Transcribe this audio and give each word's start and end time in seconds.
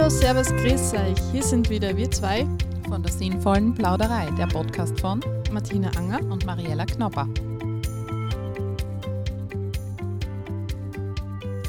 Hallo, 0.00 0.08
Servus, 0.08 0.48
grüß 0.48 0.94
euch. 0.94 1.18
Hier 1.30 1.42
sind 1.42 1.68
wieder 1.68 1.94
wir 1.94 2.10
zwei 2.10 2.48
von 2.88 3.02
der 3.02 3.12
sinnvollen 3.12 3.74
Plauderei, 3.74 4.30
der 4.30 4.46
Podcast 4.46 4.98
von 4.98 5.20
Martina 5.52 5.90
Anger 5.90 6.22
und 6.32 6.46
Mariella 6.46 6.86
Knopper. 6.86 7.28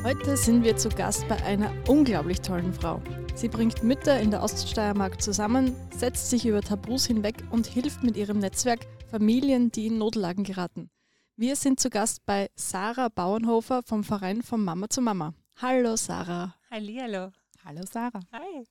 Heute 0.05 0.38
sind 0.38 0.64
wir 0.64 0.78
zu 0.78 0.88
Gast 0.88 1.28
bei 1.28 1.44
einer 1.44 1.73
unglaublich 1.90 2.40
tollen 2.40 2.72
Frau. 2.72 3.02
Sie 3.36 3.50
bringt 3.50 3.84
Mütter 3.84 4.18
in 4.22 4.32
der 4.32 4.44
Oststeiermark 4.44 5.22
zusammen, 5.22 5.76
setzt 5.94 6.30
sich 6.30 6.45
über 6.45 6.62
Tabus 6.62 7.08
hinweg 7.08 7.36
und 7.50 7.68
hilft 7.68 8.02
mit 8.02 8.16
ihrem 8.16 8.40
Netzwerk 8.40 8.88
Familien, 9.09 9.73
die 9.73 9.88
in 9.88 9.98
Notlagen 9.98 10.45
geraten. 10.45 10.90
Wir 11.36 11.58
sind 11.58 11.82
zu 11.82 11.90
Gast 11.90 12.26
bei 12.26 12.50
Sarah 12.55 13.09
Bauernhofer 13.09 13.82
vom 13.84 14.05
Verein 14.05 14.41
von 14.41 14.63
Mama 14.63 14.88
zu 14.88 15.02
Mama. 15.02 15.34
Hallo 15.62 15.98
Sarah. 15.98 16.55
Hallihallo. 16.72 17.34
Hallo 17.64 17.82
Sarah. 17.90 18.22
Hi. 18.32 18.66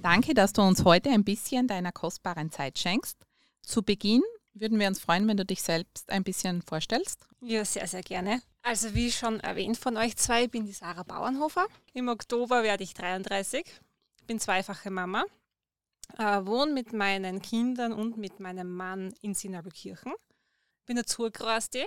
Danke, 0.00 0.32
dass 0.32 0.54
du 0.54 0.62
uns 0.62 0.84
heute 0.84 1.10
ein 1.10 1.24
bisschen 1.24 1.68
deiner 1.68 1.92
kostbaren 1.92 2.50
Zeit 2.50 2.78
schenkst. 2.78 3.18
Zu 3.62 3.82
Beginn 3.82 4.22
würden 4.54 4.78
wir 4.78 4.88
uns 4.88 4.98
freuen, 4.98 5.28
wenn 5.28 5.36
du 5.36 5.44
dich 5.44 5.62
selbst 5.62 6.10
ein 6.10 6.24
bisschen 6.24 6.62
vorstellst. 6.62 7.26
Ja, 7.40 7.64
sehr, 7.64 7.86
sehr 7.86 8.02
gerne. 8.02 8.40
Also 8.62 8.94
wie 8.94 9.12
schon 9.12 9.40
erwähnt 9.40 9.76
von 9.76 9.96
euch 9.98 10.16
zwei, 10.16 10.48
bin 10.48 10.64
die 10.64 10.72
Sarah 10.72 11.02
Bauernhofer. 11.02 11.66
Im 11.92 12.08
Oktober 12.08 12.62
werde 12.62 12.82
ich 12.82 12.94
33, 12.94 13.66
bin 14.26 14.40
zweifache 14.40 14.90
Mama, 14.90 15.24
äh, 16.16 16.46
wohne 16.46 16.72
mit 16.72 16.94
meinen 16.94 17.42
Kindern 17.42 17.92
und 17.92 18.16
mit 18.16 18.40
meinem 18.40 18.74
Mann 18.74 19.12
in 19.20 19.34
Sinabelkirchen. 19.34 20.14
Bin 20.86 20.96
eine 20.96 21.04
Zurgroste. 21.04 21.86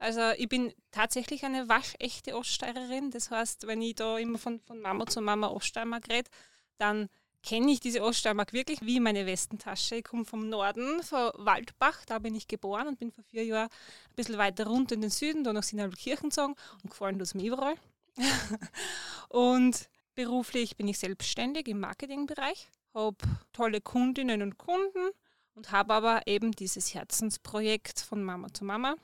Also 0.00 0.30
ich 0.38 0.48
bin 0.48 0.72
tatsächlich 0.90 1.44
eine 1.44 1.68
waschechte 1.68 2.34
Oststeirerin. 2.34 3.10
Das 3.10 3.30
heißt, 3.30 3.66
wenn 3.66 3.82
ich 3.82 3.96
da 3.96 4.18
immer 4.18 4.38
von, 4.38 4.58
von 4.60 4.80
Mama 4.80 5.06
zu 5.06 5.20
Mama 5.20 5.48
Oststeiermark 5.48 6.08
rede, 6.08 6.30
dann 6.78 7.08
kenne 7.42 7.70
ich 7.70 7.80
diese 7.80 8.02
Oststeiermark 8.02 8.54
wirklich 8.54 8.80
wie 8.80 8.98
meine 8.98 9.26
Westentasche. 9.26 9.96
Ich 9.96 10.04
komme 10.04 10.24
vom 10.24 10.48
Norden, 10.48 11.02
von 11.02 11.30
Waldbach, 11.36 12.04
da 12.06 12.18
bin 12.18 12.34
ich 12.34 12.48
geboren 12.48 12.88
und 12.88 12.98
bin 12.98 13.12
vor 13.12 13.24
vier 13.24 13.44
Jahren 13.44 13.68
ein 13.68 14.14
bisschen 14.16 14.38
weiter 14.38 14.66
runter 14.66 14.94
in 14.94 15.02
den 15.02 15.10
Süden, 15.10 15.44
da 15.44 15.52
nach 15.52 15.62
Sinalkirchen 15.62 16.30
gezogen 16.30 16.54
und 16.82 16.90
gefallen 16.90 17.18
tut 17.18 17.34
mir 17.34 17.52
überall. 17.52 17.74
und 19.28 19.88
beruflich 20.14 20.76
bin 20.76 20.88
ich 20.88 20.98
selbstständig 20.98 21.68
im 21.68 21.80
Marketingbereich, 21.80 22.68
habe 22.94 23.16
tolle 23.52 23.82
Kundinnen 23.82 24.40
und 24.40 24.56
Kunden 24.56 25.10
und 25.54 25.72
habe 25.72 25.92
aber 25.92 26.26
eben 26.26 26.52
dieses 26.52 26.94
Herzensprojekt 26.94 28.00
von 28.00 28.22
Mama 28.22 28.48
zu 28.52 28.64
Mama, 28.64 28.96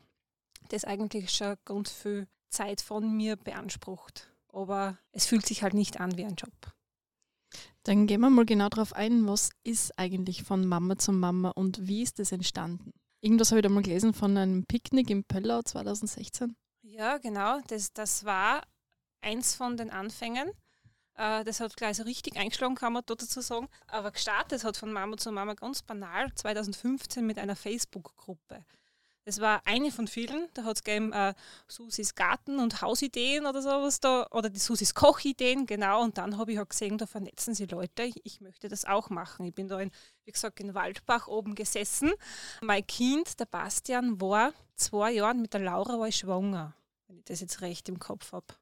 das 0.72 0.84
eigentlich 0.84 1.30
schon 1.30 1.56
ganz 1.64 1.90
viel 1.90 2.26
Zeit 2.50 2.80
von 2.80 3.16
mir 3.16 3.36
beansprucht. 3.36 4.32
Aber 4.52 4.98
es 5.12 5.26
fühlt 5.26 5.46
sich 5.46 5.62
halt 5.62 5.74
nicht 5.74 6.00
an 6.00 6.16
wie 6.16 6.24
ein 6.24 6.36
Job. 6.36 6.52
Dann 7.82 8.06
gehen 8.06 8.20
wir 8.20 8.30
mal 8.30 8.44
genau 8.44 8.68
darauf 8.68 8.92
ein, 8.94 9.26
was 9.28 9.50
ist 9.62 9.98
eigentlich 9.98 10.42
von 10.42 10.66
Mama 10.66 10.96
zu 10.96 11.12
Mama 11.12 11.50
und 11.50 11.86
wie 11.86 12.02
ist 12.02 12.18
das 12.18 12.32
entstanden? 12.32 12.92
Irgendwas 13.20 13.50
habe 13.50 13.60
ich 13.60 13.62
da 13.62 13.68
mal 13.68 13.82
gelesen 13.82 14.12
von 14.12 14.36
einem 14.36 14.64
Picknick 14.66 15.10
im 15.10 15.24
Pöllau 15.24 15.62
2016. 15.62 16.56
Ja, 16.82 17.18
genau. 17.18 17.60
Das, 17.68 17.92
das 17.92 18.24
war 18.24 18.62
eins 19.20 19.54
von 19.54 19.76
den 19.76 19.90
Anfängen. 19.90 20.50
Äh, 21.14 21.44
das 21.44 21.60
hat 21.60 21.76
gleich 21.76 21.96
so 21.96 22.04
richtig 22.04 22.36
eingeschlagen, 22.36 22.74
kann 22.74 22.92
man 22.92 23.02
dazu 23.06 23.40
sagen. 23.40 23.68
Aber 23.88 24.10
gestartet 24.12 24.64
hat 24.64 24.76
von 24.76 24.92
Mama 24.92 25.16
zu 25.16 25.32
Mama 25.32 25.54
ganz 25.54 25.82
banal 25.82 26.32
2015 26.34 27.26
mit 27.26 27.38
einer 27.38 27.56
Facebook-Gruppe. 27.56 28.64
Das 29.26 29.40
war 29.40 29.60
eine 29.64 29.90
von 29.90 30.06
vielen. 30.06 30.48
Da 30.54 30.62
hat 30.62 30.76
es 30.76 30.84
gegeben 30.84 31.12
äh, 31.12 31.34
Susis 31.66 32.14
Garten- 32.14 32.60
und 32.60 32.80
Hausideen 32.80 33.44
oder 33.44 33.60
sowas 33.60 33.98
da, 33.98 34.28
oder 34.30 34.48
die 34.48 34.60
Susis 34.60 34.94
Kochideen, 34.94 35.66
genau. 35.66 36.04
Und 36.04 36.16
dann 36.16 36.38
habe 36.38 36.52
ich 36.52 36.58
halt 36.58 36.70
gesehen, 36.70 36.96
da 36.96 37.06
vernetzen 37.06 37.52
sie 37.52 37.66
Leute. 37.66 38.04
Ich, 38.04 38.24
ich, 38.24 38.40
möchte 38.40 38.68
das 38.68 38.84
auch 38.84 39.10
machen. 39.10 39.44
Ich 39.44 39.52
bin 39.52 39.66
da, 39.66 39.80
in, 39.80 39.90
wie 40.24 40.30
gesagt, 40.30 40.60
in 40.60 40.74
Waldbach 40.74 41.26
oben 41.26 41.56
gesessen. 41.56 42.12
Mein 42.62 42.86
Kind, 42.86 43.40
der 43.40 43.46
Bastian, 43.46 44.20
war 44.20 44.52
zwei 44.76 45.10
Jahre 45.10 45.34
mit 45.34 45.54
der 45.54 45.60
Laura 45.60 45.98
war 45.98 46.06
ich 46.06 46.18
schwanger, 46.18 46.76
wenn 47.08 47.18
ich 47.18 47.24
das 47.24 47.40
jetzt 47.40 47.62
recht 47.62 47.88
im 47.88 47.98
Kopf 47.98 48.30
habe. 48.30 48.54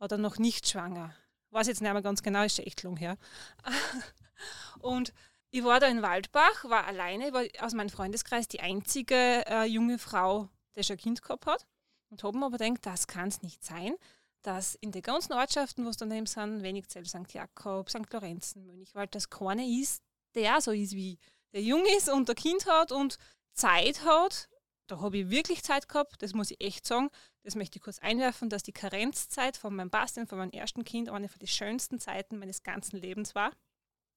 Oder 0.00 0.18
noch 0.18 0.38
nicht 0.38 0.68
schwanger. 0.68 1.14
Weiß 1.50 1.68
jetzt 1.68 1.82
nicht 1.82 1.92
mehr 1.92 2.02
ganz 2.02 2.24
genau, 2.24 2.42
ist 2.42 2.58
echt 2.58 2.82
lang 2.82 2.96
her. 2.96 3.16
und 4.80 5.12
ich 5.50 5.64
war 5.64 5.80
da 5.80 5.88
in 5.88 6.02
Waldbach, 6.02 6.64
war 6.64 6.86
alleine, 6.86 7.32
war 7.32 7.44
aus 7.60 7.74
meinem 7.74 7.90
Freundeskreis 7.90 8.48
die 8.48 8.60
einzige 8.60 9.44
äh, 9.46 9.64
junge 9.64 9.98
Frau, 9.98 10.48
die 10.76 10.84
schon 10.84 10.94
ein 10.94 11.00
Kind 11.00 11.22
gehabt 11.22 11.46
hat. 11.46 11.66
Und 12.08 12.22
habe 12.22 12.38
mir 12.38 12.46
aber 12.46 12.58
gedacht, 12.58 12.86
das 12.86 13.06
kann 13.06 13.28
es 13.28 13.42
nicht 13.42 13.64
sein, 13.64 13.94
dass 14.42 14.74
in 14.76 14.92
den 14.92 15.02
ganzen 15.02 15.32
Ortschaften, 15.32 15.84
wo 15.84 15.90
es 15.90 15.96
daneben 15.96 16.26
sind, 16.26 16.62
Wenigzell, 16.62 17.06
St. 17.06 17.32
Jakob, 17.32 17.88
St. 17.88 18.12
Lorenzen, 18.12 18.66
Mönchwald, 18.66 19.14
dass 19.14 19.30
keiner 19.30 19.64
ist, 19.64 20.02
der 20.34 20.60
so 20.60 20.72
ist 20.72 20.94
wie 20.94 21.18
der 21.52 21.62
jung 21.62 21.84
ist 21.96 22.08
und 22.08 22.28
ein 22.28 22.36
Kind 22.36 22.66
hat 22.66 22.92
und 22.92 23.18
Zeit 23.52 24.04
hat. 24.04 24.48
Da 24.86 25.00
habe 25.00 25.18
ich 25.18 25.30
wirklich 25.30 25.62
Zeit 25.62 25.88
gehabt, 25.88 26.20
das 26.22 26.32
muss 26.32 26.50
ich 26.50 26.60
echt 26.60 26.86
sagen. 26.86 27.10
Das 27.42 27.54
möchte 27.54 27.78
ich 27.78 27.82
kurz 27.82 27.98
einwerfen, 28.00 28.50
dass 28.50 28.62
die 28.62 28.72
Karenzzeit 28.72 29.56
von 29.56 29.74
meinem 29.74 29.90
Bastian, 29.90 30.26
von 30.26 30.38
meinem 30.38 30.50
ersten 30.50 30.84
Kind, 30.84 31.08
eine 31.08 31.28
von 31.28 31.38
den 31.38 31.48
schönsten 31.48 32.00
Zeiten 32.00 32.38
meines 32.38 32.62
ganzen 32.62 32.96
Lebens 32.96 33.34
war. 33.34 33.52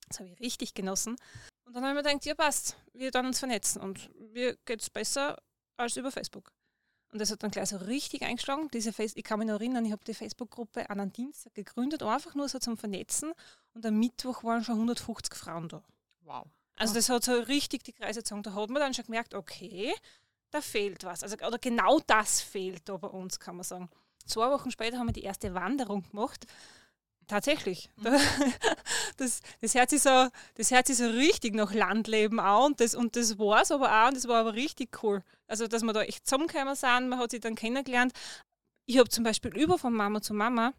Das 0.09 0.19
habe 0.19 0.30
ich 0.30 0.40
richtig 0.40 0.74
genossen. 0.74 1.16
Und 1.66 1.75
dann 1.75 1.84
habe 1.84 1.97
ich 1.97 2.03
mir 2.03 2.09
gedacht, 2.09 2.25
ja 2.25 2.36
passt, 2.36 2.78
wir 2.94 3.12
dann 3.12 3.25
uns 3.25 3.40
vernetzen 3.40 3.81
und 3.81 4.09
mir 4.34 4.56
geht 4.66 4.81
es 4.81 4.90
besser 4.90 5.41
als 5.78 5.97
über 5.97 6.12
Facebook. 6.12 6.52
Und 7.12 7.19
das 7.19 7.30
hat 7.31 7.44
dann 7.44 7.52
gleich 7.52 7.69
so 7.69 7.78
richtig 7.78 8.24
eingeschlagen. 8.24 8.69
Diese 8.74 8.92
Face 8.92 9.13
ich 9.16 9.24
kann 9.24 9.38
mich 9.38 9.47
noch 9.47 9.56
erinnern, 9.59 9.86
ich 9.86 9.92
habe 9.92 10.03
die 10.03 10.16
Facebook-Gruppe 10.16 10.90
an 10.90 11.00
einem 11.00 11.13
Dienstag 11.13 11.53
gegründet, 11.53 12.02
einfach 12.02 12.34
nur 12.34 12.50
so 12.50 12.58
zum 12.58 12.75
Vernetzen. 12.75 13.34
Und 13.74 13.86
am 13.86 14.00
Mittwoch 14.00 14.44
waren 14.44 14.63
schon 14.63 14.75
150 14.75 15.36
Frauen 15.36 15.69
da. 15.69 15.84
Wow. 16.22 16.47
Also 16.75 16.96
das 16.96 17.09
hat 17.09 17.24
so 17.24 17.34
richtig 17.34 17.84
die 17.84 17.94
Kreise 17.94 18.22
gezogen. 18.22 18.42
Da 18.42 18.56
hat 18.56 18.69
man 18.69 18.81
dann 18.81 18.96
schon 18.96 19.06
gemerkt, 19.06 19.36
okay, 19.36 19.94
da 20.50 20.62
fehlt 20.62 21.03
was. 21.03 21.22
Also, 21.22 21.36
oder 21.36 21.59
genau 21.59 22.00
das 22.00 22.42
fehlt 22.42 22.90
da 22.90 22.97
bei 22.97 23.08
uns, 23.08 23.40
kann 23.40 23.58
man 23.58 23.63
sagen. 23.63 23.90
Zwei 24.25 24.50
Wochen 24.50 24.72
später 24.72 24.97
haben 24.97 25.08
wir 25.08 25.13
die 25.13 25.24
erste 25.24 25.53
Wanderung 25.53 26.09
gemacht 26.09 26.47
Tatsächlich. 27.28 27.89
Mhm. 27.97 28.17
Das, 29.17 29.41
das, 29.61 29.75
hört 29.75 29.91
sich 29.91 30.01
so, 30.01 30.28
das 30.56 30.72
hört 30.72 30.88
sich 30.88 30.97
so 30.97 31.06
richtig 31.06 31.53
nach 31.53 31.72
Landleben 31.72 32.39
an 32.39 32.63
und 32.63 32.79
das, 32.79 32.95
und 32.95 33.16
das 33.16 33.38
war 33.38 33.61
es 33.61 33.72
aber 33.72 33.85
auch 33.85 34.07
und 34.07 34.17
das 34.17 34.28
war 34.28 34.39
aber 34.39 34.56
richtig 34.56 35.03
cool. 35.03 35.23
Also, 35.45 35.67
dass 35.67 35.83
wir 35.83 35.94
da 35.94 36.01
echt 36.01 36.25
zusammengekommen 36.25 36.73
sind, 36.73 37.09
man 37.09 37.19
hat 37.19 37.29
sich 37.29 37.39
dann 37.39 37.53
kennengelernt. 37.53 38.12
Ich 38.88 38.97
habe 38.97 39.09
zum 39.09 39.23
Beispiel 39.23 39.56
über 39.56 39.78
von 39.78 39.94
Mama 39.94 40.19
zu 40.19 40.33
Mama, 40.33 40.73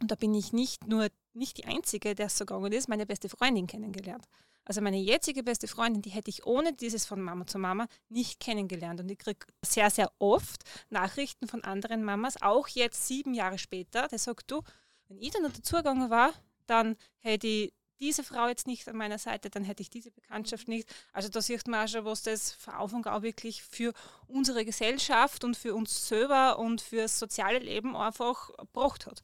und 0.00 0.08
da 0.08 0.14
bin 0.14 0.34
ich 0.34 0.52
nicht 0.52 0.86
nur 0.86 1.08
nicht 1.34 1.58
die 1.58 1.64
Einzige, 1.64 2.14
der 2.14 2.26
es 2.26 2.38
so 2.38 2.46
gegangen 2.46 2.72
ist, 2.72 2.88
meine 2.88 3.06
beste 3.06 3.28
Freundin 3.28 3.66
kennengelernt. 3.66 4.24
Also 4.64 4.80
meine 4.80 4.96
jetzige 4.98 5.42
beste 5.42 5.68
Freundin, 5.68 6.00
die 6.00 6.10
hätte 6.10 6.30
ich 6.30 6.46
ohne 6.46 6.72
dieses 6.72 7.04
von 7.04 7.20
Mama 7.20 7.46
zu 7.46 7.58
Mama 7.58 7.86
nicht 8.08 8.40
kennengelernt. 8.40 9.00
Und 9.00 9.10
ich 9.10 9.18
kriege 9.18 9.46
sehr, 9.62 9.90
sehr 9.90 10.10
oft 10.18 10.62
Nachrichten 10.88 11.48
von 11.48 11.62
anderen 11.64 12.02
Mamas, 12.02 12.40
auch 12.40 12.68
jetzt 12.68 13.06
sieben 13.06 13.34
Jahre 13.34 13.58
später, 13.58 14.08
der 14.08 14.18
sagt, 14.18 14.50
du, 14.50 14.62
wenn 15.08 15.18
ich 15.18 15.30
dann 15.30 15.42
noch 15.42 15.52
dazugegangen 15.52 16.10
war, 16.10 16.32
dann 16.66 16.96
hätte 17.18 17.46
ich 17.46 17.74
diese 18.00 18.24
Frau 18.24 18.48
jetzt 18.48 18.66
nicht 18.66 18.88
an 18.88 18.96
meiner 18.96 19.18
Seite, 19.18 19.50
dann 19.50 19.64
hätte 19.64 19.82
ich 19.82 19.90
diese 19.90 20.10
Bekanntschaft 20.10 20.68
nicht. 20.68 20.92
Also 21.12 21.28
da 21.28 21.40
sieht 21.40 21.66
man 21.68 21.84
auch 21.84 21.88
schon, 21.88 22.04
was 22.04 22.22
das 22.22 22.52
für 22.52 22.76
Auf 22.78 22.92
und 22.92 23.06
Au 23.06 23.22
wirklich 23.22 23.62
für 23.62 23.92
unsere 24.26 24.64
Gesellschaft 24.64 25.44
und 25.44 25.56
für 25.56 25.74
uns 25.74 26.08
selber 26.08 26.58
und 26.58 26.80
für 26.80 27.02
das 27.02 27.18
soziale 27.18 27.58
Leben 27.58 27.96
einfach 27.96 28.50
gebracht 28.56 29.06
hat. 29.06 29.22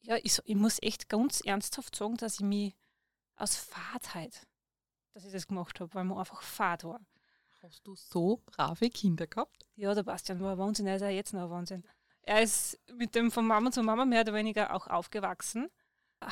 Ja, 0.00 0.16
ich, 0.22 0.40
ich 0.44 0.54
muss 0.54 0.80
echt 0.82 1.08
ganz 1.08 1.40
ernsthaft 1.40 1.96
sagen, 1.96 2.16
dass 2.16 2.34
ich 2.34 2.46
mich 2.46 2.74
aus 3.34 3.56
Fahrtheit, 3.56 4.46
dass 5.12 5.24
ich 5.24 5.32
das 5.32 5.48
gemacht 5.48 5.80
habe, 5.80 5.92
weil 5.94 6.04
man 6.04 6.18
einfach 6.18 6.42
fad 6.42 6.84
war. 6.84 7.00
Hast 7.62 7.86
du 7.86 7.96
so 7.96 8.40
brave 8.46 8.88
Kinder 8.90 9.26
gehabt? 9.26 9.66
Ja, 9.74 9.92
der 9.94 10.04
Bastian 10.04 10.40
war 10.40 10.52
ein 10.52 10.58
Wahnsinn, 10.58 10.86
er 10.86 10.96
ist 10.96 11.02
ja 11.02 11.08
jetzt 11.08 11.32
noch 11.32 11.42
ein 11.42 11.50
Wahnsinn. 11.50 11.84
Er 12.26 12.42
ist 12.42 12.78
mit 12.92 13.14
dem 13.14 13.30
von 13.30 13.46
Mama 13.46 13.70
zu 13.70 13.84
Mama 13.84 14.04
mehr 14.04 14.22
oder 14.22 14.34
weniger 14.34 14.74
auch 14.74 14.88
aufgewachsen. 14.88 15.68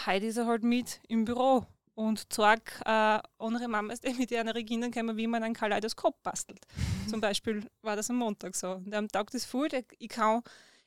Heute 0.07 0.27
ist 0.27 0.37
er 0.37 0.47
halt 0.47 0.65
mit 0.65 1.01
im 1.07 1.25
Büro 1.25 1.67
und 1.95 2.33
zeigt 2.33 2.81
äh, 2.85 3.21
andere 3.39 3.69
Mamas, 3.69 4.01
die 4.03 4.13
mit 4.13 4.33
ihren 4.33 4.53
Kindern 4.67 4.91
kommen, 4.91 5.17
wie 5.17 5.29
man 5.29 5.45
ein 5.45 5.55
Kaleidoskop 5.55 6.21
bastelt. 6.25 6.67
Zum 7.09 7.21
Beispiel 7.21 7.71
war 7.81 7.95
das 7.95 8.11
am 8.11 8.17
Montag 8.17 8.57
so. 8.57 8.73
Und 8.73 8.93
am 8.93 9.07
Tag 9.07 9.31
des 9.31 9.45
Food, 9.45 9.73
ich 9.73 10.09
kann, 10.09 10.43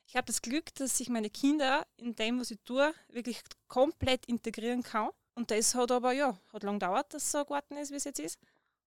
ich 0.06 0.14
habe 0.14 0.26
das 0.26 0.42
Glück, 0.42 0.74
dass 0.74 1.00
ich 1.00 1.08
meine 1.08 1.30
Kinder 1.30 1.86
in 1.96 2.14
dem, 2.14 2.38
was 2.38 2.50
ich 2.50 2.58
tue, 2.66 2.92
wirklich 3.08 3.40
komplett 3.66 4.26
integrieren 4.26 4.82
kann. 4.82 5.08
Und 5.34 5.50
das 5.50 5.74
hat 5.74 5.90
aber, 5.90 6.12
ja, 6.12 6.38
hat 6.52 6.64
lang 6.64 6.78
gedauert, 6.78 7.14
dass 7.14 7.22
es 7.22 7.32
so 7.32 7.44
geworden 7.44 7.78
ist, 7.78 7.92
wie 7.92 7.96
es 7.96 8.04
jetzt 8.04 8.20
ist. 8.20 8.38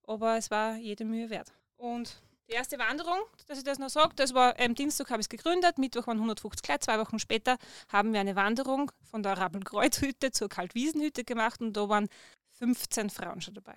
Aber 0.04 0.38
es 0.38 0.52
war 0.52 0.76
jede 0.76 1.04
Mühe 1.04 1.32
wert. 1.32 1.52
Und 1.78 2.22
die 2.52 2.56
erste 2.56 2.78
Wanderung, 2.80 3.20
dass 3.48 3.58
ich 3.58 3.64
das 3.64 3.80
noch 3.80 3.90
sage, 3.90 4.14
das 4.16 4.34
war 4.34 4.60
am 4.60 4.76
Dienstag 4.76 5.10
habe 5.10 5.22
ich 5.22 5.26
es 5.26 5.30
gegründet, 5.30 5.78
Mittwoch 5.78 6.08
waren 6.08 6.18
150 6.18 6.68
Leute, 6.68 6.80
zwei 6.82 7.00
Wochen 7.00 7.18
später 7.20 7.58
haben 7.90 8.14
wir 8.14 8.20
eine 8.20 8.36
Wanderung 8.36 8.92
von 9.10 9.24
der 9.24 9.38
Rabbelkreuzhütte 9.38 10.32
zur 10.32 10.50
Kaltwiesenhütte 10.50 11.24
gemacht 11.24 11.62
und 11.62 11.74
da 11.74 11.88
waren 11.90 12.10
15 12.60 13.10
Frauen 13.10 13.42
schon 13.42 13.54
dabei. 13.54 13.76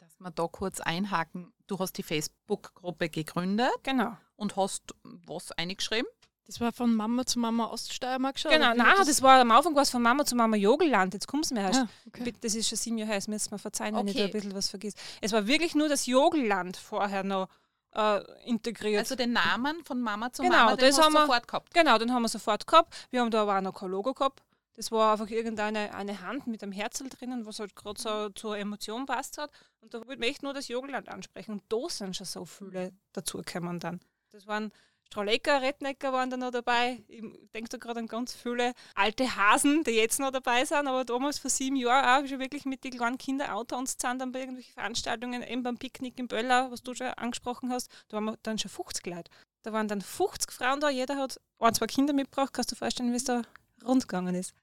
Dass 0.00 0.18
wir 0.20 0.30
da 0.30 0.46
kurz 0.46 0.80
einhaken, 0.80 1.52
du 1.66 1.78
hast 1.78 1.94
die 1.94 2.02
Facebook-Gruppe 2.02 3.08
gegründet. 3.08 3.72
Genau. 3.82 4.16
Und 4.36 4.56
hast 4.56 4.94
was 5.02 5.52
eingeschrieben? 5.52 6.06
Das 6.46 6.60
war 6.60 6.72
von 6.72 6.94
Mama 6.94 7.24
zu 7.24 7.38
Mama 7.38 7.70
Oststeiermark 7.70 8.38
schon? 8.38 8.50
Genau, 8.50 8.74
nein, 8.74 8.86
hat 8.98 9.08
das, 9.08 9.22
war 9.22 9.40
am 9.40 9.50
Anfang 9.50 9.74
was 9.74 9.88
von 9.88 10.02
Mama 10.02 10.26
zu 10.26 10.36
Mama 10.36 10.56
Jogelland. 10.56 11.14
Jetzt 11.14 11.26
kommst 11.26 11.50
du 11.50 11.54
mir 11.54 11.62
erst. 11.62 11.80
Ah, 11.80 11.88
okay. 12.06 12.22
Bitte, 12.24 12.38
Das 12.42 12.54
ist 12.54 12.68
schon 12.68 12.76
sieben 12.76 12.98
Jahre 12.98 13.12
her, 13.12 13.16
das 13.16 13.28
müssen 13.28 13.50
wir 13.50 13.58
verzeihen, 13.58 13.94
wenn 13.96 14.06
ich 14.08 14.14
Okay. 14.14 14.24
da 14.24 14.26
ein 14.26 14.32
bisschen 14.32 14.54
was 14.54 14.68
vergisst. 14.68 14.98
Es 15.22 15.32
war 15.32 15.46
wirklich 15.46 15.74
nur 15.74 15.88
das 15.88 16.04
Jogelland 16.04 16.76
vorher 16.76 17.24
noch 17.24 17.48
äh, 17.94 18.20
integriert. 18.44 19.00
Also 19.00 19.14
den 19.16 19.32
Namen 19.32 19.84
von 19.84 20.00
Mama 20.00 20.32
zu 20.32 20.42
Genau, 20.42 20.56
Mama, 20.56 20.76
den 20.76 20.88
das 20.90 20.98
haben 21.00 21.12
wir- 21.12 21.20
sofort 21.22 21.46
gehabt. 21.48 21.72
Genau, 21.74 21.98
den 21.98 22.12
haben 22.12 22.22
wir 22.22 22.28
sofort 22.28 22.66
gehabt. 22.66 22.94
Wir 23.10 23.20
haben 23.20 23.30
da 23.30 23.42
aber 23.42 23.56
auch 23.58 23.62
noch 23.62 23.74
kein 23.74 23.90
Logo 23.90 24.12
gehabt. 24.14 24.42
Das 24.76 24.90
war 24.90 25.12
einfach 25.12 25.28
irgendeine 25.30 25.94
eine 25.94 26.20
Hand 26.22 26.48
mit 26.48 26.62
einem 26.64 26.72
Herzl 26.72 27.08
drinnen, 27.08 27.46
was 27.46 27.60
halt 27.60 27.76
gerade 27.76 28.00
so 28.00 28.28
zur 28.30 28.58
Emotion 28.58 29.06
passt 29.06 29.38
hat. 29.38 29.50
Und 29.80 29.94
da 29.94 29.98
wollte 30.04 30.24
ich 30.24 30.30
echt 30.30 30.42
nur 30.42 30.52
das 30.52 30.66
Jogelland 30.66 31.08
ansprechen. 31.08 31.52
Und 31.52 31.62
da 31.68 31.88
sind 31.88 32.16
schon 32.16 32.26
so 32.26 32.44
viele 32.44 32.92
dazugekommen 33.12 33.78
dann. 33.78 34.00
Das 34.32 34.48
waren 34.48 34.72
Strahlecker, 35.06 35.62
Rednecker 35.62 36.12
waren 36.12 36.30
da 36.30 36.36
noch 36.36 36.50
dabei. 36.50 37.02
Ich 37.08 37.22
denke 37.52 37.68
da 37.68 37.78
gerade 37.78 38.00
an 38.00 38.06
ganz 38.06 38.34
viele 38.34 38.72
alte 38.94 39.36
Hasen, 39.36 39.84
die 39.84 39.92
jetzt 39.92 40.18
noch 40.18 40.30
dabei 40.30 40.64
sind, 40.64 40.88
aber 40.88 41.04
damals 41.04 41.38
vor 41.38 41.50
sieben 41.50 41.76
Jahren 41.76 42.24
auch 42.24 42.28
schon 42.28 42.40
wirklich 42.40 42.64
mit 42.64 42.82
den 42.84 42.92
kleinen 42.92 43.18
Kinderauto 43.18 43.76
uns 43.76 43.96
zusammen 43.96 44.18
dann 44.18 44.32
bei 44.32 44.40
irgendwelchen 44.40 44.74
Veranstaltungen, 44.74 45.42
eben 45.42 45.62
beim 45.62 45.78
Picknick 45.78 46.18
in 46.18 46.26
Böller, 46.26 46.70
was 46.70 46.82
du 46.82 46.94
schon 46.94 47.08
angesprochen 47.08 47.70
hast, 47.70 47.90
da 48.08 48.16
waren 48.16 48.24
wir 48.24 48.38
dann 48.42 48.58
schon 48.58 48.70
50 48.70 49.06
Leute. 49.06 49.30
Da 49.62 49.72
waren 49.72 49.88
dann 49.88 50.02
50 50.02 50.52
Frauen 50.52 50.80
da, 50.80 50.90
jeder 50.90 51.16
hat 51.16 51.40
ein, 51.58 51.74
zwei 51.74 51.86
Kinder 51.86 52.12
mitgebracht. 52.12 52.52
Kannst 52.52 52.70
du 52.70 52.74
dir 52.74 52.78
vorstellen, 52.80 53.12
wie 53.12 53.16
es 53.16 53.24
da 53.24 53.42
rund 53.84 54.02
gegangen 54.06 54.34
ist? 54.34 54.54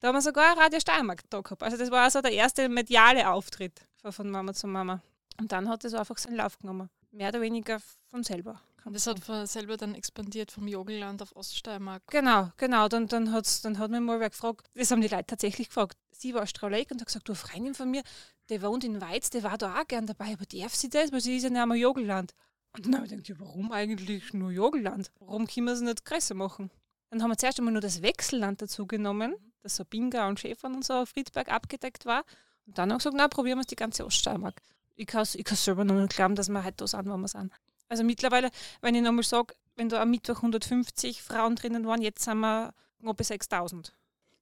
Da 0.00 0.08
haben 0.08 0.14
wir 0.14 0.22
sogar 0.22 0.56
Radio 0.56 0.80
Steiermark 0.80 1.22
da 1.30 1.40
gehabt. 1.40 1.62
Also 1.62 1.76
das 1.76 1.90
war 1.90 2.04
also 2.04 2.20
der 2.20 2.32
erste 2.32 2.68
mediale 2.68 3.30
Auftritt 3.30 3.86
von 4.10 4.30
Mama 4.30 4.54
zu 4.54 4.66
Mama. 4.66 5.02
Und 5.40 5.52
dann 5.52 5.68
hat 5.68 5.84
es 5.84 5.94
einfach 5.94 6.18
seinen 6.18 6.36
Lauf 6.36 6.58
genommen. 6.58 6.88
Mehr 7.10 7.28
oder 7.28 7.40
weniger 7.40 7.80
von 8.10 8.22
selber. 8.22 8.60
Und 8.84 8.94
das 8.94 9.06
hat 9.06 9.20
selber 9.48 9.76
dann 9.76 9.94
expandiert 9.94 10.50
vom 10.50 10.66
Jogelland 10.66 11.20
auf 11.20 11.34
Oststeiermark. 11.36 12.02
Genau, 12.08 12.50
genau. 12.56 12.88
Dann, 12.88 13.06
dann, 13.06 13.32
hat's, 13.32 13.60
dann 13.60 13.78
hat 13.78 13.90
mich 13.90 14.00
mal 14.00 14.20
wer 14.20 14.30
gefragt, 14.30 14.68
das 14.74 14.90
haben 14.90 15.00
die 15.00 15.08
Leute 15.08 15.26
tatsächlich 15.26 15.68
gefragt. 15.68 15.98
Sie 16.10 16.34
war 16.34 16.46
Strahleck 16.46 16.90
und 16.90 17.00
hat 17.00 17.06
gesagt, 17.06 17.28
du, 17.28 17.34
Freundin 17.34 17.74
von 17.74 17.90
mir, 17.90 18.02
die 18.50 18.62
wohnt 18.62 18.84
in 18.84 19.00
Weiz, 19.00 19.30
die 19.30 19.42
war 19.42 19.58
da 19.58 19.80
auch 19.80 19.86
gern 19.86 20.06
dabei, 20.06 20.32
aber 20.32 20.46
darf 20.46 20.74
sie 20.74 20.88
das? 20.88 21.12
Weil 21.12 21.20
sie 21.20 21.36
ist 21.36 21.42
ja 21.42 21.50
nicht 21.50 21.60
einmal 21.60 21.76
Jogelland. 21.76 22.34
Und 22.72 22.86
dann 22.86 22.96
habe 22.96 23.06
ich 23.06 23.10
gedacht, 23.10 23.28
ja, 23.28 23.34
warum 23.38 23.72
eigentlich 23.72 24.32
nur 24.32 24.50
Jogelland? 24.50 25.10
Warum 25.18 25.46
können 25.46 25.66
wir 25.66 25.72
es 25.72 25.80
nicht 25.80 26.04
größer 26.04 26.34
machen? 26.34 26.70
Dann 27.10 27.22
haben 27.22 27.30
wir 27.30 27.36
zuerst 27.36 27.58
einmal 27.58 27.72
nur 27.72 27.80
das 27.80 28.02
Wechselland 28.02 28.60
dazu 28.60 28.86
genommen, 28.86 29.34
das 29.62 29.76
so 29.76 29.84
Binga 29.84 30.28
und 30.28 30.40
Schäfern 30.40 30.74
und 30.74 30.84
so 30.84 31.06
Friedberg 31.06 31.50
abgedeckt 31.50 32.04
war. 32.04 32.24
Und 32.66 32.76
dann 32.78 32.90
haben 32.90 32.96
wir 32.96 32.98
gesagt, 32.98 33.16
na, 33.16 33.28
probieren 33.28 33.58
wir 33.58 33.62
es 33.62 33.66
die 33.66 33.76
ganze 33.76 34.04
Oststeiermark. 34.04 34.60
Ich 34.94 35.06
kann 35.06 35.22
es 35.22 35.34
ich 35.34 35.44
kann's 35.44 35.64
selber 35.64 35.84
noch 35.84 35.94
nicht 35.94 36.14
glauben, 36.14 36.34
dass 36.34 36.48
wir 36.48 36.62
heute 36.64 36.76
da 36.76 36.86
sind, 36.86 37.06
wo 37.06 37.16
wir 37.16 37.28
sind. 37.28 37.52
Also 37.88 38.04
mittlerweile, 38.04 38.50
wenn 38.80 38.94
ich 38.94 39.02
nochmal 39.02 39.24
sage, 39.24 39.54
wenn 39.76 39.88
da 39.88 40.02
am 40.02 40.10
Mittwoch 40.10 40.36
150 40.36 41.22
Frauen 41.22 41.56
drinnen 41.56 41.86
waren, 41.86 42.02
jetzt 42.02 42.22
sind 42.24 42.38
wir 42.40 42.74
knapp 43.00 43.16
bei 43.16 43.24
6000. 43.24 43.92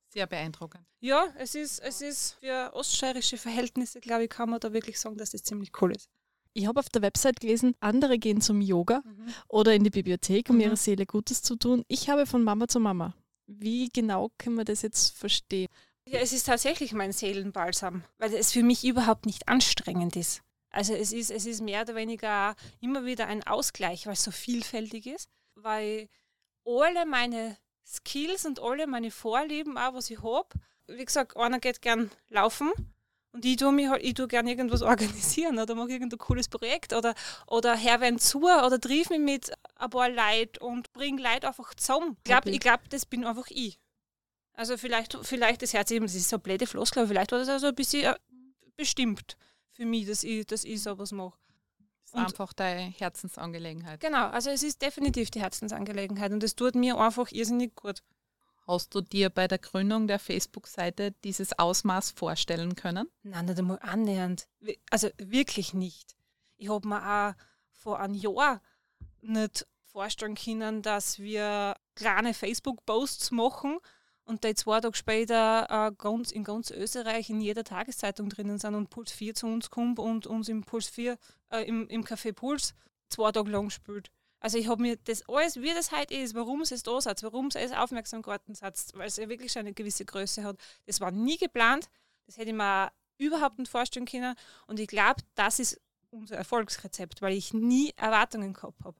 Sehr 0.09 0.27
beeindruckend. 0.27 0.85
Ja, 1.01 1.27
es 1.37 1.55
ist, 1.55 1.79
es 1.81 2.01
ist 2.01 2.37
für 2.41 2.71
oststeirische 2.75 3.37
Verhältnisse, 3.37 4.01
glaube 4.01 4.25
ich, 4.25 4.31
kann 4.31 4.49
man 4.51 4.61
da 4.61 4.73
wirklich 4.73 4.99
sagen, 4.99 5.17
dass 5.19 5.31
das 5.31 5.43
ziemlich 5.43 5.71
cool 5.81 5.93
ist. 5.95 6.09
Ich 6.55 6.67
habe 6.67 6.81
auf 6.81 6.89
der 6.89 7.03
Website 7.03 7.41
gelesen, 7.41 7.75
andere 7.81 8.19
gehen 8.19 8.41
zum 8.41 8.63
Yoga 8.63 9.03
oder 9.49 9.75
in 9.75 9.85
die 9.85 9.91
Bibliothek, 9.91 10.49
um 10.49 10.57
Mhm. 10.57 10.63
ihrer 10.63 10.77
Seele 10.77 11.05
Gutes 11.05 11.43
zu 11.43 11.57
tun. 11.57 11.85
Ich 11.87 12.09
habe 12.09 12.25
von 12.25 12.43
Mama 12.43 12.67
zu 12.67 12.81
Mama. 12.81 13.15
Wie 13.47 13.91
genau 13.93 14.31
können 14.39 14.57
wir 14.57 14.65
das 14.65 14.81
jetzt 14.81 15.11
verstehen? 15.17 15.69
Ja, 16.09 16.21
es 16.21 16.33
ist 16.33 16.45
tatsächlich 16.47 16.93
mein 16.95 17.13
Seelenbalsam, 17.13 18.05
weil 18.19 18.33
es 18.33 18.53
für 18.53 18.63
mich 18.63 18.85
überhaupt 18.85 19.27
nicht 19.27 19.49
anstrengend 19.49 20.17
ist. 20.17 20.41
Also 20.77 20.93
es 20.93 21.11
ist, 21.11 21.31
es 21.31 21.47
ist 21.47 21.63
mehr 21.63 21.81
oder 21.81 21.95
weniger 21.95 22.55
immer 22.83 23.07
wieder 23.07 23.29
ein 23.29 23.43
Ausgleich, 23.47 24.05
weil 24.05 24.13
es 24.13 24.25
so 24.25 24.31
vielfältig 24.31 25.07
ist, 25.07 25.31
weil 25.55 26.11
alle 26.67 27.07
meine 27.07 27.57
Skills 27.87 28.45
und 28.45 28.61
alle 28.61 28.87
meine 28.87 29.11
Vorlieben, 29.11 29.79
auch 29.79 29.95
was 29.95 30.11
ich 30.11 30.23
habe, 30.23 30.51
wie 30.87 31.03
gesagt, 31.03 31.35
einer 31.35 31.61
geht 31.61 31.81
gern 31.81 32.11
laufen 32.29 32.73
und 33.33 33.43
ich 33.47 33.57
tue, 33.57 33.73
mich 33.73 33.89
halt, 33.89 34.03
ich 34.03 34.13
tue 34.13 34.29
gern 34.29 34.47
irgendwas 34.47 34.83
organisieren 34.83 35.59
oder 35.59 35.75
mache 35.75 35.93
irgendein 35.93 36.19
cooles 36.19 36.47
Projekt 36.47 36.93
oder, 36.93 37.15
oder 37.47 37.75
herwen 37.75 38.19
zu 38.19 38.43
oder 38.43 38.79
triff 38.79 39.09
mich 39.09 39.21
mit 39.21 39.53
ein 39.77 39.89
paar 39.89 40.11
Leuten 40.11 40.63
und 40.63 40.93
bringe 40.93 41.23
Leute 41.23 41.49
einfach 41.49 41.73
zusammen. 41.75 42.19
Ich 42.19 42.25
glaube, 42.25 42.51
ich 42.51 42.61
glaub, 42.61 42.87
das 42.91 43.07
bin 43.07 43.25
einfach 43.25 43.47
ich. 43.49 43.81
Also 44.53 44.77
vielleicht, 44.77 45.17
vielleicht 45.23 45.63
das 45.63 45.73
Herz, 45.73 45.89
das 45.89 46.15
ist 46.15 46.29
so 46.29 46.39
blöde 46.39 46.67
Floskel, 46.67 47.01
aber 47.01 47.09
vielleicht 47.09 47.33
war 47.33 47.39
das 47.39 47.49
also 47.49 47.69
ein 47.69 47.75
bisschen 47.75 48.05
äh, 48.05 48.15
bestimmt 48.77 49.39
für 49.77 49.87
mich, 49.87 50.07
dass 50.07 50.25
ich, 50.25 50.47
dass 50.47 50.65
ich 50.65 50.83
sowas 50.83 51.13
mache. 51.13 51.39
Das 52.03 52.11
ist 52.11 52.15
Und- 52.15 52.25
einfach 52.25 52.53
deine 52.53 52.83
Herzensangelegenheit. 52.91 54.01
Genau, 54.01 54.29
also 54.29 54.51
es 54.51 54.63
ist 54.63 54.81
definitiv 54.83 55.31
die 55.31 55.41
Herzensangelegenheit 55.41 56.33
und 56.33 56.43
es 56.43 56.55
tut 56.57 56.75
mir 56.75 56.97
einfach 56.99 57.31
irrsinnig 57.31 57.75
gut. 57.75 58.03
Hast 58.67 58.95
du 58.95 59.01
dir 59.01 59.31
bei 59.31 59.47
der 59.47 59.59
Gründung 59.59 60.09
der 60.09 60.19
Facebook-Seite 60.19 61.13
dieses 61.23 61.57
Ausmaß 61.57 62.11
vorstellen 62.13 62.75
können? 62.75 63.09
Nein, 63.23 63.45
nicht 63.47 63.59
einmal 63.59 63.79
annähernd. 63.81 64.49
Also 64.91 65.09
wirklich 65.19 65.73
nicht. 65.73 66.17
Ich 66.57 66.69
habe 66.69 66.89
mir 66.89 67.01
auch 67.01 67.35
vor 67.71 68.01
einem 68.01 68.15
Jahr 68.15 68.61
nicht 69.21 69.67
vorstellen 69.85 70.35
können, 70.35 70.83
dass 70.83 71.19
wir 71.21 71.77
kleine 71.95 72.35
Facebook-Posts 72.35 73.31
machen 73.31 73.79
und 74.27 74.45
die 74.45 74.55
zwei 74.55 74.81
Tage 74.81 74.97
später 74.97 75.67
äh, 75.71 75.93
ganz, 75.97 76.33
in 76.33 76.45
ganz 76.45 76.71
Österreich 76.71 77.31
in 77.31 77.41
jeder 77.41 77.65
Tageszeitung 77.65 78.29
drinnen 78.29 78.59
sind 78.59 78.75
und 78.75 78.91
Puls 78.91 79.13
4 79.13 79.35
zu 79.35 79.47
uns 79.47 79.71
kommt 79.71 79.99
und 79.99 80.27
uns 80.27 80.49
im 80.49 80.65
Puls 80.65 80.89
4, 80.89 81.17
äh, 81.51 81.63
im, 81.63 81.89
im 81.89 82.05
Café 82.05 82.33
Puls 82.33 82.75
zwei 83.09 83.33
Tage 83.33 83.51
lang 83.51 83.71
spielt. 83.71 84.11
Also 84.41 84.59
ich 84.59 84.69
habe 84.69 84.83
mir 84.83 84.97
das 84.97 85.27
alles, 85.29 85.57
wie 85.63 85.73
das 85.73 85.93
heute 85.93 86.15
ist, 86.15 86.35
warum 86.35 86.61
es 86.61 86.71
da 86.83 87.01
setzt, 87.01 87.23
warum 87.23 87.47
es 87.47 87.57
alles 87.57 87.73
Aufmerksamkeit 87.73 88.43
setzt, 88.49 88.97
weil 88.99 89.07
es 89.07 89.17
ja 89.17 89.29
wirklich 89.29 89.53
schon 89.53 89.61
eine 89.61 89.73
gewisse 89.73 90.05
Größe 90.05 90.45
hat, 90.45 90.57
das 90.85 91.01
war 91.01 91.11
nie 91.11 91.39
geplant. 91.39 91.89
Das 92.27 92.37
hätte 92.37 92.51
ich 92.51 92.55
mir 92.55 92.91
überhaupt 93.19 93.59
nicht 93.59 93.71
vorstellen 93.71 94.07
können. 94.07 94.35
Und 94.67 94.81
ich 94.81 94.89
glaube, 94.89 95.23
das 95.37 95.59
ist 95.59 95.81
unser 96.11 96.37
Erfolgsrezept, 96.37 97.23
weil 97.23 97.35
ich 97.35 97.55
nie 97.55 97.93
Erwartungen 97.97 98.53
gehabt 98.53 98.85
habe. 98.85 98.97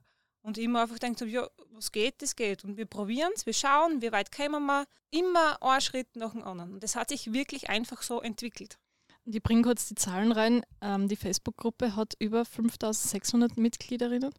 Und 0.47 0.57
ich 0.57 0.63
immer 0.63 0.83
einfach 0.83 0.95
gedacht 0.97 1.19
habe, 1.19 1.29
ja, 1.29 1.45
was 1.71 1.91
geht, 1.91 2.21
das 2.21 2.37
geht. 2.37 2.63
Und 2.63 2.77
wir 2.77 2.85
probieren 2.85 3.31
es, 3.35 3.45
wir 3.45 3.51
schauen, 3.53 4.01
wie 4.01 4.13
weit 4.13 4.31
kommen 4.31 4.65
wir. 4.65 4.85
Immer 5.11 5.61
ein 5.61 5.81
Schritt 5.81 6.15
nach 6.15 6.31
dem 6.31 6.41
anderen. 6.43 6.73
Und 6.75 6.83
das 6.83 6.95
hat 6.95 7.09
sich 7.09 7.33
wirklich 7.33 7.69
einfach 7.69 8.01
so 8.01 8.21
entwickelt. 8.21 8.77
Und 9.25 9.35
ich 9.35 9.43
bringe 9.43 9.63
kurz 9.63 9.89
die 9.89 9.95
Zahlen 9.95 10.31
rein. 10.31 10.63
Ähm, 10.79 11.09
die 11.09 11.17
Facebook-Gruppe 11.17 11.97
hat 11.97 12.13
über 12.19 12.45
5600 12.45 13.57
Mitgliederinnen. 13.57 14.33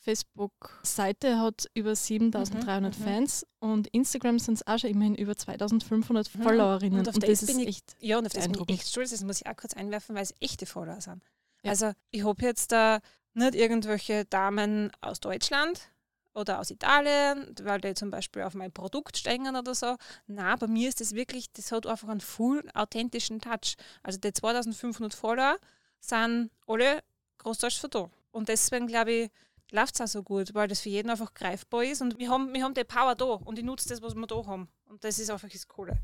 Facebook-Seite 0.00 1.38
hat 1.38 1.66
über 1.74 1.94
7300 1.96 2.94
Mhm, 2.98 3.00
mhm. 3.02 3.04
Fans 3.04 3.46
und 3.58 3.88
Instagram 3.88 4.38
sind 4.38 4.54
es 4.54 4.66
auch 4.66 4.78
schon 4.78 4.90
immerhin 4.90 5.14
über 5.14 5.34
2500 5.36 6.34
Mhm. 6.34 6.42
Followerinnen. 6.42 6.98
Und 7.00 7.08
auf 7.08 7.14
Und, 7.14 7.22
das 7.24 7.40
das 7.40 7.48
ist 7.48 7.58
ich- 7.58 7.66
echt 7.68 7.96
Ja, 8.00 8.18
und 8.18 8.26
auf 8.26 8.32
das 8.32 8.46
bin 8.48 8.60
ich 8.68 8.68
echt 8.80 8.88
stolz. 8.88 9.10
Das 9.10 9.22
muss 9.24 9.40
ich 9.40 9.46
auch 9.46 9.56
kurz 9.56 9.72
einwerfen, 9.74 10.14
weil 10.14 10.22
es 10.22 10.34
echte 10.40 10.66
Follower 10.66 11.00
sind. 11.00 11.22
Ja. 11.62 11.70
Also 11.70 11.92
ich 12.10 12.24
habe 12.24 12.42
jetzt 12.42 12.70
da 12.70 13.00
nicht 13.34 13.54
irgendwelche 13.54 14.24
Damen 14.24 14.90
aus 15.00 15.20
Deutschland 15.20 15.90
oder 16.34 16.60
aus 16.60 16.70
Italien, 16.70 17.54
weil 17.62 17.80
die 17.80 17.94
zum 17.94 18.10
Beispiel 18.10 18.42
auf 18.42 18.54
mein 18.54 18.72
Produkt 18.72 19.16
stehen 19.16 19.54
oder 19.56 19.74
so. 19.74 19.96
Na, 20.26 20.56
bei 20.56 20.66
mir 20.66 20.88
ist 20.88 21.00
das 21.00 21.14
wirklich, 21.14 21.52
das 21.52 21.72
hat 21.72 21.86
einfach 21.86 22.08
einen 22.08 22.20
full 22.20 22.68
authentischen 22.74 23.40
Touch. 23.40 23.76
Also 24.02 24.18
die 24.18 24.32
2500 24.32 25.14
Follower 25.14 25.58
sind 26.00 26.50
alle 26.66 27.02
großdeutsch 27.38 27.80
von 27.80 27.90
da. 27.90 28.10
Und 28.30 28.48
deswegen 28.48 28.86
glaube 28.86 29.12
ich, 29.12 29.30
läuft 29.70 29.94
es 29.94 30.00
auch 30.00 30.06
so 30.06 30.22
gut, 30.22 30.54
weil 30.54 30.68
das 30.68 30.80
für 30.80 30.88
jeden 30.88 31.10
einfach 31.10 31.34
greifbar 31.34 31.84
ist 31.84 32.00
und 32.00 32.18
wir 32.18 32.30
haben, 32.30 32.52
wir 32.54 32.64
haben 32.64 32.74
die 32.74 32.84
Power 32.84 33.14
da 33.14 33.24
und 33.24 33.58
ich 33.58 33.64
nutze 33.64 33.88
das, 33.88 34.02
was 34.02 34.14
wir 34.14 34.26
da 34.26 34.46
haben. 34.46 34.68
Und 34.88 35.04
das 35.04 35.18
ist 35.18 35.30
einfach 35.30 35.48
das 35.48 35.68
Coole. 35.68 35.98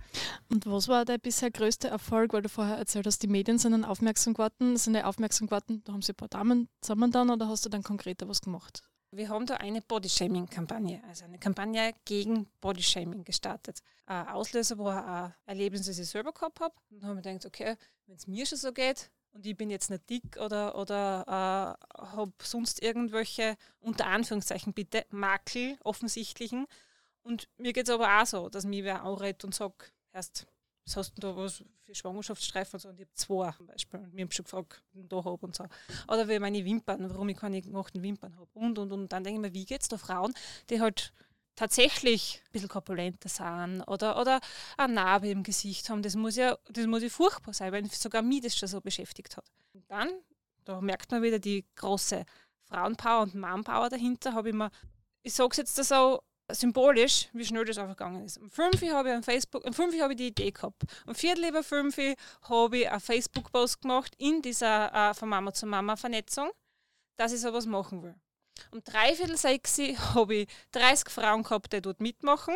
Und 0.50 0.66
was 0.66 0.88
war 0.88 1.04
dein 1.04 1.20
bisher 1.20 1.50
größter 1.50 1.88
Erfolg, 1.88 2.32
weil 2.32 2.42
du 2.42 2.48
vorher 2.48 2.76
erzählt 2.76 3.06
hast, 3.06 3.22
die 3.22 3.28
Medien 3.28 3.58
sind 3.58 3.72
dann 3.72 3.84
aufmerksam 3.84 4.34
geworden, 4.34 4.76
sind 4.76 4.94
die 4.94 5.02
aufmerksam 5.02 5.46
geworden, 5.46 5.82
da 5.84 5.92
haben 5.92 6.02
sie 6.02 6.12
ein 6.12 6.16
paar 6.16 6.28
Damen 6.28 6.68
zusammen 6.80 7.10
dann 7.10 7.30
oder 7.30 7.48
hast 7.48 7.64
du 7.64 7.70
dann 7.70 7.82
konkreter 7.82 8.28
was 8.28 8.42
gemacht? 8.42 8.82
Wir 9.10 9.28
haben 9.28 9.46
da 9.46 9.54
eine 9.54 9.80
Bodyshaming-Kampagne, 9.80 11.00
also 11.08 11.24
eine 11.24 11.38
Kampagne 11.38 11.94
gegen 12.04 12.46
Bodyshaming 12.60 13.24
gestartet. 13.24 13.78
Ein 14.06 14.28
Auslöser 14.28 14.76
war 14.76 15.06
ein 15.06 15.34
Erlebnis, 15.46 15.86
das 15.86 15.98
ich 15.98 16.08
selber 16.08 16.32
gehabt 16.32 16.60
habe. 16.60 16.74
Und 16.90 17.00
dann 17.00 17.10
haben 17.10 17.16
wir 17.18 17.22
gedacht, 17.22 17.46
okay, 17.46 17.76
wenn 18.06 18.16
es 18.16 18.26
mir 18.26 18.44
schon 18.44 18.58
so 18.58 18.72
geht 18.72 19.10
und 19.34 19.46
ich 19.46 19.56
bin 19.56 19.70
jetzt 19.70 19.88
nicht 19.90 20.10
dick 20.10 20.36
oder, 20.38 20.76
oder 20.76 21.78
äh, 21.88 22.02
habe 22.02 22.32
sonst 22.42 22.82
irgendwelche, 22.82 23.56
unter 23.80 24.06
Anführungszeichen 24.06 24.72
bitte, 24.72 25.06
Makel, 25.10 25.76
offensichtlichen. 25.84 26.66
Und 27.24 27.48
mir 27.56 27.72
geht 27.72 27.88
es 27.88 27.94
aber 27.94 28.20
auch 28.20 28.26
so, 28.26 28.48
dass 28.48 28.64
mir 28.64 28.84
wer 28.84 29.02
anredet 29.02 29.44
und 29.44 29.54
sagt, 29.54 29.92
erst, 30.12 30.46
was 30.84 30.96
hast 30.96 31.14
du 31.16 31.20
da 31.20 31.36
was 31.36 31.64
für 31.84 31.94
Schwangerschaftsstreifen 31.94 32.74
und 32.74 32.80
so? 32.80 32.88
Und 32.90 33.00
ich 33.00 33.06
habe 33.06 33.14
zwei 33.14 33.52
zum 33.52 33.66
Beispiel. 33.66 34.00
Und 34.00 34.14
mir 34.14 34.22
haben 34.22 34.30
schon 34.30 34.44
gefragt, 34.44 34.82
was 34.92 35.02
ich 35.02 35.08
da 35.08 35.16
habe 35.16 35.46
und 35.46 35.54
so. 35.54 35.64
Oder 36.08 36.28
wie 36.28 36.38
meine 36.38 36.64
Wimpern, 36.64 37.08
warum 37.10 37.28
ich 37.30 37.36
keine 37.36 37.62
gemachten 37.62 38.02
Wimpern 38.02 38.36
habe. 38.36 38.50
Und, 38.52 38.78
und, 38.78 38.92
und. 38.92 39.12
Dann 39.12 39.24
denke 39.24 39.40
ich 39.40 39.42
mir, 39.42 39.54
wie 39.54 39.64
geht 39.64 39.80
es 39.80 39.88
da 39.88 39.96
Frauen, 39.96 40.34
die 40.68 40.80
halt 40.80 41.12
tatsächlich 41.56 42.42
ein 42.46 42.52
bisschen 42.52 42.68
korpulenter 42.68 43.28
sind 43.28 43.82
oder, 43.82 44.20
oder 44.20 44.40
eine 44.76 44.94
Narbe 44.94 45.28
im 45.28 45.42
Gesicht 45.42 45.88
haben. 45.88 46.02
Das 46.02 46.16
muss 46.16 46.36
ja, 46.36 46.58
das 46.68 46.86
muss 46.86 47.02
ja 47.02 47.08
furchtbar 47.08 47.54
sein, 47.54 47.72
weil 47.72 47.86
sogar 47.90 48.22
mich 48.22 48.42
das 48.42 48.56
schon 48.56 48.68
so 48.68 48.80
beschäftigt 48.80 49.36
hat. 49.36 49.46
Und 49.72 49.88
dann, 49.90 50.10
da 50.64 50.80
merkt 50.80 51.10
man 51.10 51.22
wieder 51.22 51.38
die 51.38 51.64
große 51.76 52.24
Frauenpower 52.64 53.22
und 53.22 53.34
Mannpower 53.34 53.88
dahinter, 53.88 54.34
habe 54.34 54.48
ich 54.48 54.54
mir, 54.54 54.70
ich 55.22 55.32
sage 55.32 55.50
es 55.52 55.56
jetzt 55.58 55.76
so, 55.76 56.20
symbolisch, 56.50 57.28
wie 57.32 57.44
schnell 57.44 57.64
das 57.64 57.78
einfach 57.78 57.96
gegangen 57.96 58.24
ist. 58.24 58.38
Um 58.38 58.50
5 58.50 58.82
Uhr 58.82 58.92
habe 58.92 59.16
ich 59.16 59.24
Facebook, 59.24 59.64
um 59.64 59.72
5 59.72 59.94
Uhr 59.94 60.02
habe 60.02 60.12
ich 60.12 60.18
die 60.18 60.26
Idee 60.28 60.50
gehabt. 60.50 60.82
Um 61.06 61.14
Viertel 61.14 61.48
über 61.48 61.62
5 61.62 61.96
Uhr 61.96 62.14
habe 62.42 62.78
ich 62.78 62.90
einen 62.90 63.00
Facebook-Post 63.00 63.82
gemacht 63.82 64.14
in 64.18 64.42
dieser 64.42 64.92
äh, 64.92 65.14
von 65.14 65.28
Mama 65.28 65.52
zu 65.52 65.66
Mama 65.66 65.96
Vernetzung, 65.96 66.50
dass 67.16 67.32
ich 67.32 67.40
sowas 67.40 67.66
machen 67.66 68.02
will. 68.02 68.14
Um 68.70 68.82
dreiviertel 68.84 69.36
sechs 69.36 69.78
habe 69.78 70.34
ich 70.34 70.48
30 70.72 71.10
Frauen 71.10 71.42
gehabt, 71.42 71.72
die 71.72 71.80
dort 71.80 72.00
mitmachen. 72.00 72.54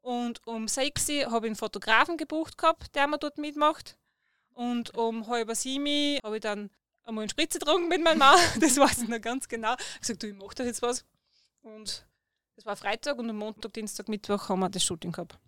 Und 0.00 0.44
um 0.46 0.68
sechs 0.68 1.08
habe 1.08 1.46
ich 1.46 1.50
einen 1.50 1.56
Fotografen 1.56 2.16
gebucht 2.16 2.58
gehabt, 2.58 2.94
der 2.94 3.06
mir 3.06 3.18
dort 3.18 3.38
mitmacht. 3.38 3.96
Und 4.54 4.96
um 4.96 5.26
halb 5.26 5.54
sieben 5.54 6.18
habe 6.22 6.36
ich 6.36 6.42
dann 6.42 6.70
einmal 7.04 7.22
eine 7.22 7.30
Spritze 7.30 7.58
getrunken 7.58 7.88
mit 7.88 8.02
meinem 8.02 8.18
Mann. 8.18 8.38
Das 8.60 8.76
weiß 8.76 9.02
ich 9.02 9.08
noch 9.08 9.20
ganz 9.20 9.48
genau. 9.48 9.74
Ich 9.74 9.84
habe 9.84 10.00
gesagt, 10.00 10.22
du, 10.22 10.26
ich 10.28 10.34
mache 10.34 10.54
da 10.54 10.64
jetzt 10.64 10.82
was. 10.82 11.04
Und 11.62 12.06
das 12.56 12.66
war 12.66 12.76
Freitag 12.76 13.18
und 13.18 13.30
am 13.30 13.36
Montag, 13.36 13.72
Dienstag, 13.72 14.08
Mittwoch 14.08 14.48
haben 14.48 14.60
wir 14.60 14.68
das 14.68 14.84
Shooting 14.84 15.12
gehabt. 15.12 15.38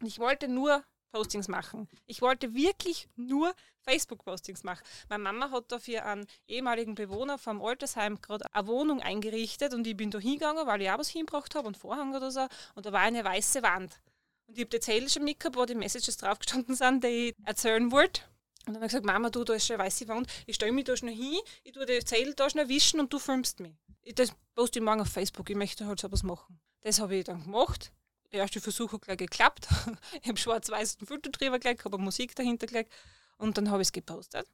Und 0.00 0.06
ich 0.06 0.18
wollte 0.18 0.48
nur 0.48 0.84
Postings 1.12 1.46
machen. 1.46 1.88
Ich 2.06 2.22
wollte 2.22 2.54
wirklich 2.54 3.08
nur 3.16 3.54
Facebook-Postings 3.82 4.64
machen. 4.64 4.82
Meine 5.08 5.22
Mama 5.22 5.50
hat 5.50 5.70
da 5.70 5.78
für 5.78 6.04
einen 6.04 6.26
ehemaligen 6.48 6.94
Bewohner 6.94 7.38
vom 7.38 7.62
Altersheim 7.62 8.20
gerade 8.20 8.46
eine 8.52 8.66
Wohnung 8.66 9.00
eingerichtet 9.00 9.74
und 9.74 9.86
ich 9.86 9.96
bin 9.96 10.10
da 10.10 10.18
hingegangen, 10.18 10.66
weil 10.66 10.80
ich 10.82 10.90
auch 10.90 10.98
was 10.98 11.10
hingebracht 11.10 11.54
habe 11.54 11.68
und 11.68 11.76
Vorhang 11.76 12.14
oder 12.14 12.30
so. 12.30 12.46
Und 12.74 12.86
da 12.86 12.92
war 12.92 13.00
eine 13.00 13.24
weiße 13.24 13.62
Wand. 13.62 14.00
Und 14.46 14.56
ich 14.56 14.64
habe 14.64 14.70
die 14.70 14.80
Zettel 14.80 15.08
schon 15.08 15.24
mitgehabt, 15.24 15.56
wo 15.56 15.64
die 15.66 15.74
Messages 15.74 16.16
draufgestanden 16.16 16.74
sind, 16.74 17.04
die 17.04 17.28
ich 17.28 17.34
erzählen 17.44 17.92
wollte. 17.92 18.22
Und 18.66 18.74
dann 18.74 18.76
habe 18.76 18.86
ich 18.86 18.90
gesagt, 18.92 19.06
Mama, 19.06 19.28
du, 19.28 19.44
da 19.44 19.54
ist 19.54 19.66
schon 19.66 19.74
eine 19.74 19.84
weiße 19.84 20.08
Wand, 20.08 20.28
ich 20.46 20.54
stelle 20.54 20.72
mich 20.72 20.84
da 20.84 20.96
schnell 20.96 21.14
hin, 21.14 21.40
ich 21.64 21.72
tue 21.72 21.84
die 21.84 22.04
Zettel 22.04 22.34
da 22.34 22.48
schnell 22.48 22.68
wischen 22.68 23.00
und 23.00 23.12
du 23.12 23.18
filmst 23.18 23.60
mich. 23.60 23.74
Das 24.14 24.32
poste 24.54 24.78
ich 24.78 24.84
morgen 24.84 25.00
auf 25.00 25.08
Facebook, 25.08 25.48
ich 25.50 25.56
möchte 25.56 25.86
halt 25.86 26.00
sowas 26.00 26.22
machen. 26.22 26.60
Das 26.80 27.00
habe 27.00 27.16
ich 27.16 27.24
dann 27.24 27.44
gemacht. 27.44 27.92
Der 28.32 28.40
erste 28.40 28.60
Versuch 28.60 28.92
hat 28.92 29.02
gleich 29.02 29.18
geklappt. 29.18 29.68
ich 30.22 30.28
habe 30.28 30.38
schwarz-weiß 30.38 30.98
ein 31.00 31.06
Filter 31.06 31.30
drüber 31.30 31.58
gelegt, 31.58 31.84
habe 31.84 31.98
Musik 31.98 32.34
dahinter 32.34 32.66
gelegt 32.66 32.92
und 33.36 33.58
dann 33.58 33.70
habe 33.70 33.82
ich 33.82 33.88
es 33.88 33.92
gepostet. 33.92 34.48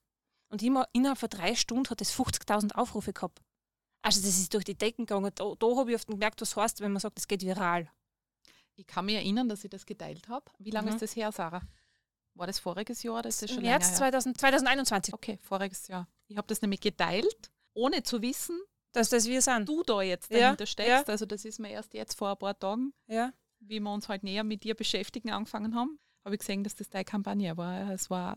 Und 0.51 0.63
immer, 0.63 0.89
innerhalb 0.93 1.19
von 1.19 1.29
drei 1.29 1.55
Stunden 1.55 1.89
hat 1.89 2.01
es 2.01 2.13
50.000 2.13 2.75
Aufrufe 2.75 3.13
gehabt. 3.13 3.41
Also 4.03 4.21
das 4.21 4.39
ist 4.39 4.55
durch 4.55 4.65
die 4.65 4.77
Decken 4.77 5.07
gegangen. 5.07 5.31
Da, 5.35 5.53
da 5.59 5.77
habe 5.77 5.91
ich 5.91 5.97
oft 5.97 6.09
gemerkt, 6.09 6.41
was 6.41 6.57
heißt, 6.57 6.81
wenn 6.81 6.93
man 6.93 7.01
sagt, 7.01 7.19
es 7.19 7.29
geht 7.29 7.43
viral. 7.43 7.91
Ich 8.77 8.87
kann 8.87 9.07
mich 9.07 9.17
erinnern, 9.17 9.49
dass 9.49 9.65
ich 9.65 9.71
das 9.71 9.87
geteilt 9.87 10.29
habe. 10.29 10.45
Wie 10.59 10.71
lange 10.71 10.89
mhm. 10.89 10.95
ist 10.95 11.03
das 11.03 11.17
her, 11.17 11.33
Sarah? 11.33 11.63
War 12.35 12.47
das 12.47 12.61
voriges 12.61 13.03
Jahr 13.03 13.19
oder 13.19 13.29
ist 13.29 13.43
das 13.43 13.51
schon 13.51 13.63
März 13.63 13.97
2000, 13.97 14.39
2021. 14.39 15.13
Okay, 15.13 15.39
voriges 15.43 15.89
Jahr. 15.89 16.09
Ich 16.29 16.37
habe 16.37 16.47
das 16.47 16.63
nämlich 16.63 16.81
geteilt, 16.81 17.51
ohne 17.75 18.05
zu 18.05 18.23
wissen, 18.23 18.59
dass 18.93 19.11
das 19.11 19.27
wir 19.27 19.43
sind. 19.43 19.69
Du 19.69 19.83
da 19.83 20.03
jetzt 20.03 20.33
dahinter 20.33 20.65
ja, 20.65 20.67
steckst. 20.67 21.09
Ja. 21.09 21.13
Also 21.13 21.27
das 21.27 21.45
ist 21.45 21.59
mir 21.59 21.71
erst 21.71 21.95
jetzt 21.95 22.15
vor 22.15 22.31
ein 22.31 22.39
paar 22.39 22.59
Tagen, 22.59 22.93
ja. 23.07 23.33
wie 23.61 23.81
wir 23.81 23.93
uns 23.93 24.09
halt 24.09 24.23
näher 24.23 24.45
mit 24.45 24.65
dir 24.65 24.75
beschäftigen 24.75 25.31
angefangen 25.31 25.75
haben, 25.75 25.99
habe 26.25 26.35
ich 26.35 26.41
gesehen, 26.41 26.65
dass 26.65 26.75
das 26.75 26.89
deine 26.89 27.05
Kampagne 27.05 27.57
war. 27.57 27.91
Es 27.91 28.11
war 28.11 28.37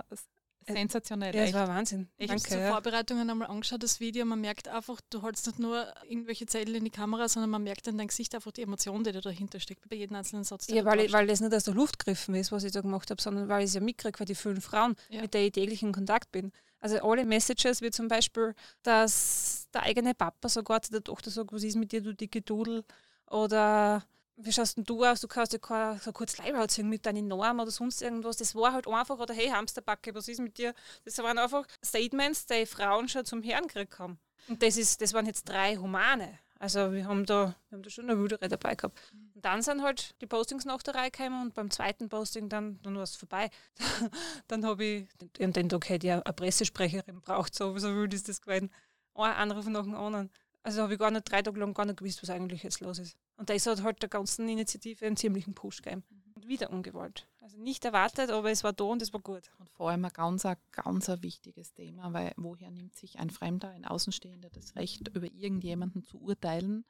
Sensationell. 0.68 1.36
Ja, 1.36 1.44
es 1.44 1.54
war 1.54 1.68
Wahnsinn. 1.68 2.08
Ich 2.18 2.30
habe 2.30 2.40
zur 2.40 2.58
ja. 2.58 2.72
Vorbereitung 2.72 3.20
einmal 3.20 3.48
angeschaut, 3.48 3.82
das 3.82 4.00
Video. 4.00 4.26
Man 4.26 4.42
merkt 4.42 4.68
einfach, 4.68 5.02
du 5.10 5.22
holst 5.22 5.48
nicht 5.48 5.60
nur 5.60 5.92
irgendwelche 6.08 6.46
Zettel 6.46 6.76
in 6.76 6.84
die 6.84 6.92
Kamera, 6.92 7.28
sondern 7.28 7.50
man 7.50 7.64
merkt 7.64 7.88
in 7.88 7.98
deinem 7.98 8.08
Gesicht 8.08 8.36
einfach 8.36 8.52
die 8.52 8.62
Emotion, 8.62 9.04
die 9.04 9.12
da 9.12 9.22
dahinter 9.22 9.60
steckt, 9.60 9.90
bei 9.90 9.96
jedem 9.96 10.16
einzelnen 10.16 10.44
Satz. 10.44 10.68
Ja, 10.68 10.86
weil, 10.86 11.02
ich, 11.02 11.12
weil 11.12 11.28
das 11.28 11.42
nicht 11.42 11.54
aus 11.54 11.64
der 11.64 11.74
Luft 11.74 12.00
gegriffen 12.00 12.36
ist, 12.36 12.52
was 12.52 12.64
ich 12.64 12.72
da 12.72 12.82
gemacht 12.82 13.10
habe, 13.10 13.22
sondern 13.22 13.48
weil 13.50 13.62
ich 13.62 13.70
es 13.70 13.74
ja 13.74 13.82
mitkriege, 13.82 14.20
weil 14.20 14.28
die 14.28 14.36
vielen 14.36 14.62
Frauen, 14.62 14.96
ja. 15.10 15.22
mit 15.22 15.34
denen 15.34 15.48
ich 15.48 15.54
täglich 15.54 15.82
in 15.82 15.92
Kontakt 15.92 16.32
bin. 16.32 16.52
Also 16.82 17.00
alle 17.00 17.26
Messages, 17.26 17.82
wie 17.82 17.92
zum 17.92 18.08
Beispiel, 18.08 18.56
dass 18.84 19.68
der 19.74 19.84
eigene 19.84 20.14
Papa 20.16 20.50
sogar 20.50 20.82
zu 20.82 20.92
der 20.92 21.04
Tochter 21.04 21.30
sagt, 21.30 21.54
was 21.54 21.64
ist 21.64 21.76
mit 21.76 21.92
dir, 21.92 22.02
du 22.02 22.14
dicke 22.14 22.42
Dudel? 22.42 22.84
Oder 23.28 24.04
wie 24.36 24.52
schaust 24.52 24.78
denn 24.78 24.84
du 24.84 25.06
aus? 25.06 25.22
Du 25.22 25.28
kannst 25.28 25.54
ja 25.54 25.60
kein, 25.60 26.00
so 26.00 26.12
kurz 26.12 26.38
Leibhaut 26.38 26.72
singen 26.72 26.90
mit 26.90 27.06
deinen 27.06 27.28
Normen 27.28 27.60
oder 27.60 27.72
sonst 27.72 28.02
irgendwas. 28.02 28.38
Das 28.38 28.56
war 28.56 28.74
halt 28.74 28.88
einfach, 28.88 29.20
oder 29.20 29.34
hey, 29.34 29.50
Hamsterbacke, 29.50 30.14
was 30.16 30.28
ist 30.28 30.40
mit 30.40 30.58
dir? 30.58 30.74
Das 31.06 31.18
waren 31.20 31.38
einfach 31.38 31.66
Statements, 31.86 32.48
die 32.48 32.66
Frauen 32.66 33.08
schon 33.08 33.26
zum 33.26 33.44
Herrn 33.44 33.68
gekriegt 33.68 34.00
haben. 34.00 34.20
Und 34.48 34.64
das, 34.64 34.78
ist, 34.78 35.02
das 35.02 35.14
waren 35.14 35.28
jetzt 35.28 35.48
drei 35.48 35.76
Humane. 35.76 36.40
Also 36.62 36.94
wir 36.94 37.08
haben 37.08 37.26
da, 37.26 37.56
wir 37.70 37.78
haben 37.78 37.82
da 37.82 37.90
schon 37.90 38.08
eine 38.08 38.20
wildere 38.20 38.48
dabei 38.48 38.76
gehabt. 38.76 38.96
Und 39.34 39.44
dann 39.44 39.64
sind 39.64 39.82
halt 39.82 40.14
die 40.22 40.28
Postings 40.28 40.64
nach 40.64 40.84
der 40.84 40.94
Reihe 40.94 41.10
gekommen 41.10 41.42
und 41.42 41.56
beim 41.56 41.72
zweiten 41.72 42.08
Posting 42.08 42.50
dann, 42.50 42.80
dann 42.84 42.96
war 42.96 43.02
es 43.02 43.16
vorbei. 43.16 43.50
dann 44.48 44.64
habe 44.64 44.86
ich, 44.86 45.08
an 45.40 45.54
den 45.54 45.70
Tag 45.70 45.90
hätte 45.90 46.06
ich 46.06 46.14
eine 46.14 46.22
Pressesprecherin 46.22 47.20
braucht, 47.22 47.56
so, 47.56 47.76
so 47.80 47.96
wild 47.96 48.14
ist 48.14 48.30
das 48.30 48.44
gewesen. 48.44 48.70
Ein 49.16 49.34
Anruf 49.34 49.66
nach 49.70 49.82
dem 49.82 49.96
anderen. 49.96 50.30
Also 50.62 50.84
habe 50.84 50.94
ich 50.94 51.00
gar 51.00 51.10
nicht 51.10 51.32
drei 51.32 51.42
Tage 51.42 51.60
lang 51.60 51.74
gar 51.74 51.86
nicht 51.88 51.98
gewusst, 51.98 52.22
was 52.22 52.30
eigentlich 52.30 52.62
jetzt 52.62 52.80
los 52.80 53.00
ist. 53.00 53.18
Und 53.38 53.50
das 53.50 53.66
hat 53.66 53.82
halt 53.82 54.00
der 54.04 54.10
ganzen 54.10 54.48
Initiative 54.48 55.04
einen 55.04 55.18
ziemlichen 55.18 55.56
Push 55.56 55.82
gegeben. 55.82 56.04
Und 56.36 56.48
wieder 56.48 56.70
ungewollt. 56.70 57.28
Also 57.52 57.64
nicht 57.64 57.84
erwartet, 57.84 58.30
aber 58.30 58.50
es 58.50 58.64
war 58.64 58.72
da 58.72 58.86
und 58.86 59.02
es 59.02 59.12
war 59.12 59.20
gut. 59.20 59.52
Und 59.60 59.70
vor 59.70 59.90
allem 59.90 60.06
ein 60.06 60.14
ganz, 60.14 60.48
ganz 60.72 61.10
ein 61.10 61.22
wichtiges 61.22 61.74
Thema, 61.74 62.14
weil 62.14 62.34
woher 62.38 62.72
nimmt 62.72 62.96
sich 62.96 63.20
ein 63.20 63.30
Fremder, 63.30 63.70
ein 63.70 63.84
Außenstehender 63.84 64.50
das 64.50 64.76
Recht, 64.76 65.10
über 65.10 65.30
irgendjemanden 65.30 66.04
zu 66.06 66.22
urteilen, 66.22 66.86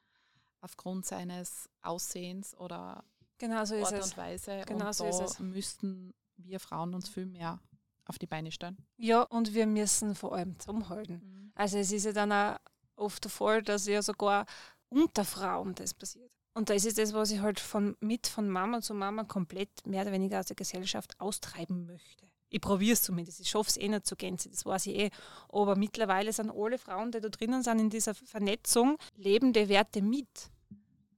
aufgrund 0.60 1.06
seines 1.06 1.68
Aussehens 1.82 2.56
oder 2.58 3.04
genau 3.40 3.66
so 3.66 3.76
Art 3.76 3.94
und 3.94 4.18
Weise. 4.18 4.62
Genau 4.68 4.88
und 4.88 4.94
so 4.94 5.06
ist 5.06 5.20
es. 5.20 5.40
müssten 5.40 6.14
wir 6.38 6.60
Frauen 6.60 6.94
uns 6.94 7.10
viel 7.10 7.26
mehr 7.26 7.60
auf 8.06 8.20
die 8.20 8.28
Beine 8.28 8.52
stellen. 8.52 8.78
Ja, 8.98 9.24
und 9.24 9.56
wir 9.56 9.66
müssen 9.66 10.14
vor 10.14 10.36
allem 10.36 10.60
zusammenhalten. 10.60 11.22
Mhm. 11.24 11.52
Also 11.56 11.78
es 11.78 11.92
ist 11.92 12.06
ja 12.06 12.12
dann 12.12 12.32
auch 12.32 12.58
oft 12.98 13.24
der 13.24 13.32
Fall, 13.32 13.64
dass 13.64 13.88
ja 13.88 14.04
sogar 14.04 14.46
unter 14.90 15.26
Frauen 15.26 15.74
das 15.74 15.94
passiert. 15.94 16.31
Und 16.54 16.70
das 16.70 16.86
ist 16.86 16.98
das, 16.98 17.14
was 17.14 17.32
ich 17.32 17.40
halt 17.40 17.60
von, 17.60 17.96
mit 18.02 18.28
von 18.28 18.50
Mama 18.50 18.82
zu 18.82 18.94
Mama 18.94 19.24
komplett 19.24 19.70
mehr 19.86 20.02
oder 20.02 20.12
weniger 20.12 20.40
aus 20.40 20.48
der 20.48 20.56
Gesellschaft 20.56 21.20
austreiben 21.20 21.86
möchte. 21.86 22.26
Ich 22.50 22.60
probiere 22.60 22.94
es 22.94 23.02
zumindest, 23.02 23.40
ich 23.40 23.50
schaffe 23.50 23.70
es 23.70 23.78
eh 23.78 23.88
nicht 23.88 24.06
zu 24.06 24.18
Gänze, 24.18 24.50
das 24.50 24.66
weiß 24.66 24.88
ich 24.88 24.98
eh. 24.98 25.10
Aber 25.48 25.78
mittlerweile 25.78 26.34
sind 26.34 26.52
alle 26.52 26.78
Frauen, 26.78 27.12
die 27.12 27.22
da 27.22 27.30
drinnen 27.30 27.64
sind 27.64 27.80
in 27.80 27.90
dieser 27.90 28.14
Vernetzung, 28.14 28.98
lebende 29.16 29.70
Werte 29.70 30.02
mit. 30.02 30.52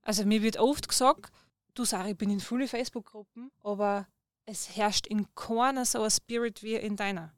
Also 0.02 0.24
mir 0.24 0.42
wird 0.42 0.58
oft 0.58 0.88
gesagt, 0.88 1.32
du 1.74 1.84
Sarah, 1.84 2.10
ich 2.10 2.16
bin 2.16 2.30
in 2.30 2.38
vielen 2.38 2.68
Facebook-Gruppen, 2.68 3.50
aber 3.64 4.06
es 4.46 4.76
herrscht 4.76 5.08
in 5.08 5.26
keiner 5.34 5.84
so 5.84 6.02
ein 6.02 6.10
Spirit 6.10 6.62
wie 6.62 6.76
in 6.76 6.94
deiner. 6.94 7.33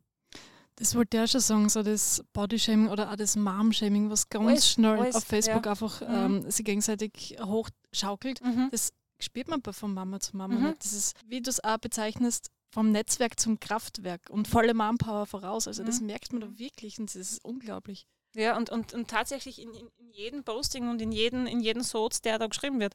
Das 0.76 0.95
wollte 0.95 1.16
ich 1.16 1.23
auch 1.23 1.28
schon 1.28 1.40
sagen, 1.40 1.68
so 1.68 1.83
das 1.83 2.23
Bodyshaming 2.33 2.88
oder 2.88 3.11
auch 3.11 3.16
das 3.16 3.35
Mom-Shaming, 3.35 4.11
was 4.11 4.28
ganz 4.28 4.47
alles, 4.47 4.71
schnell 4.71 4.99
alles, 4.99 5.14
auf 5.14 5.25
Facebook 5.25 5.64
ja. 5.64 5.71
einfach 5.73 6.00
mhm. 6.02 6.06
ähm, 6.45 6.50
sich 6.50 6.64
gegenseitig 6.64 7.37
hochschaukelt. 7.42 8.45
Mhm. 8.45 8.68
Das 8.71 8.92
spürt 9.18 9.49
man 9.49 9.62
von 9.62 9.95
Mama 9.95 10.21
zu 10.21 10.37
Mama 10.37 10.54
mhm. 10.54 10.66
nicht. 10.68 10.85
Das 10.85 10.92
ist, 10.92 11.16
wie 11.26 11.40
du 11.40 11.49
es 11.49 11.64
auch 11.64 11.78
bezeichnest, 11.78 12.50
vom 12.71 12.92
Netzwerk 12.92 13.40
zum 13.40 13.59
Kraftwerk 13.59 14.28
und 14.28 14.49
volle 14.49 14.75
Mom-Power 14.75 15.25
voraus. 15.25 15.66
Also 15.66 15.83
das 15.83 16.00
mhm. 16.00 16.09
merkt 16.09 16.33
man 16.33 16.42
da 16.42 16.59
wirklich 16.59 16.99
und 16.99 17.06
das 17.09 17.16
ist 17.16 17.45
unglaublich. 17.45 18.06
Ja, 18.35 18.54
und, 18.59 18.68
und, 18.68 18.92
und 18.92 19.09
tatsächlich 19.09 19.62
in, 19.62 19.73
in, 19.73 19.88
in 19.97 20.11
jedem 20.12 20.45
Posting 20.45 20.90
und 20.90 21.00
in 21.00 21.11
jedem 21.11 21.47
in 21.47 21.61
jeden 21.61 21.83
Soz, 21.83 22.21
der 22.21 22.38
da 22.38 22.47
geschrieben 22.49 22.80
wird. 22.80 22.92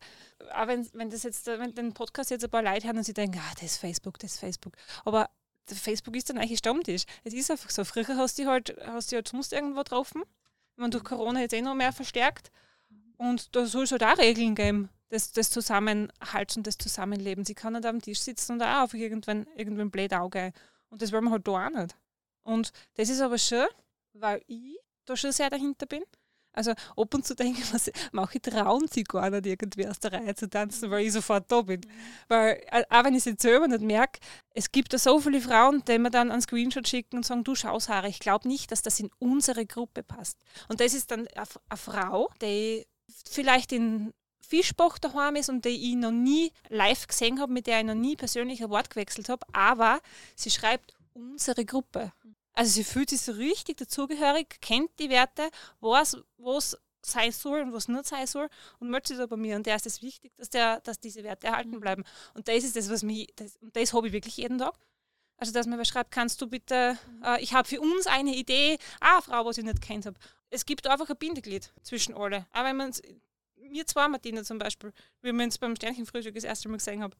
Auch 0.54 0.68
wenn, 0.68 0.88
wenn 0.94 1.10
das 1.10 1.24
jetzt, 1.24 1.48
wenn 1.48 1.74
den 1.74 1.96
Podcast 1.96 2.30
jetzt 2.30 2.44
ein 2.44 2.52
paar 2.52 2.62
Leute 2.62 2.86
hören 2.86 2.98
und 2.98 3.06
sie 3.06 3.14
denken, 3.14 3.40
ah, 3.40 3.54
das 3.56 3.64
ist 3.64 3.78
Facebook, 3.78 4.20
das 4.20 4.34
ist 4.34 4.40
Facebook. 4.40 4.74
Aber 5.04 5.32
Facebook 5.80 6.16
ist 6.16 6.30
dann 6.30 6.38
eigentlich 6.38 6.60
Stammtisch. 6.60 7.04
Es 7.24 7.34
ist 7.34 7.52
einfach 7.52 7.70
so. 7.70 7.84
Früher 7.84 8.18
hast 8.18 8.40
du 8.40 8.46
halt, 8.46 8.76
hast 8.86 9.12
du 9.12 9.16
halt 9.18 9.28
sonst 9.28 9.54
irgendwo 9.54 9.80
getroffen. 9.80 10.24
Man 10.76 10.92
durch 10.92 11.04
Corona 11.04 11.42
jetzt 11.42 11.54
eh 11.54 11.62
noch 11.62 11.76
mehr 11.76 11.94
verstärkt. 11.94 12.52
Und 13.18 13.56
da 13.56 13.66
soll 13.66 13.84
es 13.84 13.92
halt 13.92 14.04
auch 14.04 14.18
Regeln 14.18 14.56
geben, 14.56 14.90
das, 15.10 15.32
das 15.32 15.52
Zusammenhalten 15.52 16.60
und 16.60 16.68
das 16.68 16.78
Zusammenleben. 16.78 17.46
Sie 17.46 17.54
kann 17.54 17.74
nicht 17.74 17.86
am 17.86 18.02
Tisch 18.02 18.20
sitzen 18.20 18.54
und 18.54 18.64
auch 18.64 18.84
auf 18.84 18.94
irgendwann, 18.94 19.46
irgendwann 19.56 19.92
blöd 19.92 20.14
Auge. 20.14 20.54
Und 20.90 21.02
das 21.02 21.12
wollen 21.12 21.26
wir 21.26 21.32
halt 21.32 21.48
da 21.48 21.68
auch 21.68 21.70
nicht. 21.70 21.96
Und 22.44 22.74
das 22.96 23.10
ist 23.10 23.22
aber 23.22 23.38
schön, 23.38 23.68
weil 24.14 24.42
ich 24.48 24.78
da 25.06 25.16
schon 25.16 25.32
sehr 25.32 25.50
dahinter 25.50 25.86
bin. 25.86 26.04
Also 26.54 26.72
ab 26.72 27.14
und 27.14 27.26
zu 27.26 27.36
denke 27.36 27.62
ich 27.62 27.72
mir, 27.72 27.80
manche 28.12 28.42
trauen 28.42 28.88
sich 28.88 29.06
gar 29.06 29.30
nicht 29.30 29.46
irgendwie 29.46 29.88
aus 29.88 30.00
der 30.00 30.14
Reihe 30.14 30.36
zu 30.36 30.50
tanzen, 30.50 30.92
weil 30.92 31.06
ich 31.06 31.14
sofort 31.14 31.52
da 31.52 31.62
bin. 31.62 31.82
Weil, 32.28 32.62
äh, 32.72 32.84
auch 32.90 33.04
wenn 33.04 33.14
ich 33.14 33.20
es 33.20 33.26
jetzt 33.26 33.42
selber 33.42 33.68
nicht 33.68 33.82
merke, 33.82 34.20
es 34.54 34.72
gibt 34.72 34.94
da 34.94 34.98
so 34.98 35.20
viele 35.20 35.40
Frauen, 35.40 35.84
die 35.88 35.98
mir 35.98 36.12
dann 36.12 36.32
einen 36.32 36.42
Screenshot 36.42 36.88
schicken 36.88 37.18
und 37.18 37.26
sagen, 37.26 37.44
du 37.44 37.56
schau 37.56 37.80
Sarah, 37.80 38.08
ich 38.08 38.20
glaube 38.20 38.48
nicht, 38.48 38.72
dass 38.72 38.82
das 38.82 39.00
in 39.00 39.10
unsere 39.20 39.66
Gruppe 39.66 40.04
passt. 40.04 40.38
Und 40.68 40.82
das 40.82 40.94
ist 40.94 41.12
dann 41.12 41.28
eine 41.28 41.78
Frau, 41.78 42.30
die 42.42 42.86
vielleicht 43.30 43.72
in 43.72 44.14
Fischbach 44.52 45.00
daheim 45.00 45.38
ist 45.38 45.50
und 45.50 45.64
die 45.64 45.92
ich 45.92 45.96
noch 45.96 46.12
nie 46.12 46.52
live 46.68 47.08
gesehen 47.08 47.40
habe, 47.40 47.54
mit 47.54 47.68
der 47.68 47.80
ich 47.80 47.86
noch 47.86 47.96
nie 47.96 48.18
persönlich 48.18 48.62
ein 48.62 48.70
Wort 48.70 48.90
gewechselt 48.90 49.30
habe, 49.30 49.46
aber 49.54 50.02
sie 50.36 50.50
schreibt 50.50 50.94
unsere 51.14 51.64
Gruppe. 51.64 52.12
Also 52.54 52.72
sie 52.72 52.84
fühlt 52.84 53.10
sich 53.10 53.22
so 53.22 53.32
richtig 53.34 53.78
dazugehörig, 53.78 54.60
kennt 54.62 54.92
die 55.00 55.10
Werte, 55.10 55.50
weiß, 55.80 56.18
was 56.38 56.78
sein 57.04 57.32
soll 57.32 57.62
und 57.62 57.74
was 57.74 57.88
nicht 57.88 58.06
sein 58.06 58.28
soll 58.28 58.50
und 58.80 58.90
möchte 58.90 59.16
das 59.16 59.28
bei 59.30 59.38
mir. 59.38 59.56
Und 59.56 59.66
der 59.66 59.76
ist 59.76 59.86
es 59.86 60.02
wichtig, 60.02 60.34
dass, 60.38 60.50
der, 60.50 60.82
dass 60.82 61.00
diese 61.00 61.24
Werte 61.24 61.48
erhalten 61.48 61.72
mhm. 61.72 61.80
bleiben. 61.80 62.04
Und 62.34 62.48
das 62.48 62.64
ist 62.64 62.76
das, 62.76 62.90
was 62.90 63.04
mich, 63.04 63.28
das, 63.36 63.58
und 63.58 63.76
das 63.76 63.94
habe 63.94 64.08
ich 64.08 64.14
wirklich 64.14 64.38
jeden 64.38 64.58
Tag. 64.58 64.78
Also, 65.38 65.52
dass 65.54 65.66
man 65.66 65.80
mir 65.80 65.86
schreibt, 65.86 66.12
kannst 66.12 66.40
du 66.42 66.48
bitte, 66.48 66.98
mhm. 67.10 67.24
äh, 67.24 67.42
ich 67.42 67.54
habe 67.54 67.68
für 67.68 67.82
uns 67.82 68.06
eine 68.06 68.36
Idee, 68.36 68.78
ah, 69.00 69.14
eine 69.14 69.22
Frau, 69.24 69.46
was 69.46 69.58
ich 69.58 69.64
nicht 69.64 69.82
kennt 69.82 70.06
habe. 70.06 70.20
Es 70.52 70.66
gibt 70.66 70.86
einfach 70.86 71.10
ein 71.10 71.18
Bindeglied 71.18 71.74
zwischen 71.82 72.14
alle. 72.14 72.46
Auch 72.54 72.64
wenn 72.64 72.78
man 72.78 72.94
mir 73.56 73.88
zwei, 73.88 74.08
Martina 74.08 74.44
zum 74.44 74.60
Beispiel, 74.60 74.94
wie 75.22 75.32
wir 75.32 75.44
uns 75.44 75.58
beim 75.58 75.76
Sternchenfrühstück 75.76 76.36
das 76.36 76.44
erste 76.44 76.70
Mal 76.70 76.78
gesehen 76.78 77.02
haben, 77.02 77.14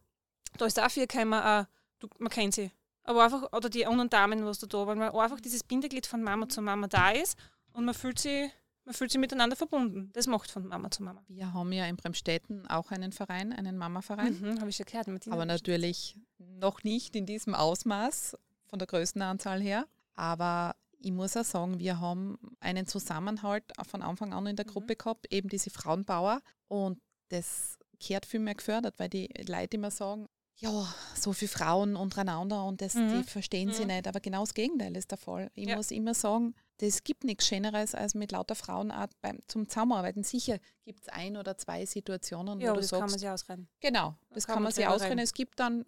da 0.58 0.66
ist 0.66 0.78
dafür 0.78 1.08
gekommen, 1.08 1.42
äh, 1.42 1.66
du, 2.00 2.08
man 2.20 2.30
kennt 2.30 2.54
sie. 2.54 2.72
Aber 3.12 3.24
einfach, 3.24 3.54
oder 3.54 3.70
die 3.70 3.86
anderen 3.86 4.10
Damen, 4.10 4.46
was 4.46 4.60
da 4.60 4.68
da 4.68 4.88
waren, 4.88 5.00
weil 5.00 5.12
einfach 5.12 5.42
dieses 5.42 5.64
Bindeglied 5.64 6.06
von 6.06 6.24
Mama 6.24 6.48
zu 6.48 6.62
Mama 6.62 6.88
da 6.88 7.12
ist 7.12 7.38
und 7.74 7.86
man 7.86 7.94
fühlt 7.94 8.20
sich 8.20 8.52
man 8.86 8.96
fühlt 8.96 9.12
sich 9.12 9.22
miteinander 9.22 9.56
verbunden. 9.56 10.10
Das 10.14 10.26
macht 10.28 10.50
von 10.50 10.68
Mama 10.68 10.90
zu 10.90 11.04
Mama. 11.04 11.24
Wir 11.28 11.54
haben 11.54 11.72
ja 11.72 11.86
in 11.86 11.98
Bremstetten 11.98 12.68
auch 12.68 12.90
einen 12.92 13.12
Verein, 13.12 13.54
einen 13.54 13.78
Mama-Verein. 13.78 14.40
Mhm, 14.42 14.60
Habe 14.60 14.70
ich 14.70 14.78
schon 14.78 14.88
gehört. 14.88 15.08
Martina 15.08 15.36
aber 15.36 15.46
natürlich 15.46 16.18
noch 16.40 16.84
nicht 16.84 17.16
in 17.16 17.28
diesem 17.28 17.54
Ausmaß 17.54 18.36
von 18.66 18.80
der 18.80 18.88
Größenanzahl 18.88 19.62
her. 19.62 19.86
Aber 20.16 20.76
ich 21.00 21.12
muss 21.12 21.38
auch 21.38 21.46
sagen, 21.46 21.80
wir 21.80 22.00
haben 22.00 22.40
einen 22.60 22.88
Zusammenhalt 22.88 23.66
von 23.88 24.02
Anfang 24.02 24.34
an 24.34 24.48
in 24.48 24.56
der 24.56 24.66
mhm. 24.66 24.72
Gruppe 24.72 24.96
gehabt, 24.96 25.32
eben 25.32 25.50
diese 25.50 25.70
Frauenbauer. 25.70 26.42
Und 26.68 27.00
das 27.30 27.78
kehrt 28.00 28.26
viel 28.26 28.40
mehr 28.40 28.56
gefördert, 28.56 28.96
weil 28.98 29.10
die 29.10 29.30
Leute 29.48 29.78
immer 29.78 29.92
sagen, 29.92 30.28
ja, 30.62 30.88
so 31.16 31.34
viele 31.34 31.50
Frauen 31.50 31.96
untereinander 31.96 32.64
und 32.66 32.82
das, 32.82 32.94
mhm. 32.94 33.10
die 33.10 33.24
verstehen 33.24 33.70
mhm. 33.70 33.74
sie 33.74 33.86
nicht. 33.86 34.08
Aber 34.08 34.20
genau 34.20 34.42
das 34.42 34.54
Gegenteil 34.54 34.96
ist 34.96 35.10
der 35.10 35.18
Fall. 35.18 35.50
Ich 35.56 35.68
ja. 35.68 35.76
muss 35.76 35.90
immer 35.90 36.14
sagen, 36.14 36.54
es 36.80 37.04
gibt 37.04 37.24
nichts 37.24 37.48
Schöneres, 37.48 37.96
als 37.96 38.14
mit 38.14 38.32
lauter 38.32 38.54
Frauen 38.54 38.94
beim, 39.22 39.40
zum 39.48 39.68
Zusammenarbeiten. 39.68 40.24
Sicher 40.24 40.60
gibt 40.84 41.02
es 41.02 41.10
ein 41.10 41.36
oder 41.36 41.58
zwei 41.58 41.86
Situationen, 41.86 42.60
ja, 42.60 42.70
wo 42.70 42.76
du 42.76 42.82
das 42.82 42.90
sagst, 42.90 43.02
kann 43.02 43.10
man 43.10 43.20
sich 43.20 43.30
ausreden. 43.30 43.68
Genau, 43.80 44.16
das, 44.30 44.46
kann, 44.46 44.56
kann, 44.56 44.64
man 44.64 44.72
sich 44.72 44.88
ausreden. 44.88 45.20
Es 45.20 45.34
gibt 45.34 45.60
dann, 45.60 45.84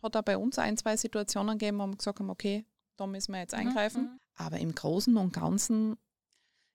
hat 0.00 0.16
auch 0.16 0.22
bei 0.22 0.38
uns 0.38 0.56
ein, 0.58 0.76
zwei 0.76 0.96
Situationen 0.96 1.58
gegeben, 1.58 1.78
wo 1.78 1.86
wir 1.86 1.96
gesagt 1.96 2.20
haben, 2.20 2.30
okay, 2.30 2.64
da 2.96 3.06
müssen 3.08 3.32
wir 3.32 3.40
jetzt 3.40 3.54
mhm, 3.54 3.66
eingreifen. 3.66 4.02
Mhm. 4.02 4.20
Aber 4.36 4.58
im 4.58 4.72
Großen 4.72 5.16
und 5.16 5.32
Ganzen 5.32 5.96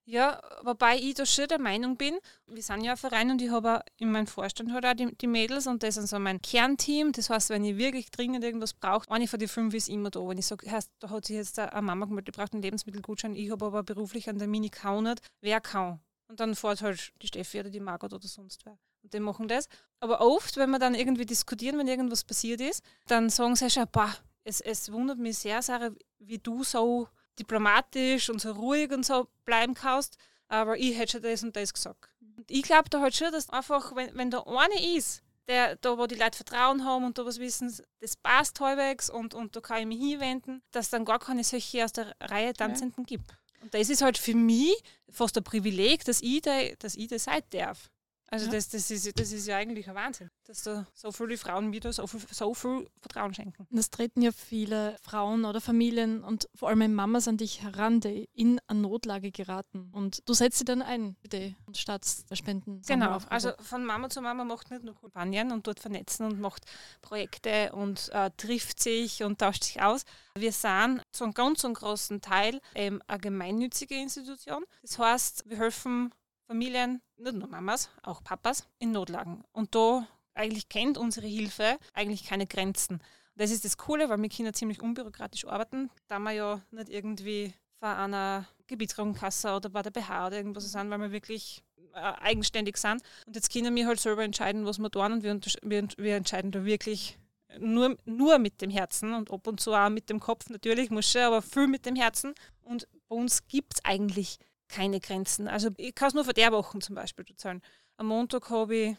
ja, 0.09 0.41
wobei 0.63 0.97
ich 0.97 1.15
da 1.15 1.25
schon 1.25 1.47
der 1.49 1.59
Meinung 1.59 1.97
bin, 1.97 2.17
wir 2.47 2.63
sind 2.63 2.81
ja 2.81 2.91
ein 2.91 2.97
Verein 2.97 3.29
und 3.29 3.41
ich 3.41 3.51
habe 3.51 3.81
in 3.97 4.09
meinem 4.09 4.25
Vorstand 4.25 4.71
halt 4.71 4.85
auch 4.85 4.93
die, 4.93 5.13
die, 5.17 5.27
Mädels 5.27 5.67
und 5.67 5.83
das 5.83 5.95
sind 5.95 6.07
so 6.07 6.17
mein 6.17 6.41
Kernteam. 6.41 7.11
Das 7.11 7.29
heißt, 7.29 7.49
wenn 7.49 7.65
ich 7.65 7.77
wirklich 7.77 8.09
dringend 8.09 8.41
irgendwas 8.41 8.73
brauche, 8.73 9.11
eine 9.11 9.27
von 9.27 9.37
den 9.37 9.49
fünf 9.49 9.73
ist 9.73 9.89
immer 9.89 10.09
da. 10.09 10.25
Wenn 10.25 10.37
ich 10.37 10.45
sage, 10.45 10.65
da 10.99 11.09
hat 11.09 11.25
sich 11.25 11.35
jetzt 11.35 11.59
eine 11.59 11.81
Mama 11.81 12.05
gemeldet, 12.05 12.33
die 12.33 12.39
braucht 12.39 12.53
einen 12.53 12.61
Lebensmittelgutschein, 12.61 13.35
ich 13.35 13.51
habe 13.51 13.65
aber 13.65 13.83
beruflich 13.83 14.29
an 14.29 14.39
der 14.39 14.47
Mini 14.47 14.69
kaunert, 14.69 15.19
wer 15.41 15.59
kann? 15.59 15.99
Und 16.29 16.39
dann 16.39 16.55
fährt 16.55 16.81
halt 16.81 17.11
die 17.21 17.27
Steffi 17.27 17.59
oder 17.59 17.69
die 17.69 17.81
Margot 17.81 18.13
oder 18.13 18.27
sonst 18.27 18.65
wer. 18.65 18.77
Und 19.03 19.13
die 19.13 19.19
machen 19.19 19.49
das. 19.49 19.67
Aber 19.99 20.21
oft, 20.21 20.55
wenn 20.55 20.69
wir 20.69 20.79
dann 20.79 20.95
irgendwie 20.95 21.25
diskutieren, 21.25 21.77
wenn 21.77 21.87
irgendwas 21.87 22.23
passiert 22.23 22.61
ist, 22.61 22.81
dann 23.07 23.29
sagen 23.29 23.57
sie 23.57 23.69
schon, 23.69 23.85
boah, 23.91 24.15
es, 24.45 24.61
es 24.61 24.89
wundert 24.89 25.17
mich 25.17 25.37
sehr, 25.39 25.61
Sarah, 25.61 25.91
wie 26.19 26.37
du 26.37 26.63
so 26.63 27.09
diplomatisch 27.39 28.29
und 28.29 28.39
so 28.39 28.51
ruhig 28.51 28.91
und 28.91 29.06
so 29.06 29.27
bleiben 29.46 29.74
kannst, 29.74 30.17
aber 30.48 30.77
ich 30.77 30.98
hätte 30.98 31.13
schon 31.13 31.22
das 31.22 31.44
und 31.44 31.56
das 31.56 31.74
gesagt. 31.74 32.10
Und 32.38 32.50
ich 32.50 32.63
glaube 32.63 32.89
da 32.89 33.01
halt 33.01 33.15
schon, 33.15 33.32
dass 33.32 33.50
einfach, 33.50 33.96
wenn, 33.96 34.15
wenn 34.15 34.32
da 34.32 34.44
eine 34.44 34.96
ist, 34.96 35.24
der, 35.48 35.77
da 35.77 35.98
wo 35.98 36.08
die 36.08 36.15
Leute 36.15 36.36
Vertrauen 36.36 36.84
haben 36.84 37.06
und 37.06 37.17
da 37.17 37.25
was 37.25 37.39
wissen, 37.39 37.74
das 38.00 38.15
passt 38.17 38.60
halbwegs 38.60 39.10
und, 39.10 39.34
und 39.34 39.56
da 39.56 39.62
kann 39.62 39.79
ich 39.79 39.86
mich 39.86 40.00
hinwenden, 40.00 40.62
dass 40.72 40.89
dann 40.89 41.06
gar 41.06 41.20
keine 41.20 41.44
solche 41.44 41.86
aus 41.86 41.94
der 41.94 42.13
Reihe 42.20 42.53
Tanzenden 42.53 43.03
ja. 43.03 43.17
gibt. 43.17 43.32
Und 43.62 43.74
das 43.74 43.89
ist 43.89 44.01
halt 44.01 44.17
für 44.17 44.36
mich 44.36 44.75
fast 45.10 45.38
ein 45.38 45.44
Privileg, 45.44 46.03
dass 46.06 46.22
ich 46.22 46.41
da, 46.41 46.51
dass 46.79 46.96
ich 46.96 47.08
da 47.08 47.17
sein 47.17 47.41
darf. 47.51 47.89
Also 48.29 48.48
ja. 48.48 48.51
das, 48.53 48.67
das, 48.67 48.91
ist, 48.91 49.17
das 49.17 49.31
ist 49.31 49.48
ja 49.48 49.55
eigentlich 49.55 49.88
ein 49.88 49.96
Wahnsinn, 49.96 50.29
dass 50.46 50.63
da 50.63 50.86
so 50.93 51.13
viele 51.13 51.38
Frauen 51.38 51.72
da 51.79 51.93
so 51.93 52.07
viel, 52.07 52.19
so 52.29 52.53
viel 52.53 52.86
Vertrauen 53.00 53.34
schenken. 53.34 53.65
Und 53.69 53.77
es 53.77 53.89
treten 53.89 54.22
ja 54.22 54.31
viele 54.34 54.98
Frauen 55.01 55.46
oder 55.46 55.62
Familien 55.62 56.24
und 56.24 56.50
vor 56.53 56.67
allem 56.67 56.93
Mamas 56.93 57.29
an 57.29 57.38
dich 57.38 57.62
heran, 57.62 58.01
die 58.01 58.27
in 58.34 58.60
eine 58.67 58.81
Notlage 58.81 59.31
geraten. 59.31 59.89
Und 59.93 60.27
du 60.27 60.34
setzt 60.34 60.60
sie 60.60 60.65
dann 60.65 60.81
ein, 60.81 61.15
bitte, 61.22 61.55
statt 61.74 62.05
der 62.29 62.36
Spenden. 62.36 62.81
Genau, 62.86 63.19
also 63.29 63.53
von 63.62 63.86
Mama 63.86 64.10
zu 64.10 64.22
Mama 64.22 64.43
macht 64.43 64.72
nicht 64.72 64.84
nur 64.84 65.00
Kampagnen 65.00 65.53
und 65.53 65.65
dort 65.65 65.79
vernetzen 65.79 66.25
und 66.25 66.39
macht 66.41 66.65
Projekte 67.01 67.72
und 67.72 68.10
äh, 68.10 68.29
trifft 68.36 68.81
sich 68.81 69.24
und 69.24 69.39
tauscht 69.39 69.63
sich 69.63 69.81
aus. 69.81 70.03
Wir 70.36 70.51
sind 70.51 71.01
zu 71.13 71.23
einem 71.23 71.34
ganz 71.34 71.63
großen 71.63 72.19
Teil 72.21 72.60
ähm, 72.75 73.01
eine 73.08 73.19
gemeinnützige 73.19 73.95
Institution. 73.95 74.65
Das 74.82 74.99
heißt, 74.99 75.43
wir 75.47 75.58
helfen 75.58 76.13
Familien, 76.47 77.01
nicht 77.17 77.36
nur 77.36 77.47
Mamas, 77.47 77.89
auch 78.03 78.23
Papas 78.23 78.67
in 78.80 78.91
Notlagen. 78.91 79.43
Und 79.51 79.75
da 79.75 80.08
eigentlich 80.34 80.69
kennt 80.69 80.97
unsere 80.97 81.27
Hilfe 81.27 81.77
eigentlich 81.93 82.25
keine 82.25 82.47
Grenzen. 82.47 83.01
Das 83.36 83.51
ist 83.51 83.65
das 83.65 83.77
Coole, 83.77 84.10
weil 84.10 84.21
wir 84.21 84.30
Kinder 84.30 84.53
ziemlich 84.53 84.82
unbürokratisch 84.82 85.45
arbeiten, 85.45 85.89
da 86.08 86.19
wir 86.19 86.32
ja 86.32 86.62
nicht 86.71 86.89
irgendwie 86.89 87.53
vor 87.80 87.89
einer 87.89 88.47
Gebietskrankenkasse 88.67 89.56
oder 89.56 89.69
bei 89.69 89.82
der 89.82 89.91
BH 89.91 90.27
oder 90.27 90.38
irgendwas 90.38 90.71
sind, 90.71 90.89
weil 90.89 90.99
wir 90.99 91.12
wirklich 91.12 91.63
äh, 91.93 91.99
eigenständig 91.99 92.77
sind. 92.77 93.01
Und 93.25 93.36
jetzt 93.36 93.51
können 93.51 93.75
wir 93.75 93.88
halt 93.88 93.99
selber 93.99 94.23
entscheiden, 94.23 94.65
was 94.65 94.80
wir 94.80 94.89
tun 94.89 95.13
und 95.13 95.23
wir, 95.23 95.39
wir, 95.62 95.88
wir 95.97 96.15
entscheiden 96.15 96.51
da 96.51 96.65
wirklich 96.65 97.17
nur, 97.60 97.97
nur 98.06 98.39
mit 98.39 98.62
dem 98.62 98.69
Herzen 98.69 99.13
und 99.13 99.32
ab 99.32 99.47
und 99.47 99.60
zu 99.60 99.73
auch 99.73 99.89
mit 99.89 100.10
dem 100.10 100.19
Kopf 100.19 100.49
natürlich, 100.49 100.89
muss 100.89 101.10
schon, 101.10 101.21
aber 101.21 101.41
viel 101.41 101.67
mit 101.67 101.86
dem 101.86 101.95
Herzen. 101.95 102.34
Und 102.63 102.88
bei 103.08 103.15
uns 103.15 103.47
gibt 103.47 103.75
es 103.75 103.86
eigentlich 103.86 104.39
keine 104.67 104.99
Grenzen. 104.99 105.47
Also 105.47 105.69
ich 105.77 105.95
kann 105.95 106.10
es 106.10 106.13
nur 106.13 106.25
für 106.25 106.34
der 106.34 106.51
Woche 106.51 106.80
zum 106.80 106.95
Beispiel 106.95 107.25
zahlen. 107.36 107.62
Am 107.97 108.08
Montag 108.08 108.49
habe 108.49 108.75
ich 108.75 108.97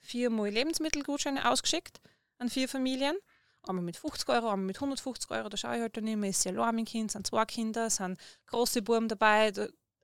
viermal 0.00 0.50
Lebensmittelgutscheine 0.50 1.48
ausgeschickt 1.50 2.00
an 2.38 2.48
vier 2.48 2.68
Familien. 2.68 3.16
Einmal 3.62 3.84
mit 3.84 3.96
50 3.96 4.28
Euro, 4.30 4.48
einmal 4.48 4.66
mit 4.66 4.76
150 4.76 5.30
Euro. 5.30 5.48
Da 5.48 5.56
schaue 5.56 5.76
ich 5.76 5.82
halt 5.82 5.96
dann 5.96 6.06
immer, 6.06 6.28
ist 6.28 6.44
ja 6.44 6.52
allein 6.52 6.74
mein 6.74 6.84
Kind, 6.86 7.12
sind 7.12 7.26
zwei 7.26 7.44
Kinder, 7.44 7.90
sind 7.90 8.18
große 8.46 8.82
Buben 8.82 9.08
dabei. 9.08 9.52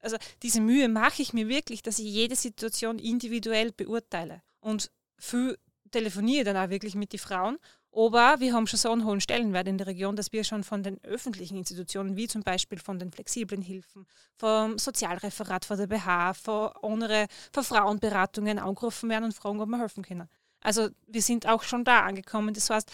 Also 0.01 0.17
diese 0.43 0.61
Mühe 0.61 0.89
mache 0.89 1.23
ich 1.23 1.33
mir 1.33 1.49
wirklich, 1.49 1.83
dass 1.83 1.99
ich 1.99 2.05
jede 2.07 2.37
Situation 2.37 2.99
individuell 2.99 3.73
beurteile. 3.73 4.43
Und 4.61 4.91
viel 5.19 5.59
telefoniere 5.91 6.45
dann 6.45 6.57
auch 6.57 6.69
wirklich 6.69 6.95
mit 6.95 7.13
den 7.13 7.19
Frauen 7.19 7.59
aber 7.97 8.41
wir 8.41 8.53
haben 8.53 8.67
schon 8.67 8.79
so 8.79 8.93
einen 8.93 9.07
hohen 9.07 9.23
Stellenwert 9.23 9.67
in 9.67 9.79
der 9.79 9.87
Region, 9.87 10.17
dass 10.17 10.31
wir 10.31 10.45
schon 10.45 10.65
von 10.65 10.83
den 10.83 11.03
öffentlichen 11.03 11.57
Institutionen, 11.57 12.15
wie 12.15 12.29
zum 12.29 12.43
Beispiel 12.43 12.79
von 12.79 12.99
den 12.99 13.11
flexiblen 13.11 13.63
Hilfen, 13.63 14.07
vom 14.37 14.79
Sozialreferat 14.79 15.65
von 15.65 15.79
der 15.79 15.87
BH, 15.87 16.35
von 16.35 16.71
anderen, 16.83 17.27
von 17.53 17.65
Frauenberatungen 17.65 18.59
angerufen 18.59 19.09
werden 19.09 19.25
und 19.25 19.35
fragen, 19.35 19.61
ob 19.61 19.69
wir 19.69 19.79
helfen 19.79 20.05
können. 20.05 20.29
Also 20.61 20.91
wir 21.07 21.23
sind 21.23 21.47
auch 21.47 21.63
schon 21.63 21.85
da 21.85 22.01
angekommen. 22.01 22.53
Das 22.53 22.69
heißt, 22.69 22.91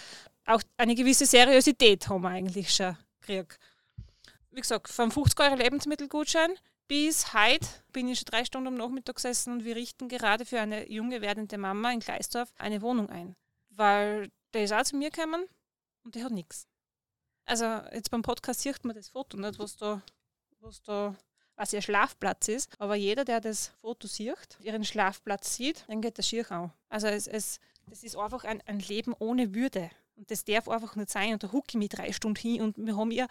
auch 0.47 0.63
eine 0.77 0.95
gewisse 0.95 1.27
Seriosität 1.27 2.09
haben 2.09 2.23
wir 2.23 2.29
eigentlich 2.29 2.73
schon 2.73 2.97
gekriegt. 3.21 3.59
Wie 4.51 4.61
gesagt, 4.61 4.89
vom 4.89 5.11
50 5.11 5.41
Euro 5.41 5.57
Lebensmittelgutschein 5.57 6.53
bis 6.87 7.33
heute 7.33 7.67
bin 7.93 8.09
ich 8.09 8.19
schon 8.19 8.27
drei 8.27 8.45
Stunden 8.45 8.69
am 8.69 8.75
Nachmittag 8.75 9.17
gesessen 9.17 9.55
und 9.55 9.65
wir 9.65 9.75
richten 9.75 10.09
gerade 10.09 10.45
für 10.45 10.61
eine 10.61 10.91
junge 10.91 11.23
werdende 11.23 11.57
Mama 11.57 11.91
in 11.91 12.01
Gleisdorf 12.01 12.53
eine 12.59 12.83
Wohnung 12.83 13.09
ein. 13.09 13.35
Weil 13.71 14.31
der 14.53 14.65
ist 14.65 14.73
auch 14.73 14.83
zu 14.83 14.97
mir 14.97 15.11
gekommen 15.11 15.47
und 16.05 16.15
der 16.15 16.25
hat 16.25 16.33
nichts. 16.33 16.67
Also 17.45 17.65
jetzt 17.93 18.11
beim 18.11 18.23
Podcast 18.23 18.61
sieht 18.61 18.85
man 18.85 18.95
das 18.95 19.09
Foto 19.09 19.37
nicht, 19.37 19.59
was 19.59 19.77
da, 19.77 20.03
was 20.61 20.83
da, 20.83 21.17
was 21.57 21.73
ihr 21.73 21.83
Schlafplatz 21.83 22.49
ist. 22.49 22.71
Aber 22.81 22.95
jeder, 22.95 23.25
der 23.25 23.41
das 23.41 23.73
Foto 23.81 24.07
sieht, 24.07 24.59
ihren 24.61 24.85
Schlafplatz 24.85 25.57
sieht, 25.57 25.85
dann 25.89 26.01
geht 26.01 26.19
der 26.19 26.23
schier 26.23 26.51
auch. 26.51 26.71
Also 26.89 27.09
es, 27.09 27.27
es, 27.27 27.59
das 27.87 28.03
ist 28.03 28.17
einfach 28.17 28.45
ein, 28.45 28.63
ein 28.67 28.79
Leben 28.79 29.15
ohne 29.19 29.55
Würde. 29.55 29.91
Und 30.15 30.31
das 30.31 30.45
darf 30.45 30.69
einfach 30.69 30.95
nicht 30.95 31.11
sein. 31.11 31.33
Und 31.33 31.43
da 31.43 31.51
hucke 31.51 31.69
ich 31.71 31.75
mich 31.75 31.89
drei 31.89 32.13
Stunden 32.13 32.41
hin 32.41 32.63
und 32.63 32.77
wir 32.79 32.97
haben 32.97 33.11
ja 33.11 33.27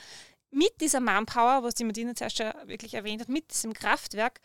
mit 0.52 0.82
dieser 0.82 1.00
Manpower, 1.00 1.64
was 1.64 1.76
die 1.76 1.86
Martina 1.86 2.14
zuerst 2.14 2.38
schon 2.38 2.52
wirklich 2.66 2.94
erwähnt 2.94 3.22
hat, 3.22 3.30
mit 3.30 3.52
diesem 3.52 3.74
Kraftwerk, 3.74 4.42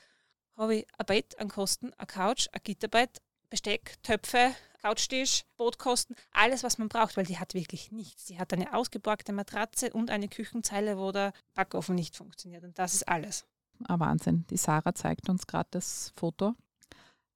habe 0.56 0.76
ich 0.76 0.86
ein 0.96 1.06
Bett, 1.06 1.38
einen 1.38 1.50
Kosten, 1.50 1.92
eine 1.94 2.06
Couch, 2.06 2.48
ein 2.52 2.60
Gitterbett, 2.62 3.20
Besteck, 3.50 4.00
Töpfe, 4.02 4.54
Couchtisch, 4.87 5.44
Brotkosten, 5.57 6.14
alles, 6.31 6.62
was 6.62 6.79
man 6.79 6.88
braucht, 6.88 7.16
weil 7.16 7.27
die 7.27 7.38
hat 7.38 7.55
wirklich 7.55 7.90
nichts. 7.90 8.27
Die 8.27 8.38
hat 8.38 8.53
eine 8.53 8.72
ausgeborgte 8.72 9.33
Matratze 9.33 9.92
und 9.92 10.11
eine 10.11 10.29
Küchenzeile, 10.29 10.96
wo 10.96 11.11
der 11.11 11.33
Backofen 11.55 11.96
nicht 11.96 12.14
funktioniert. 12.14 12.62
Und 12.62 12.79
das 12.79 12.94
ist 12.94 13.09
alles. 13.09 13.46
Ah, 13.85 13.99
Wahnsinn. 13.99 14.44
Die 14.49 14.57
Sarah 14.57 14.94
zeigt 14.94 15.29
uns 15.29 15.46
gerade 15.46 15.68
das 15.72 16.12
Foto. 16.16 16.55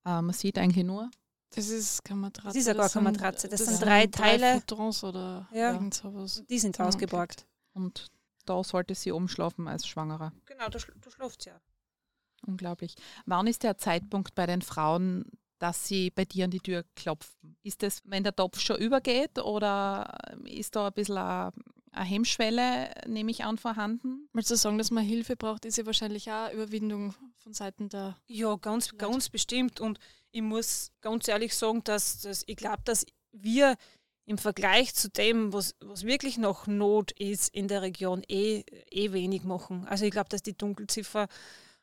Äh, 0.05 0.23
man 0.23 0.33
sieht 0.33 0.59
eigentlich 0.59 0.85
nur. 0.85 1.11
Das 1.51 1.69
ist 1.69 2.05
keine 2.05 2.21
Matratze. 2.21 2.47
Das 2.47 2.57
ist 2.57 2.67
ja 2.69 2.75
gar 2.75 2.89
keine 2.89 3.11
Matratze. 3.11 3.49
Das, 3.49 3.65
das 3.65 3.69
sind 3.69 3.83
drei 3.85 4.07
Teile. 4.07 4.63
Drei 4.67 5.09
oder 5.09 5.49
ja. 5.53 5.73
irgend 5.73 5.95
sowas. 5.95 6.45
Die 6.49 6.59
sind 6.61 6.79
ausgeborgt. 6.79 7.47
Und 7.73 8.07
da 8.47 8.63
sollte 8.63 8.95
sie 8.95 9.11
umschlafen 9.11 9.67
als 9.67 9.89
Schwangerer. 9.89 10.33
Genau, 10.47 10.69
da, 10.69 10.79
schla 10.79 10.95
da 11.01 11.11
schläft 11.11 11.43
sie 11.43 11.51
ja. 11.51 11.61
Unglaublich. 12.47 12.95
Wann 13.27 13.49
ist 13.49 13.65
der 13.65 13.77
Zeitpunkt 13.77 14.35
bei 14.35 14.47
den 14.47 14.63
Frauen, 14.63 15.25
dass 15.61 15.87
sie 15.87 16.11
bei 16.11 16.25
dir 16.25 16.47
an 16.47 16.51
die 16.51 16.61
Tür 16.61 16.85
klopfen? 16.97 17.57
Ist 17.63 17.83
das, 17.83 18.01
wenn 18.05 18.25
der 18.25 18.35
Topf 18.35 18.59
schon 18.59 18.79
übergeht 18.79 19.39
oder 19.39 20.19
ist 20.45 20.75
da 20.75 20.89
ein 20.89 20.93
bisschen 20.93 21.19
eine, 21.19 21.53
eine 21.93 22.05
Hemmschwelle, 22.05 22.91
nehme 23.07 23.31
ich 23.31 23.45
an, 23.45 23.59
vorhanden? 23.59 24.29
Mal 24.33 24.45
zu 24.45 24.57
sagen, 24.57 24.79
dass 24.79 24.91
man 24.91 25.05
Hilfe 25.05 25.37
braucht, 25.37 25.65
ist 25.65 25.79
ja 25.79 25.87
wahrscheinlich 25.87 26.31
auch 26.33 26.53
Überwindung 26.53 27.15
von 27.37 27.53
Seiten 27.53 27.89
der. 27.89 28.17
Ja, 28.27 28.57
ganz, 28.57 28.97
ganz 28.97 29.29
bestimmt. 29.29 29.81
Und 29.81 29.99
ich 30.33 30.43
muss 30.43 30.93
ganz 31.03 31.29
ehrlich 31.29 31.55
sagen, 31.55 31.85
dass, 31.85 32.21
dass 32.23 32.43
ich 32.47 32.57
glaube, 32.57 32.83
dass 32.85 33.05
wir 33.33 33.77
im 34.25 34.39
Vergleich 34.39 34.95
zu 34.95 35.11
dem, 35.11 35.53
was, 35.53 35.75
was 35.81 36.05
wirklich 36.05 36.39
noch 36.39 36.67
Not 36.67 37.11
ist 37.13 37.53
in 37.55 37.69
der 37.69 37.83
Region, 37.83 38.23
eh, 38.29 38.65
eh 38.91 39.13
wenig 39.13 39.43
machen. 39.43 39.87
Also 39.89 40.05
ich 40.05 40.13
glaube, 40.13 40.29
dass 40.29 40.43
die 40.43 40.57
Dunkelziffer 40.57 41.27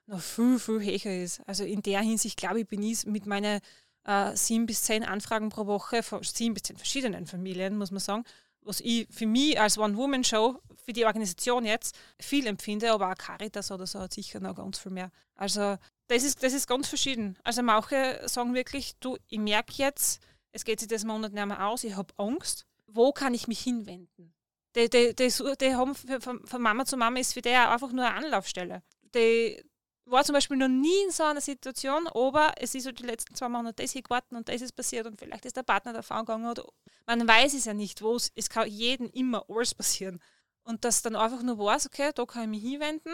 noch 0.08 0.22
viel, 0.22 0.58
viel 0.58 0.82
höher 0.82 1.24
ist. 1.24 1.41
Also 1.46 1.63
in 1.63 1.82
der 1.82 2.02
Hinsicht, 2.02 2.38
glaube 2.38 2.62
ich, 2.62 2.67
bin 2.67 2.82
ich 2.82 3.06
mit 3.06 3.26
meinen 3.26 3.60
äh, 4.06 4.36
sieben 4.36 4.65
bis 4.65 4.84
zehn 4.84 5.04
Anfragen 5.04 5.50
pro 5.50 5.67
Woche 5.67 6.02
von 6.02 6.24
sieben 6.24 6.54
bis 6.54 6.63
zehn 6.63 6.78
verschiedenen 6.78 7.28
Familien, 7.28 7.78
muss 7.78 7.91
man 7.91 8.00
sagen. 8.00 8.24
Was 8.62 8.80
ich 8.82 9.08
für 9.10 9.28
mich 9.28 9.60
als 9.60 9.78
One-Woman-Show, 9.78 10.60
für 10.84 10.93
die 10.93 11.06
Organisation 11.06 11.65
jetzt, 11.65 11.98
viel 12.20 12.48
empfinde, 12.48 12.91
aber 12.91 13.12
auch 13.12 13.15
Caritas 13.15 13.72
oder 13.72 13.88
so 13.88 14.00
hat 14.00 14.13
sicher 14.13 14.39
noch 14.39 14.56
ganz 14.56 14.80
viel 14.80 14.91
mehr. 14.91 15.12
Also 15.36 15.78
das 16.08 16.24
ist, 16.24 16.41
das 16.43 16.54
ist 16.54 16.67
ganz 16.67 16.88
verschieden. 16.88 17.38
Also 17.43 17.62
manche 17.62 18.22
sagen 18.26 18.54
wirklich, 18.54 18.96
du, 19.00 19.17
ich 19.28 19.39
merke 19.39 19.74
jetzt, 19.78 20.22
es 20.52 20.65
geht 20.65 20.80
sich 20.80 20.89
das 20.89 21.06
Monat 21.06 21.34
nicht 21.34 21.46
mehr 21.46 21.67
aus, 21.67 21.84
ich 21.84 21.96
habe 21.96 22.13
Angst. 22.17 22.65
Wo 22.88 23.12
kann 23.12 23.34
ich 23.34 23.48
mich 23.48 23.60
hinwenden? 23.60 24.34
Die, 24.76 24.89
die, 24.89 25.15
die, 25.15 25.32
die 25.60 25.76
haben 25.76 25.96
von 25.96 26.62
Mama 26.62 26.86
zu 26.86 26.98
Mama 26.98 27.20
ist 27.20 27.34
für 27.34 27.41
die 27.41 27.50
einfach 27.50 27.91
nur 27.91 28.06
eine 28.06 28.26
Anlaufstelle. 28.26 28.84
Die 29.15 29.63
war 30.10 30.24
zum 30.24 30.34
Beispiel 30.34 30.58
noch 30.58 30.67
nie 30.67 31.04
in 31.06 31.12
so 31.12 31.24
einer 31.24 31.41
Situation, 31.41 32.08
aber 32.08 32.54
es 32.58 32.76
ist 32.76 32.86
halt 32.86 33.00
die 33.00 33.06
letzten 33.06 33.36
zwei 33.36 33.50
Monate 33.50 33.84
das 33.84 33.91
hier 33.91 34.02
gewartet 34.02 34.32
und 34.32 34.48
das 34.48 34.62
ist 34.62 34.76
passiert 34.76 35.06
und 35.06 35.20
vielleicht 35.20 35.46
ist 35.46 35.58
der 35.58 35.63
Partner 35.63 35.93
davon 35.93 36.20
gegangen 36.20 36.50
oder 36.50 36.65
man 37.06 37.28
weiß 37.28 37.54
es 37.54 37.65
ja 37.65 37.74
nicht, 37.74 38.02
wo 38.02 38.15
es, 38.15 38.32
es 38.36 38.50
kann 38.50 38.70
jedem 38.70 39.10
immer 39.12 39.46
alles 39.50 39.74
passieren. 39.74 40.20
Und 40.63 40.84
dass 40.84 41.02
dann 41.02 41.15
einfach 41.15 41.41
nur 41.43 41.58
weiß, 41.58 41.86
okay, 41.86 42.12
da 42.13 42.26
kann 42.26 42.43
ich 42.43 42.62
mich 42.62 42.72
hinwenden. 42.72 43.13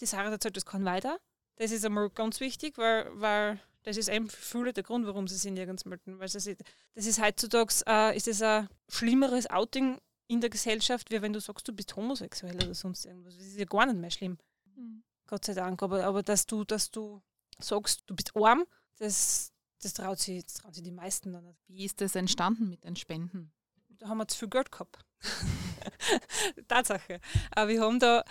Die 0.00 0.06
Sarah 0.06 0.30
erzählt, 0.30 0.56
das 0.56 0.64
kann 0.64 0.86
weiter. 0.86 1.18
Das 1.56 1.70
ist 1.70 1.84
einmal 1.84 2.08
ganz 2.08 2.40
wichtig, 2.40 2.78
weil, 2.78 3.08
weil 3.12 3.60
das 3.82 3.98
ist 3.98 4.08
eben 4.08 4.30
für 4.30 4.40
viele 4.40 4.72
der 4.72 4.82
Grund, 4.82 5.06
warum 5.06 5.28
sie 5.28 5.36
sich 5.36 5.52
nirgends 5.52 5.84
melden. 5.84 6.18
Weil 6.18 6.28
sie, 6.28 6.56
das 6.94 7.06
ist 7.06 7.20
heutzutage 7.20 7.74
äh, 7.86 8.16
ist 8.16 8.26
das 8.26 8.40
ein 8.40 8.68
schlimmeres 8.88 9.48
Outing 9.50 9.98
in 10.26 10.40
der 10.40 10.48
Gesellschaft, 10.48 11.10
wie 11.10 11.20
wenn 11.20 11.34
du 11.34 11.40
sagst, 11.40 11.68
du 11.68 11.72
bist 11.74 11.94
homosexuell 11.94 12.56
oder 12.56 12.74
sonst 12.74 13.04
irgendwas. 13.04 13.36
Das 13.36 13.44
ist 13.44 13.58
ja 13.58 13.66
gar 13.66 13.84
nicht 13.84 13.98
mehr 13.98 14.10
schlimm. 14.10 14.38
Mhm. 14.74 15.04
Gott 15.26 15.44
sei 15.44 15.54
Dank. 15.54 15.82
Aber, 15.82 16.04
aber 16.04 16.22
dass 16.22 16.46
du, 16.46 16.64
dass 16.64 16.90
du 16.90 17.22
sagst, 17.58 18.02
du 18.06 18.14
bist 18.14 18.36
arm, 18.36 18.64
das, 18.98 19.52
das, 19.82 19.94
traut 19.94 20.18
sich, 20.18 20.44
das 20.44 20.54
trauen 20.54 20.72
sich 20.74 20.82
die 20.82 20.90
meisten 20.90 21.32
dann 21.32 21.44
nicht. 21.44 21.60
Wie 21.68 21.84
ist 21.84 22.00
das 22.00 22.14
entstanden 22.14 22.68
mit 22.68 22.84
den 22.84 22.96
Spenden? 22.96 23.52
Da 23.88 24.08
haben 24.08 24.18
wir 24.18 24.28
zu 24.28 24.38
viel 24.38 24.48
Geld 24.48 24.70
gehabt. 24.70 25.04
Tatsache. 26.68 27.20
Aber 27.50 27.68
wir 27.68 27.80
haben 27.80 27.98
da 27.98 28.24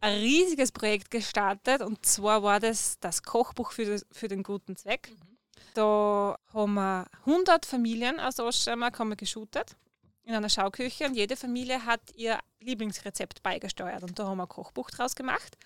ein 0.00 0.18
riesiges 0.18 0.72
Projekt 0.72 1.10
gestartet 1.10 1.82
und 1.82 2.06
zwar 2.06 2.42
war 2.42 2.58
das 2.58 2.98
das 3.00 3.22
Kochbuch 3.22 3.72
für, 3.72 3.84
das, 3.84 4.06
für 4.10 4.28
den 4.28 4.42
guten 4.42 4.76
Zweck. 4.76 5.10
Mhm. 5.10 5.38
Da 5.74 6.36
haben 6.52 6.74
wir 6.74 7.06
100 7.26 7.66
Familien 7.66 8.18
aus 8.18 8.36
der 8.36 8.46
Oststeiermark 8.46 8.98
haben 8.98 9.10
wir 9.10 9.16
geshootet 9.16 9.76
in 10.22 10.34
einer 10.34 10.48
Schauküche 10.48 11.06
und 11.06 11.14
jede 11.14 11.36
Familie 11.36 11.84
hat 11.84 12.00
ihr 12.14 12.38
Lieblingsrezept 12.60 13.42
beigesteuert 13.42 14.02
und 14.02 14.18
da 14.18 14.26
haben 14.26 14.38
wir 14.38 14.44
ein 14.44 14.48
Kochbuch 14.48 14.90
draus 14.90 15.14
gemacht. 15.14 15.56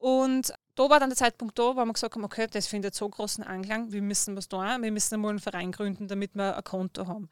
Und 0.00 0.54
da 0.76 0.88
war 0.88 0.98
dann 0.98 1.10
der 1.10 1.16
Zeitpunkt 1.16 1.58
da, 1.58 1.76
wo 1.76 1.84
wir 1.84 1.92
gesagt 1.92 2.14
haben, 2.14 2.24
okay, 2.24 2.46
das 2.50 2.66
findet 2.66 2.94
so 2.94 3.06
großen 3.06 3.44
Anklang, 3.44 3.92
wir 3.92 4.00
müssen 4.00 4.34
was 4.34 4.48
tun, 4.48 4.82
wir 4.82 4.90
müssen 4.90 5.14
einmal 5.14 5.30
einen 5.30 5.40
Verein 5.40 5.72
gründen, 5.72 6.08
damit 6.08 6.34
wir 6.34 6.56
ein 6.56 6.64
Konto 6.64 7.06
haben. 7.06 7.28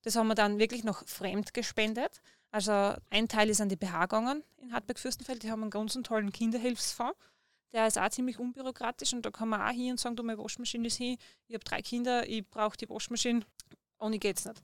Das 0.00 0.16
haben 0.16 0.26
wir 0.28 0.34
dann 0.34 0.58
wirklich 0.58 0.82
noch 0.82 1.06
fremd 1.06 1.52
gespendet. 1.52 2.22
Also 2.50 2.94
ein 3.10 3.28
Teil 3.28 3.50
ist 3.50 3.60
an 3.60 3.68
die 3.68 3.76
BH 3.76 4.06
gegangen 4.06 4.42
in 4.56 4.72
Hartberg-Fürstenfeld. 4.72 5.42
Die 5.42 5.50
haben 5.50 5.60
einen 5.60 5.70
ganz 5.70 5.92
tollen 6.04 6.32
Kinderhilfsfonds. 6.32 7.18
Der 7.74 7.86
ist 7.86 7.98
auch 7.98 8.08
ziemlich 8.08 8.38
unbürokratisch 8.38 9.12
und 9.12 9.26
da 9.26 9.30
kann 9.30 9.50
man 9.50 9.60
auch 9.60 9.74
hin 9.74 9.90
und 9.90 10.00
sagen, 10.00 10.16
du, 10.16 10.22
meine 10.22 10.38
Waschmaschine 10.38 10.86
ist 10.86 10.96
hin, 10.96 11.18
ich 11.48 11.54
habe 11.54 11.64
drei 11.64 11.82
Kinder, 11.82 12.26
ich 12.26 12.48
brauche 12.48 12.78
die 12.78 12.88
Waschmaschine, 12.88 13.42
ohne 13.98 14.18
geht 14.18 14.38
es 14.38 14.46
nicht. 14.46 14.62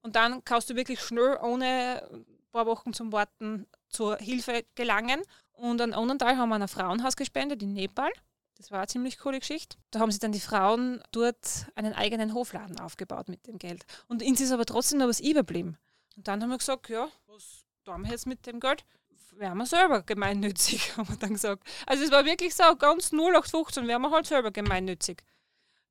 Und 0.00 0.16
dann 0.16 0.42
kannst 0.44 0.70
du 0.70 0.76
wirklich 0.76 1.00
schnell, 1.00 1.36
ohne 1.42 2.08
ein 2.10 2.24
paar 2.52 2.64
Wochen 2.64 2.94
zum 2.94 3.12
Warten, 3.12 3.66
zur 3.90 4.16
Hilfe 4.16 4.64
gelangen. 4.74 5.20
Und 5.56 5.80
an 5.80 6.18
Teil 6.18 6.36
haben 6.36 6.50
wir 6.50 6.56
ein 6.56 6.68
Frauenhaus 6.68 7.16
gespendet 7.16 7.62
in 7.62 7.72
Nepal. 7.72 8.10
Das 8.56 8.70
war 8.70 8.78
eine 8.78 8.86
ziemlich 8.86 9.18
coole 9.18 9.38
Geschichte. 9.38 9.76
Da 9.90 10.00
haben 10.00 10.10
sich 10.10 10.20
dann 10.20 10.32
die 10.32 10.40
Frauen 10.40 11.02
dort 11.12 11.66
einen 11.74 11.92
eigenen 11.92 12.32
Hofladen 12.32 12.78
aufgebaut 12.78 13.28
mit 13.28 13.46
dem 13.46 13.58
Geld. 13.58 13.84
Und 14.08 14.22
ihnen 14.22 14.36
ist 14.36 14.52
aber 14.52 14.64
trotzdem 14.64 14.98
noch 14.98 15.08
was 15.08 15.20
überblieben. 15.20 15.76
Und 16.16 16.28
dann 16.28 16.42
haben 16.42 16.50
wir 16.50 16.58
gesagt, 16.58 16.88
ja, 16.88 17.08
was 17.26 17.64
tun 17.84 18.02
wir 18.02 18.10
jetzt 18.10 18.26
mit 18.26 18.46
dem 18.46 18.60
Geld? 18.60 18.84
Wären 19.32 19.58
wir 19.58 19.66
selber 19.66 20.02
gemeinnützig, 20.02 20.96
haben 20.96 21.08
wir 21.08 21.16
dann 21.16 21.34
gesagt. 21.34 21.66
Also 21.86 22.04
es 22.04 22.10
war 22.10 22.24
wirklich 22.24 22.54
so, 22.54 22.74
ganz 22.76 23.12
0815 23.12 23.86
wären 23.86 24.00
wir 24.02 24.10
halt 24.10 24.26
selber 24.26 24.50
gemeinnützig. 24.50 25.22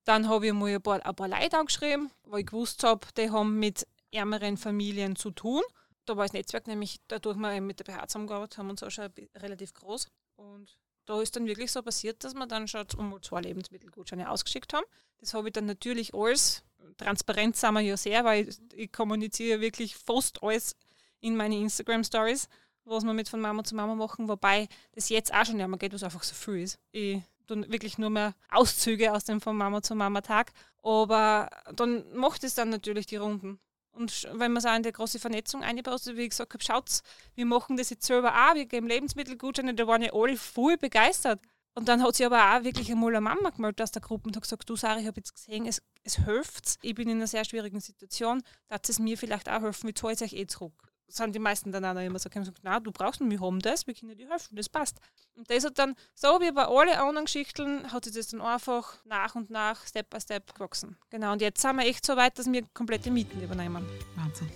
Dann 0.03 0.27
habe 0.27 0.47
ich 0.47 0.53
mal 0.53 0.73
ein 0.73 0.81
paar, 0.81 1.05
ein 1.05 1.15
paar 1.15 1.27
Leute 1.27 1.57
angeschrieben, 1.57 2.11
wo 2.23 2.37
ich 2.37 2.47
gewusst 2.47 2.83
habe, 2.83 3.05
die 3.17 3.29
haben 3.29 3.59
mit 3.59 3.87
ärmeren 4.11 4.57
Familien 4.57 5.15
zu 5.15 5.31
tun. 5.31 5.61
Da 6.05 6.17
war 6.17 6.25
das 6.25 6.33
Netzwerk 6.33 6.67
nämlich, 6.67 6.99
dadurch 7.07 7.37
wir 7.37 7.61
mit 7.61 7.79
der 7.79 7.85
BH 7.85 8.07
zusammengearbeitet 8.07 8.57
haben, 8.57 8.69
uns 8.69 8.83
auch 8.83 8.91
schon 8.91 9.11
relativ 9.35 9.73
groß. 9.73 10.07
Und 10.35 10.77
da 11.05 11.21
ist 11.21 11.35
dann 11.35 11.45
wirklich 11.45 11.71
so 11.71 11.81
passiert, 11.81 12.23
dass 12.23 12.33
wir 12.33 12.47
dann 12.47 12.67
schon 12.67 12.85
um 12.97 13.21
zwei 13.21 13.41
Lebensmittelgutscheine 13.41 14.29
ausgeschickt 14.29 14.73
haben. 14.73 14.85
Das 15.19 15.33
habe 15.33 15.47
ich 15.49 15.53
dann 15.53 15.65
natürlich 15.65 16.13
alles 16.13 16.63
transparent 16.97 17.55
sind 17.55 17.73
wir 17.73 17.81
ja 17.81 17.97
sehr, 17.97 18.23
weil 18.25 18.49
ich, 18.49 18.57
ich 18.73 18.91
kommuniziere 18.91 19.61
wirklich 19.61 19.95
fast 19.95 20.41
alles 20.43 20.75
in 21.19 21.35
meine 21.35 21.57
Instagram-Stories, 21.57 22.47
was 22.85 23.03
wir 23.03 23.13
mit 23.13 23.29
von 23.29 23.41
Mama 23.41 23.63
zu 23.63 23.75
Mama 23.75 23.95
machen, 23.95 24.27
wobei 24.27 24.67
das 24.93 25.09
jetzt 25.09 25.33
auch 25.33 25.45
schon 25.45 25.59
ja 25.59 25.67
mal 25.67 25.77
geht, 25.77 25.93
was 25.93 26.03
einfach 26.03 26.23
so 26.23 26.35
viel 26.35 26.63
ist. 26.63 26.79
Ich 26.91 27.21
tue 27.47 27.69
wirklich 27.71 27.97
nur 27.97 28.09
mehr 28.09 28.35
Auszüge 28.49 29.13
aus 29.13 29.23
dem 29.23 29.41
von 29.41 29.57
Mama 29.57 29.81
zu 29.81 29.95
Mama 29.95 30.21
Tag, 30.21 30.51
aber 30.83 31.49
dann 31.73 32.05
macht 32.15 32.43
es 32.43 32.55
dann 32.55 32.69
natürlich 32.69 33.07
die 33.07 33.15
Runden. 33.15 33.59
Und 33.95 34.27
wenn 34.33 34.51
man 34.51 34.57
es 34.57 34.65
auch 34.65 34.75
in 34.75 34.83
die 34.83 34.91
große 34.91 35.19
Vernetzung 35.19 35.63
einbaut, 35.63 36.05
wie 36.05 36.23
ich 36.23 36.29
gesagt 36.29 36.53
habe, 36.53 36.63
schaut, 36.63 37.01
wir 37.33 37.45
machen 37.45 37.77
das 37.77 37.89
jetzt 37.89 38.05
selber 38.05 38.33
auch, 38.33 38.55
wir 38.55 38.65
geben 38.65 38.87
Lebensmittelgutscheine, 38.87 39.73
da 39.73 39.87
waren 39.87 40.01
ja 40.01 40.13
alle 40.13 40.37
voll 40.37 40.77
begeistert. 40.77 41.39
Und 41.77 41.89
dann 41.89 42.01
hat 42.03 42.15
sie 42.15 42.25
aber 42.25 42.55
auch 42.55 42.63
wirklich 42.63 42.89
einmal 42.89 43.09
eine 43.09 43.21
Mama 43.21 43.49
gemeldet 43.49 43.81
aus 43.81 43.91
der 43.91 44.01
Gruppe 44.01 44.27
und 44.27 44.35
hat 44.35 44.43
gesagt, 44.43 44.69
du 44.69 44.75
Sarah, 44.77 44.99
ich 44.99 45.07
habe 45.07 45.19
jetzt 45.19 45.33
gesehen, 45.33 45.65
es, 45.65 45.81
es 46.03 46.15
hilft. 46.23 46.77
Ich 46.81 46.95
bin 46.95 47.09
in 47.09 47.17
einer 47.17 47.27
sehr 47.27 47.43
schwierigen 47.43 47.81
Situation, 47.81 48.41
darf 48.69 48.81
es 48.87 48.99
mir 48.99 49.17
vielleicht 49.17 49.49
auch 49.49 49.61
helfen, 49.61 49.89
ich 49.89 49.95
zahle 49.95 50.13
es 50.13 50.21
euch 50.21 50.33
eh 50.33 50.47
zurück. 50.47 50.94
Haben 51.19 51.31
die 51.31 51.39
meisten 51.39 51.71
dann 51.71 51.85
auch 51.85 52.01
immer 52.01 52.19
so 52.19 52.29
gesagt, 52.29 52.63
nein, 52.63 52.83
du 52.83 52.91
brauchst 52.91 53.21
nicht, 53.21 53.31
wir 53.31 53.39
haben 53.39 53.59
das, 53.59 53.87
wir 53.87 53.93
können 53.93 54.17
dir 54.17 54.29
helfen, 54.29 54.55
das 54.55 54.69
passt. 54.69 54.99
Und 55.35 55.49
das 55.49 55.63
hat 55.63 55.77
dann, 55.79 55.95
so 56.13 56.39
wie 56.41 56.51
bei 56.51 56.65
allen 56.65 56.95
anderen 56.95 57.25
Geschichten, 57.25 57.91
hat 57.91 58.05
sich 58.05 58.13
das 58.13 58.27
dann 58.27 58.41
einfach 58.41 58.97
nach 59.05 59.35
und 59.35 59.49
nach, 59.49 59.85
Step 59.85 60.09
by 60.09 60.19
Step 60.19 60.53
gewachsen. 60.53 60.97
Genau, 61.09 61.33
und 61.33 61.41
jetzt 61.41 61.61
sind 61.61 61.75
wir 61.77 61.85
echt 61.85 62.05
so 62.05 62.15
weit, 62.15 62.37
dass 62.37 62.51
wir 62.51 62.63
komplette 62.73 63.11
Mieten 63.11 63.41
übernehmen. 63.41 63.85
Wahnsinn. 64.15 64.49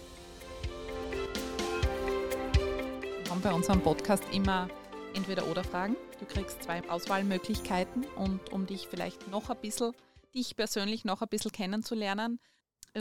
Wir 3.23 3.31
haben 3.31 3.41
bei 3.41 3.53
unserem 3.53 3.81
Podcast 3.81 4.23
immer 4.31 4.67
entweder 5.13 5.45
oder 5.47 5.63
Fragen. 5.63 5.95
Du 6.19 6.25
kriegst 6.25 6.63
zwei 6.63 6.87
Auswahlmöglichkeiten 6.89 8.05
und 8.15 8.51
um 8.51 8.65
dich 8.65 8.87
vielleicht 8.87 9.27
noch 9.27 9.49
ein 9.49 9.57
bisschen, 9.61 9.93
dich 10.33 10.55
persönlich 10.55 11.05
noch 11.05 11.21
ein 11.21 11.27
bisschen 11.27 11.51
kennenzulernen, 11.51 12.39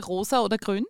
rosa 0.05 0.41
oder 0.41 0.57
grün? 0.57 0.85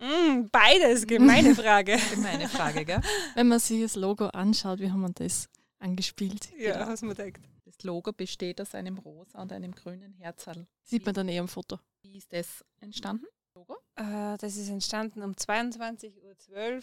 Mm, 0.00 0.48
beides, 0.50 1.06
gemeine 1.06 1.54
Frage. 1.54 1.98
gemeine 2.14 2.48
Frage, 2.48 2.84
gell? 2.84 3.00
Wenn 3.34 3.48
man 3.48 3.58
sich 3.58 3.82
das 3.82 3.96
Logo 3.96 4.26
anschaut, 4.26 4.80
wie 4.80 4.90
haben 4.90 5.02
wir 5.02 5.10
das 5.10 5.48
angespielt? 5.78 6.48
Ja, 6.58 6.74
genau. 6.74 6.88
was 6.88 7.02
man 7.02 7.14
denkt. 7.14 7.46
Das 7.64 7.82
Logo 7.84 8.12
besteht 8.12 8.60
aus 8.60 8.74
einem 8.74 8.98
rosa 8.98 9.40
und 9.40 9.52
einem 9.52 9.74
grünen 9.74 10.14
Herzal. 10.14 10.66
Sieht 10.82 11.04
man 11.06 11.14
dann 11.14 11.28
eh 11.28 11.38
am 11.38 11.48
Foto. 11.48 11.78
Wie 12.02 12.16
ist 12.16 12.32
das 12.32 12.64
entstanden? 12.80 13.26
Logo? 13.54 13.76
Äh, 13.96 14.36
das 14.38 14.56
ist 14.56 14.68
entstanden 14.68 15.22
um 15.22 15.32
22.12 15.32 16.12
Uhr, 16.50 16.82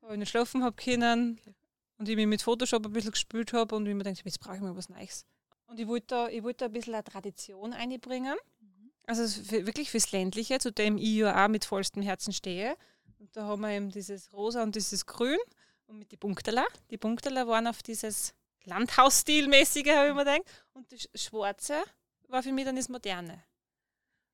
wo 0.00 0.10
ich 0.12 0.18
nicht 0.18 0.30
schlafen 0.30 0.62
habe 0.62 0.76
können. 0.76 1.38
Okay 1.40 1.54
und 2.02 2.08
ich 2.08 2.16
mich 2.16 2.26
mit 2.26 2.42
Photoshop 2.42 2.84
ein 2.84 2.92
bisschen 2.92 3.12
gespielt 3.12 3.52
habe 3.52 3.76
und 3.76 3.86
ich 3.86 3.94
mir 3.94 4.02
denke, 4.02 4.22
jetzt 4.24 4.40
brauche 4.40 4.56
ich 4.56 4.60
mal 4.60 4.76
was 4.76 4.88
Neues. 4.88 5.24
Und 5.66 5.78
ich 5.78 5.86
wollte 5.86 6.06
da, 6.08 6.28
ich 6.28 6.42
wollte 6.42 6.58
da 6.58 6.64
ein 6.66 6.72
bisschen 6.72 6.94
eine 6.94 7.04
Tradition 7.04 7.72
einbringen. 7.72 8.34
Mhm. 8.60 8.71
Also 9.18 9.50
wirklich 9.50 9.90
fürs 9.90 10.12
Ländliche, 10.12 10.58
zu 10.58 10.72
dem 10.72 10.96
ich 10.96 11.16
ja 11.16 11.44
auch 11.44 11.48
mit 11.48 11.64
vollstem 11.64 12.02
Herzen 12.02 12.32
stehe. 12.32 12.76
Und 13.18 13.36
da 13.36 13.44
haben 13.44 13.62
wir 13.62 13.70
eben 13.70 13.90
dieses 13.90 14.32
Rosa 14.32 14.62
und 14.62 14.74
dieses 14.74 15.06
Grün 15.06 15.38
und 15.86 15.98
mit 15.98 16.10
die 16.12 16.16
Punkteler. 16.16 16.64
Die 16.90 16.98
Punkteler 16.98 17.46
waren 17.46 17.66
auf 17.66 17.82
dieses 17.82 18.34
Landhausstilmäßige, 18.64 19.88
habe 19.90 20.08
ich 20.08 20.14
mir 20.14 20.24
gedacht. 20.24 20.42
Und 20.72 20.90
das 20.92 21.08
Schwarze 21.14 21.82
war 22.28 22.42
für 22.42 22.52
mich 22.52 22.64
dann 22.64 22.76
das 22.76 22.88
Moderne. 22.88 23.42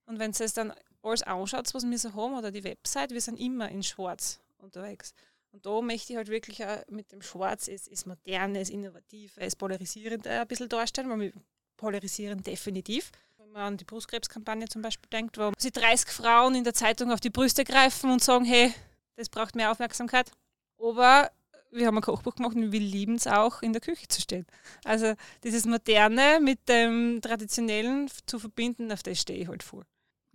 Und 0.07 0.19
wenn 0.19 0.31
es 0.31 0.55
dann 0.55 0.73
alles 1.03 1.23
anschaut, 1.23 1.73
was 1.75 1.85
wir 1.85 1.99
so 1.99 2.15
haben, 2.15 2.37
oder 2.37 2.51
die 2.51 2.65
Website, 2.65 3.11
wir 3.11 3.21
sind 3.21 3.39
immer 3.39 3.69
in 3.69 3.83
Schwarz 3.83 4.41
unterwegs. 4.59 5.13
Und 5.53 5.67
da 5.67 5.81
möchte 5.81 6.13
ich 6.13 6.17
halt 6.17 6.29
wirklich 6.29 6.65
auch 6.65 6.79
mit 6.89 7.11
dem 7.13 7.23
Schwarz, 7.23 7.69
es 7.69 7.87
ist 7.89 8.07
modern, 8.07 8.55
es 8.55 8.69
ist 8.69 8.75
innovativ, 8.75 9.35
es 9.37 9.57
polarisierend 9.57 10.27
ein 10.27 10.47
bisschen 10.47 10.69
darstellen, 10.69 11.11
weil 11.11 11.21
wir 11.21 11.33
polarisieren 11.77 12.43
definitiv. 12.43 13.11
Wenn 13.49 13.55
man 13.55 13.63
an 13.63 13.77
die 13.79 13.85
Brustkrebskampagne 13.85 14.69
zum 14.69 14.83
Beispiel 14.83 15.09
denkt, 15.09 15.39
wo 15.39 15.53
sie 15.57 15.71
30 15.71 16.11
Frauen 16.11 16.55
in 16.55 16.65
der 16.65 16.75
Zeitung 16.75 17.11
auf 17.11 17.21
die 17.21 17.31
Brüste 17.31 17.65
greifen 17.65 18.11
und 18.11 18.23
sagen, 18.23 18.45
hey, 18.45 18.75
das 19.17 19.31
braucht 19.31 19.57
mehr 19.57 19.71
Aufmerksamkeit. 19.71 20.31
Aber 20.79 21.31
wir 21.71 21.87
haben 21.87 21.97
ein 21.97 22.03
Kochbuch 22.03 22.35
gemacht 22.35 22.57
und 22.57 22.73
wir 22.73 22.81
lieben 22.81 23.15
es 23.15 23.27
auch, 23.27 23.63
in 23.63 23.73
der 23.73 23.81
Küche 23.81 24.07
zu 24.07 24.21
stehen. 24.21 24.47
Also 24.85 25.15
dieses 25.45 25.65
Moderne 25.65 26.41
mit 26.43 26.69
dem 26.69 27.23
Traditionellen 27.23 28.11
zu 28.27 28.39
verbinden, 28.39 28.93
auf 28.93 29.03
das 29.03 29.19
stehe 29.19 29.41
ich 29.41 29.49
halt 29.49 29.63
vor. 29.63 29.87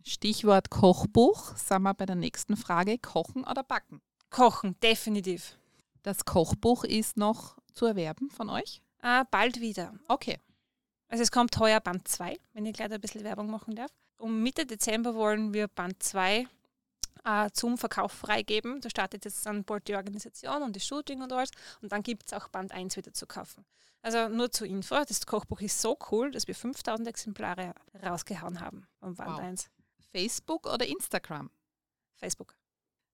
Stichwort 0.03 0.71
Kochbuch, 0.71 1.55
sagen 1.55 1.83
wir 1.83 1.93
bei 1.93 2.07
der 2.07 2.15
nächsten 2.15 2.57
Frage, 2.57 2.97
kochen 2.97 3.43
oder 3.43 3.61
backen? 3.61 4.01
Kochen, 4.31 4.75
definitiv. 4.81 5.59
Das 6.01 6.25
Kochbuch 6.25 6.83
ist 6.83 7.15
noch 7.15 7.57
zu 7.73 7.85
erwerben 7.85 8.31
von 8.31 8.49
euch? 8.49 8.81
Ah, 9.01 9.23
bald 9.29 9.61
wieder. 9.61 9.93
Okay. 10.07 10.39
Also 11.13 11.21
es 11.21 11.29
kommt 11.29 11.55
heuer 11.59 11.79
Band 11.79 12.07
2, 12.07 12.39
wenn 12.53 12.65
ich 12.65 12.73
gleich 12.73 12.91
ein 12.91 12.99
bisschen 12.99 13.23
Werbung 13.23 13.47
machen 13.51 13.75
darf. 13.75 13.91
um 14.17 14.41
Mitte 14.41 14.65
Dezember 14.65 15.13
wollen 15.13 15.53
wir 15.53 15.67
Band 15.67 16.01
2 16.01 16.47
äh, 17.23 17.49
zum 17.51 17.77
Verkauf 17.77 18.11
freigeben. 18.11 18.81
Da 18.81 18.89
startet 18.89 19.23
jetzt 19.23 19.45
dann 19.45 19.63
bald 19.63 19.87
die 19.87 19.93
Organisation 19.93 20.63
und 20.63 20.75
das 20.75 20.87
Shooting 20.87 21.21
und 21.21 21.31
alles. 21.31 21.51
Und 21.83 21.91
dann 21.91 22.01
gibt 22.01 22.23
es 22.25 22.33
auch 22.33 22.47
Band 22.47 22.71
1 22.71 22.97
wieder 22.97 23.13
zu 23.13 23.27
kaufen. 23.27 23.63
Also 24.01 24.27
nur 24.27 24.51
zur 24.51 24.65
Info, 24.65 24.95
das 25.07 25.23
Kochbuch 25.27 25.61
ist 25.61 25.79
so 25.79 25.99
cool, 26.09 26.31
dass 26.31 26.47
wir 26.47 26.55
5000 26.55 27.07
Exemplare 27.07 27.75
rausgehauen 28.03 28.59
haben 28.59 28.87
vom 28.99 29.13
Band 29.13 29.29
Wow. 29.29 29.39
1. 29.39 29.69
Facebook 30.11 30.65
oder 30.65 30.87
Instagram? 30.87 31.51
Facebook. 32.15 32.55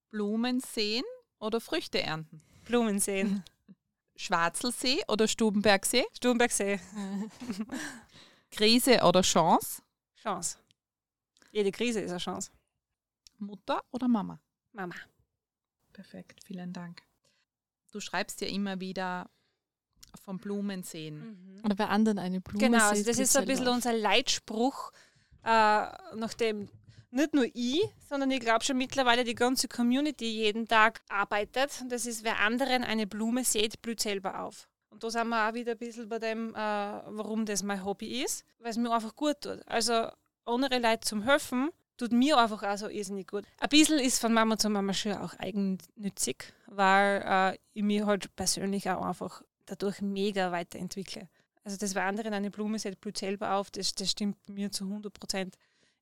Blumen 0.10 0.62
sehen 0.62 1.04
oder 1.40 1.60
Früchte 1.60 2.02
ernten? 2.02 2.42
Blumen 2.64 3.00
sehen. 3.00 3.44
Schwarzelsee 4.20 5.02
oder 5.08 5.30
Stubenbergsee? 5.30 6.04
Sturmbergsee. 6.14 6.78
Krise 8.52 9.02
oder 9.04 9.22
Chance? 9.22 9.82
Chance. 10.22 10.58
Jede 11.52 11.72
Krise 11.72 12.02
ist 12.02 12.12
eine 12.12 12.20
Chance. 12.20 12.52
Mutter 13.38 13.82
oder 13.92 14.10
Mama? 14.10 14.42
Mama. 14.74 14.96
Perfekt, 15.94 16.44
vielen 16.44 16.74
Dank. 16.74 17.02
Du 17.92 18.02
schreibst 18.02 18.42
ja 18.42 18.48
immer 18.48 18.82
wieder 18.82 19.30
vom 20.26 20.38
Blumen 20.38 20.84
sehen. 20.84 21.62
Oder 21.64 21.76
bei 21.76 21.88
anderen 21.88 22.20
eine 22.20 22.42
Blume 22.42 22.60
Genau, 22.66 22.90
also 22.90 23.04
das 23.06 23.20
ist 23.20 23.32
so 23.32 23.40
ein 23.40 23.46
bisschen 23.46 23.70
auf. 23.70 23.76
unser 23.76 23.94
Leitspruch, 23.94 24.92
äh, 25.46 25.88
nachdem 26.16 26.68
nicht 27.12 27.34
nur 27.34 27.45
ich, 27.54 27.84
sondern 28.08 28.32
ich 28.32 28.39
glaube 28.39 28.63
schon 28.63 28.78
mittlerweile 28.78 29.24
die 29.24 29.36
ganze 29.36 29.67
Community 29.67 30.26
jeden 30.26 30.67
Tag 30.67 31.02
arbeitet. 31.10 31.82
Und 31.82 31.91
das 31.91 32.06
ist, 32.06 32.24
wer 32.24 32.39
anderen 32.39 32.84
eine 32.84 33.08
Blume 33.08 33.43
sieht, 33.43 33.82
blüht 33.82 34.00
selber 34.00 34.41
auf. 34.41 34.67
Und 34.89 35.04
da 35.04 35.10
sind 35.10 35.30
wir 35.30 35.50
auch 35.50 35.54
wieder 35.54 35.74
ein 35.74 35.78
bisschen 35.78 36.10
bei 36.10 36.19
dem, 36.19 36.54
äh, 36.56 36.58
warum 36.58 37.45
das 37.45 37.63
mein 37.63 37.84
Hobby 37.84 38.24
ist, 38.24 38.43
weil 38.60 38.72
es 38.72 38.78
mir 38.78 38.91
einfach 38.91 39.15
gut 39.15 39.41
tut. 39.41 39.62
Also 39.67 40.08
andere 40.45 40.80
Leute 40.80 41.02
zum 41.02 41.24
Helfen 41.24 41.69
tut 41.98 42.12
mir 42.12 42.38
einfach 42.38 42.63
auch 42.63 42.78
so 42.78 42.89
irrsinnig 42.89 43.28
gut. 43.28 43.45
Ein 43.60 43.69
bisschen 43.69 44.00
ist 44.00 44.19
von 44.19 44.34
Mama 44.34 44.58
zu 44.58 44.69
Mama 44.69 44.93
schon 44.93 45.13
auch 45.13 45.34
eigennützig, 45.38 46.54
weil 46.67 47.24
äh, 47.26 47.58
ich 47.74 47.84
mich 47.84 48.04
halt 48.04 48.36
persönlich 48.36 48.89
auch 48.89 49.06
einfach 49.06 49.43
dadurch 49.65 50.02
mega 50.02 50.52
weiterentwickle. 50.52 51.30
Also 51.63 51.78
das 51.78 51.93
bei 51.93 52.04
anderen 52.04 52.34
eine 52.34 52.50
Blume 52.50 52.80
sieht 52.80 53.00
blüht 53.00 53.17
selber 53.17 53.54
auf, 53.56 53.69
das, 53.69 53.93
das 53.93 54.12
stimmt 54.12 54.38
mir 54.50 54.72
zu 54.72 54.86
100 54.86 55.13
Prozent. 55.13 55.56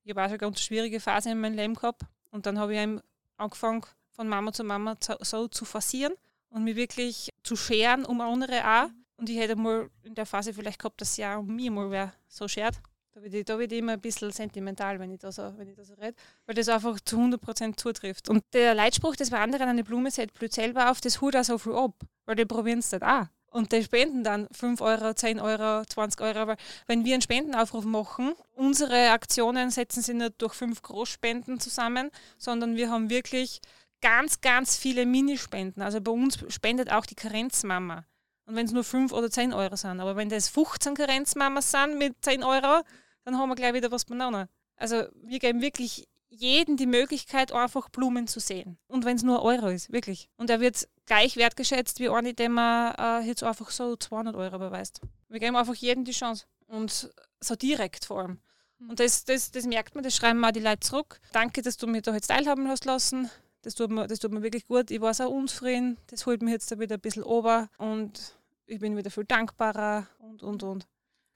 Ich 0.07 0.11
habe 0.11 0.21
auch 0.21 0.29
eine 0.29 0.37
ganz 0.37 0.61
schwierige 0.61 1.01
Phase 1.01 1.31
in 1.31 1.41
meinem 1.41 1.57
Leben 1.57 1.73
gehabt 1.73 2.03
und 2.31 2.45
dann 2.45 2.57
habe 2.57 2.73
ich 2.73 3.01
angefangen, 3.35 3.81
von 4.09 4.29
Mama 4.29 4.53
zu 4.53 4.63
Mama 4.63 4.95
so 5.19 5.49
zu 5.49 5.65
forcieren 5.65 6.13
und 6.47 6.63
mich 6.63 6.77
wirklich 6.77 7.33
zu 7.43 7.57
scheren 7.57 8.05
um 8.05 8.21
andere 8.21 8.65
auch. 8.65 8.89
Und 9.17 9.29
ich 9.29 9.37
hätte 9.37 9.57
mal 9.57 9.89
in 10.03 10.15
der 10.15 10.25
Phase 10.25 10.53
vielleicht 10.53 10.79
gehabt, 10.79 11.01
dass 11.01 11.17
ja 11.17 11.35
um 11.35 11.53
mich 11.53 11.69
mal 11.69 11.91
wer 11.91 12.13
so 12.29 12.47
schert. 12.47 12.75
Da 13.11 13.21
wird 13.21 13.33
ich, 13.33 13.49
ich 13.49 13.79
immer 13.79 13.91
ein 13.91 13.99
bisschen 13.99 14.31
sentimental, 14.31 14.97
wenn 14.97 15.11
ich 15.11 15.19
da 15.19 15.29
so, 15.29 15.51
so 15.51 15.93
rede, 15.95 16.15
weil 16.45 16.55
das 16.55 16.69
einfach 16.69 16.97
zu 17.01 17.17
100% 17.17 17.75
zutrifft. 17.75 18.29
Und 18.29 18.45
der 18.53 18.75
Leitspruch, 18.75 19.17
das 19.17 19.29
bei 19.29 19.41
anderen 19.41 19.67
eine 19.67 19.83
Blume 19.83 20.09
sieht, 20.09 20.33
blüht 20.33 20.53
selber 20.53 20.89
auf, 20.89 21.01
das 21.01 21.19
holt 21.19 21.35
auch 21.35 21.43
so 21.43 21.57
viel 21.57 21.73
ab, 21.73 21.95
weil 22.25 22.37
die 22.37 22.45
probieren 22.45 22.79
es 22.79 22.91
dann 22.91 23.03
auch. 23.03 23.27
Und 23.57 23.71
die 23.71 23.83
spenden 23.83 24.23
dann 24.23 24.47
5 24.51 24.81
Euro, 24.81 25.15
10 25.15 25.39
Euro, 25.39 25.83
20 25.83 26.21
Euro. 26.21 26.45
Weil 26.45 26.57
wenn 26.85 27.03
wir 27.05 27.15
einen 27.15 27.23
Spendenaufruf 27.23 27.85
machen, 27.85 28.35
unsere 28.53 29.09
Aktionen 29.09 29.71
setzen 29.71 30.03
sich 30.03 30.13
nicht 30.13 30.39
durch 30.39 30.53
fünf 30.53 30.83
Großspenden 30.83 31.59
zusammen, 31.59 32.11
sondern 32.37 32.75
wir 32.75 32.91
haben 32.91 33.09
wirklich 33.09 33.59
ganz, 33.99 34.41
ganz 34.41 34.77
viele 34.77 35.07
Minispenden. 35.07 35.81
Also 35.81 35.99
bei 35.99 36.11
uns 36.11 36.37
spendet 36.49 36.91
auch 36.91 37.07
die 37.07 37.15
Karenzmama. 37.15 38.05
Und 38.45 38.55
wenn 38.55 38.67
es 38.67 38.73
nur 38.73 38.83
5 38.83 39.11
oder 39.11 39.31
10 39.31 39.53
Euro 39.53 39.75
sind. 39.75 39.99
Aber 40.01 40.15
wenn 40.15 40.29
das 40.29 40.49
15 40.49 40.93
Karenzmamas 40.93 41.71
sind 41.71 41.97
mit 41.97 42.13
10 42.21 42.43
Euro, 42.43 42.83
dann 43.25 43.39
haben 43.39 43.49
wir 43.49 43.55
gleich 43.55 43.73
wieder 43.73 43.89
was 43.89 44.05
beieinander. 44.05 44.49
Also 44.75 45.05
wir 45.15 45.39
geben 45.39 45.61
wirklich 45.61 46.07
jeden 46.29 46.77
die 46.77 46.85
Möglichkeit, 46.87 47.51
einfach 47.51 47.89
Blumen 47.89 48.27
zu 48.27 48.39
sehen. 48.39 48.77
Und 48.87 49.05
wenn 49.05 49.15
es 49.15 49.23
nur 49.23 49.39
ein 49.39 49.45
Euro 49.45 49.67
ist, 49.67 49.91
wirklich. 49.91 50.29
Und 50.37 50.49
er 50.49 50.59
wird 50.59 50.87
gleich 51.05 51.37
wertgeschätzt 51.37 51.99
wie 51.99 52.09
eine, 52.09 52.33
dem 52.33 52.53
man 52.53 52.93
äh, 52.95 53.25
jetzt 53.27 53.43
einfach 53.43 53.71
so 53.71 53.95
200 53.95 54.35
Euro 54.35 54.59
beweist. 54.59 55.01
Wir 55.29 55.39
geben 55.39 55.55
einfach 55.55 55.75
jedem 55.75 56.03
die 56.05 56.11
Chance. 56.11 56.45
Und 56.67 57.09
so 57.39 57.55
direkt 57.55 58.05
vor 58.05 58.19
allem. 58.21 58.39
Und 58.79 58.99
das, 58.99 59.23
das, 59.25 59.51
das 59.51 59.65
merkt 59.65 59.95
man, 59.95 60.03
das 60.03 60.15
schreiben 60.15 60.43
auch 60.45 60.51
die 60.51 60.59
Leute 60.59 60.81
zurück. 60.81 61.19
Danke, 61.31 61.61
dass 61.61 61.77
du 61.77 61.87
mich 61.87 62.03
da 62.03 62.13
jetzt 62.13 62.27
teilhaben 62.27 62.67
hast 62.67 62.85
lassen. 62.85 63.29
Das 63.63 63.73
tut, 63.73 63.89
mir, 63.89 64.05
das 64.07 64.19
tut 64.19 64.31
mir 64.31 64.43
wirklich 64.43 64.67
gut. 64.67 64.91
Ich 64.91 65.01
war 65.01 65.13
so 65.13 65.27
unzufrieden. 65.29 65.97
Das 66.07 66.25
holt 66.25 66.41
mich 66.41 66.51
jetzt 66.51 66.71
da 66.71 66.79
wieder 66.79 66.95
ein 66.95 67.01
bisschen 67.01 67.23
ober. 67.23 67.69
Und 67.77 68.35
ich 68.65 68.79
bin 68.79 68.95
wieder 68.95 69.09
viel 69.09 69.25
dankbarer 69.25 70.07
und, 70.19 70.43
und, 70.43 70.61
und. 70.63 70.87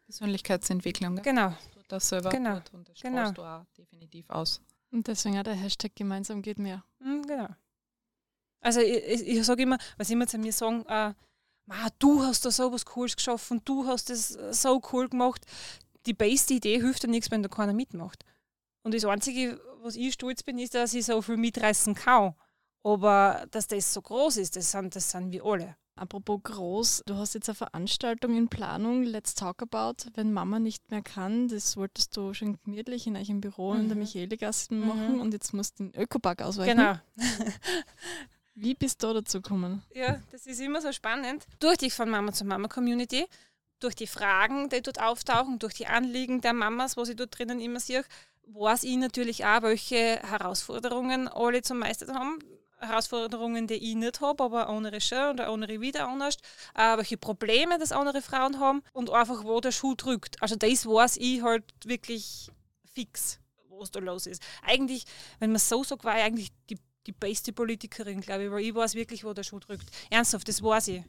Persönlichkeitsentwicklung. 0.06 1.16
gell? 1.16 1.24
Genau. 1.24 1.50
Das 1.50 1.72
tut 1.74 1.86
das 1.88 2.10
selber 2.10 2.30
Genau. 2.30 2.56
gut 2.56 2.74
und 2.74 2.90
das 2.90 3.00
Genau. 3.00 3.32
du 3.32 3.42
auch 3.42 3.66
definitiv 3.78 4.30
aus. 4.30 4.62
Und 4.92 5.08
deswegen 5.08 5.40
auch 5.40 5.44
der 5.44 5.56
Hashtag 5.56 5.96
gemeinsam 5.96 6.42
geht 6.42 6.60
mehr. 6.60 6.84
Mhm, 7.00 7.24
genau. 7.24 7.48
Also 8.62 8.82
ich, 8.82 9.04
ich, 9.04 9.28
ich 9.28 9.46
sage 9.46 9.64
immer, 9.64 9.78
was 9.98 10.10
immer 10.10 10.28
zu 10.28 10.38
mir 10.38 10.54
sagen, 10.54 10.86
äh, 10.88 11.14
"Ma, 11.66 11.88
du 12.00 12.22
hast 12.22 12.46
da 12.46 12.52
so 12.52 12.72
was 12.72 12.86
Cooles 12.86 13.16
geschaffen, 13.16 13.62
du 13.66 13.88
hast 13.88 14.10
das 14.10 14.36
äh, 14.36 14.54
so 14.54 14.82
cool 14.92 15.10
gemacht. 15.10 15.46
Die 16.06 16.14
beste 16.14 16.54
Idee 16.56 16.80
hilft 16.80 17.04
ja 17.04 17.10
nichts, 17.10 17.32
wenn 17.32 17.44
da 17.44 17.50
keiner 17.50 17.74
mitmacht. 17.74 18.26
Und 18.84 18.94
das 18.94 19.06
Einzige, 19.06 19.60
was 19.82 19.96
ich 19.96 20.14
stolz 20.14 20.44
bin, 20.44 20.60
ist, 20.60 20.76
dass 20.76 20.94
ich 20.94 21.06
so 21.06 21.22
viel 21.22 21.38
mitreißen 21.38 21.96
kann. 21.96 22.36
Aber 22.84 23.46
dass 23.52 23.68
das 23.68 23.94
so 23.94 24.02
groß 24.02 24.38
ist, 24.38 24.56
das 24.56 24.72
sind, 24.72 24.96
das 24.96 25.12
sind 25.12 25.32
wir 25.32 25.46
alle. 25.46 25.78
Apropos 25.96 26.40
groß, 26.44 27.04
du 27.06 27.16
hast 27.16 27.34
jetzt 27.36 27.50
eine 27.50 27.56
Veranstaltung 27.56 28.36
in 28.36 28.48
Planung, 28.48 29.04
Let's 29.04 29.36
Talk 29.36 29.62
About, 29.62 30.10
wenn 30.16 30.32
Mama 30.34 30.58
nicht 30.60 30.90
mehr 30.90 31.02
kann. 31.02 31.48
Das 31.48 31.78
wolltest 31.78 32.16
du 32.18 32.34
schon 32.34 32.58
gemütlich 32.64 33.06
in 33.08 33.16
eurem 33.18 33.42
Büro 33.42 33.74
in 33.74 33.88
der 33.88 33.96
Mhm. 33.96 34.02
Michaeligasse 34.04 34.74
Mhm. 34.74 34.88
machen 34.88 35.20
und 35.20 35.34
jetzt 35.34 35.54
musst 35.54 35.80
du 35.80 35.86
den 35.90 35.96
Ökopark 36.02 36.42
ausweichen. 36.42 36.78
Genau. 36.78 36.96
Wie 38.56 38.74
bist 38.74 39.04
du 39.04 39.08
da 39.08 39.14
dazu 39.16 39.42
gekommen? 39.42 39.84
Ja, 39.94 40.20
das 40.32 40.46
ist 40.48 40.60
immer 40.60 40.82
so 40.82 40.92
spannend. 40.92 41.46
Durch 41.60 41.78
die 41.78 41.90
von 41.90 42.10
Mama 42.10 42.32
zu 42.34 42.46
Mama 42.46 42.68
Community, 42.68 43.26
durch 43.80 43.96
die 43.96 44.08
Fragen, 44.08 44.70
die 44.70 44.82
dort 44.82 45.02
auftauchen, 45.02 45.60
durch 45.60 45.74
die 45.74 45.88
Anliegen 45.88 46.42
der 46.42 46.54
Mamas, 46.54 46.98
was 46.98 47.10
ich 47.10 47.16
dort 47.16 47.38
drinnen 47.38 47.60
immer 47.60 47.80
sehe, 47.80 48.04
weiß 48.48 48.84
ich 48.84 48.98
natürlich 48.98 49.46
auch, 49.46 49.62
welche 49.62 50.20
Herausforderungen 50.24 51.28
alle 51.28 51.62
zum 51.62 51.80
Meistern 51.80 52.16
haben. 52.16 52.40
Herausforderungen, 52.82 53.68
die 53.68 53.76
ich 53.76 53.96
nicht 53.96 54.22
habe, 54.22 54.44
aber 54.44 54.70
andere 54.70 55.00
schon 55.00 55.32
oder 55.32 55.50
andere 55.50 55.80
wieder 55.82 56.08
anders. 56.08 56.38
Äh, 56.76 56.98
welche 56.98 57.18
Probleme 57.18 57.78
das 57.80 57.92
andere 57.92 58.22
Frauen 58.22 58.60
haben 58.60 58.82
und 58.94 59.10
einfach, 59.10 59.44
wo 59.44 59.62
der 59.62 59.72
Schuh 59.72 59.96
drückt. 59.96 60.42
Also 60.42 60.56
das 60.56 60.86
weiß 60.86 61.18
ich 61.18 61.42
halt 61.42 61.64
wirklich 61.86 62.50
fix, 62.94 63.40
was 63.70 63.92
da 63.92 64.00
los 64.00 64.26
ist. 64.26 64.42
Eigentlich, 64.64 65.06
wenn 65.40 65.52
man 65.52 65.60
so 65.60 65.84
sagt, 65.84 66.04
war 66.04 66.18
ich 66.18 66.24
eigentlich 66.24 66.50
die, 66.70 66.78
die 67.06 67.12
beste 67.12 67.54
Politikerin, 67.54 68.22
glaube 68.22 68.46
ich, 68.46 68.52
weil 68.52 68.64
ich 68.64 68.76
weiß 68.76 68.96
wirklich, 68.96 69.24
wo 69.24 69.34
der 69.34 69.44
Schuh 69.44 69.60
drückt. 69.60 69.86
Ernsthaft, 70.10 70.48
das 70.48 70.62
weiß 70.62 70.90
ich. 70.90 71.04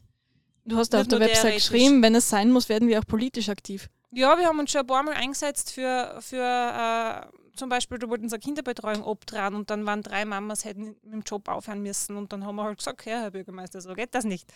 Du 0.65 0.77
hast 0.77 0.95
auf 0.95 1.09
der 1.09 1.21
Website 1.21 1.55
geschrieben, 1.55 2.03
wenn 2.03 2.15
es 2.15 2.29
sein 2.29 2.51
muss, 2.51 2.69
werden 2.69 2.89
wir 2.89 3.01
auch 3.01 3.07
politisch 3.07 3.49
aktiv. 3.49 3.89
Ja, 4.13 4.39
wir 4.39 4.47
haben 4.47 4.59
uns 4.59 4.71
schon 4.71 4.83
ein 4.83 4.87
paar 4.87 5.03
Mal 5.03 5.15
eingesetzt 5.15 5.73
für, 5.73 6.19
für 6.21 6.37
äh, 6.37 7.27
zum 7.55 7.69
Beispiel, 7.69 7.99
da 7.99 8.09
wollten 8.09 8.29
sie 8.29 8.35
eine 8.35 8.41
Kinderbetreuung 8.41 9.05
abtragen 9.05 9.57
und 9.57 9.71
dann 9.71 9.85
waren 9.87 10.03
drei 10.03 10.25
Mamas, 10.25 10.65
hätten 10.65 10.97
mit 11.03 11.13
dem 11.13 11.23
Job 11.23 11.49
aufhören 11.49 11.83
müssen 11.83 12.17
und 12.17 12.33
dann 12.33 12.45
haben 12.45 12.57
wir 12.57 12.65
halt 12.65 12.79
gesagt, 12.79 13.05
ja, 13.05 13.21
Herr 13.21 13.31
Bürgermeister, 13.31 13.81
so 13.81 13.95
geht 13.95 14.15
das 14.15 14.25
nicht. 14.25 14.53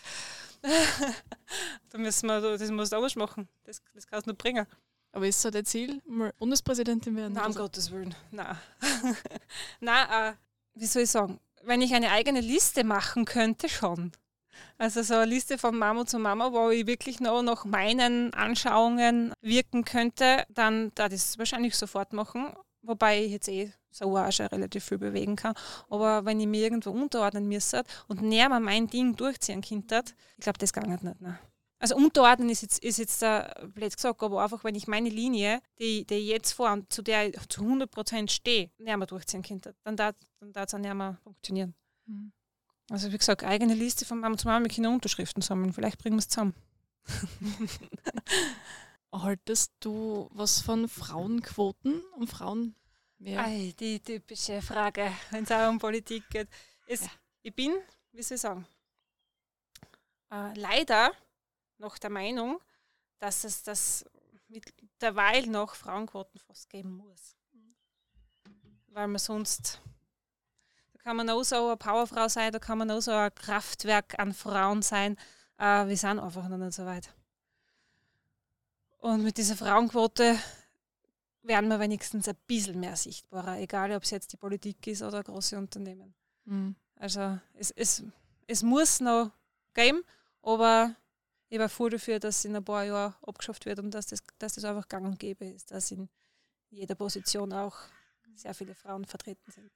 da 1.89 1.97
müssen 1.97 2.27
wir, 2.27 2.41
das 2.41 2.71
musst 2.71 2.91
du 2.91 2.97
anders 2.97 3.15
machen. 3.15 3.47
Das, 3.63 3.81
das 3.93 4.07
kannst 4.07 4.27
du 4.27 4.31
nicht 4.31 4.39
bringen. 4.39 4.65
Aber 5.11 5.27
ist 5.27 5.41
so 5.41 5.49
der 5.49 5.63
Ziel, 5.63 6.01
mal 6.05 6.33
Bundespräsidentin 6.37 7.15
werden? 7.15 7.33
Nein, 7.33 7.45
um 7.47 7.53
so? 7.53 7.59
Gottes 7.61 7.91
Willen. 7.91 8.13
Nein. 8.31 8.57
Nein, 9.79 10.09
äh, 10.09 10.33
wie 10.75 10.85
soll 10.85 11.03
ich 11.03 11.09
sagen? 11.09 11.39
Wenn 11.63 11.81
ich 11.81 11.93
eine 11.93 12.11
eigene 12.11 12.41
Liste 12.41 12.83
machen 12.83 13.25
könnte, 13.25 13.69
schon. 13.69 14.11
Also 14.77 15.01
so 15.01 15.15
eine 15.15 15.25
Liste 15.25 15.57
von 15.57 15.77
Mama 15.77 16.05
zu 16.05 16.19
Mama, 16.19 16.51
wo 16.51 16.69
ich 16.69 16.87
wirklich 16.87 17.19
noch 17.19 17.41
nach 17.41 17.65
meinen 17.65 18.33
Anschauungen 18.33 19.33
wirken 19.41 19.85
könnte, 19.85 20.45
dann 20.49 20.91
da 20.95 21.09
das 21.09 21.37
wahrscheinlich 21.37 21.75
sofort 21.75 22.13
machen. 22.13 22.53
Wobei 22.81 23.23
ich 23.23 23.31
jetzt 23.31 23.49
eh 23.49 23.71
so 23.91 24.17
auch 24.17 24.31
schon 24.31 24.47
relativ 24.47 24.85
viel 24.85 24.97
bewegen 24.97 25.35
kann. 25.35 25.55
Aber 25.89 26.25
wenn 26.25 26.39
ich 26.39 26.47
mir 26.47 26.61
irgendwo 26.61 26.91
unterordnen 26.91 27.47
müsste 27.47 27.83
und 28.07 28.21
näher 28.21 28.49
mal 28.49 28.59
mein 28.59 28.87
Ding 28.87 29.15
durchziehen 29.15 29.61
könnte, 29.61 30.03
ich 30.37 30.43
glaube, 30.43 30.59
das 30.59 30.73
geht 30.73 30.87
nicht. 30.87 31.03
Ne? 31.03 31.39
Also 31.79 31.95
unterordnen 31.95 32.49
ist 32.49 32.61
jetzt, 32.61 32.83
ist 32.83 32.97
jetzt 32.97 33.21
äh, 33.21 33.43
blöd 33.67 33.95
gesagt, 33.95 34.21
aber 34.23 34.43
einfach, 34.43 34.63
wenn 34.63 34.75
ich 34.75 34.87
meine 34.87 35.09
Linie, 35.09 35.61
die, 35.79 36.05
die 36.05 36.15
ich 36.15 36.27
jetzt 36.27 36.53
vor 36.53 36.71
und 36.71 36.91
zu 36.91 37.03
der 37.03 37.29
ich 37.29 37.47
zu 37.49 37.61
100% 37.61 38.29
stehe, 38.29 38.71
näher 38.77 38.97
mal 38.97 39.05
durchziehen 39.05 39.43
könnte, 39.43 39.75
dann 39.83 39.95
darf 39.95 40.15
dann 40.39 40.51
es 40.55 40.73
auch 40.73 40.79
näher 40.79 40.95
mal 40.95 41.17
funktionieren. 41.23 41.75
Mhm. 42.05 42.31
Also 42.89 43.11
wie 43.11 43.17
gesagt, 43.17 43.43
eigene 43.43 43.73
Liste 43.73 44.05
von 44.05 44.19
Mama 44.19 44.37
zu 44.37 44.47
Mama 44.47 44.61
mit 44.61 44.71
Kindern 44.71 44.93
Unterschriften 44.93 45.41
sammeln. 45.41 45.73
Vielleicht 45.73 45.99
bringen 45.99 46.15
wir 46.15 46.19
es 46.19 46.29
zusammen. 46.29 46.55
Haltest 49.11 49.71
du 49.79 50.29
was 50.31 50.61
von 50.61 50.87
Frauenquoten 50.89 52.01
und 52.17 52.29
Frauen 52.29 52.75
mehr? 53.17 53.43
Ei, 53.45 53.73
die 53.79 53.99
typische 53.99 54.61
Frage, 54.61 55.11
wenn 55.31 55.43
es 55.43 55.51
auch 55.51 55.69
um 55.69 55.79
Politik 55.79 56.29
geht. 56.29 56.49
Es, 56.87 57.01
Ja. 57.01 57.11
Ich 57.43 57.55
bin, 57.55 57.73
wie 58.11 58.21
soll 58.21 58.35
ich 58.35 58.41
sagen, 58.41 58.67
äh, 60.31 60.53
leider 60.59 61.11
noch 61.77 61.97
der 61.97 62.09
Meinung, 62.09 62.59
dass 63.19 63.45
es 63.45 63.63
das 63.63 64.03
mit 64.49 64.65
derweil 65.01 65.47
noch 65.47 65.75
Frauenquoten 65.75 66.39
fast 66.39 66.69
geben 66.69 66.97
muss. 66.97 67.35
weil 68.87 69.07
man 69.07 69.19
sonst, 69.19 69.79
da 70.93 70.99
kann 70.99 71.15
man 71.17 71.29
auch 71.29 71.43
so 71.43 71.67
eine 71.67 71.77
Powerfrau 71.77 72.27
sein, 72.27 72.51
da 72.51 72.59
kann 72.59 72.79
man 72.79 72.89
auch 72.89 72.99
so 72.99 73.11
ein 73.11 73.33
Kraftwerk 73.35 74.17
an 74.19 74.33
Frauen 74.33 74.81
sein. 74.81 75.15
Äh, 75.57 75.87
wir 75.87 75.95
sind 75.95 76.19
einfach 76.19 76.47
noch 76.49 76.57
nicht 76.57 76.73
so 76.73 76.85
weit. 76.85 77.13
Und 78.97 79.23
mit 79.23 79.37
dieser 79.37 79.55
Frauenquote 79.55 80.37
werden 81.43 81.69
wir 81.69 81.79
wenigstens 81.79 82.27
ein 82.27 82.35
bisschen 82.45 82.79
mehr 82.79 82.95
sichtbarer, 82.95 83.59
egal 83.59 83.91
ob 83.93 84.03
es 84.03 84.09
jetzt 84.09 84.33
die 84.33 84.37
Politik 84.37 84.85
ist 84.87 85.01
oder 85.01 85.23
große 85.23 85.57
Unternehmen. 85.57 86.13
Mhm. 86.45 86.75
Also 86.95 87.39
es, 87.53 87.71
es, 87.71 88.03
es 88.47 88.63
muss 88.63 88.99
noch 88.99 89.31
geben, 89.73 90.03
aber 90.41 90.95
ich 91.49 91.59
war 91.59 91.69
froh 91.69 91.89
dafür, 91.89 92.19
dass 92.19 92.39
es 92.39 92.45
in 92.45 92.55
ein 92.55 92.65
paar 92.65 92.83
Jahren 92.83 93.15
abgeschafft 93.21 93.65
wird 93.65 93.79
und 93.79 93.91
dass 93.91 94.07
das, 94.07 94.19
dass 94.37 94.55
das 94.55 94.65
einfach 94.65 94.87
gang 94.87 95.05
und 95.05 95.19
gäbe 95.19 95.45
ist, 95.45 95.71
dass 95.71 95.91
in 95.91 96.09
jeder 96.69 96.95
Position 96.95 97.53
auch 97.53 97.77
sehr 98.35 98.53
viele 98.53 98.75
Frauen 98.75 99.05
vertreten 99.05 99.51
sind. 99.51 99.71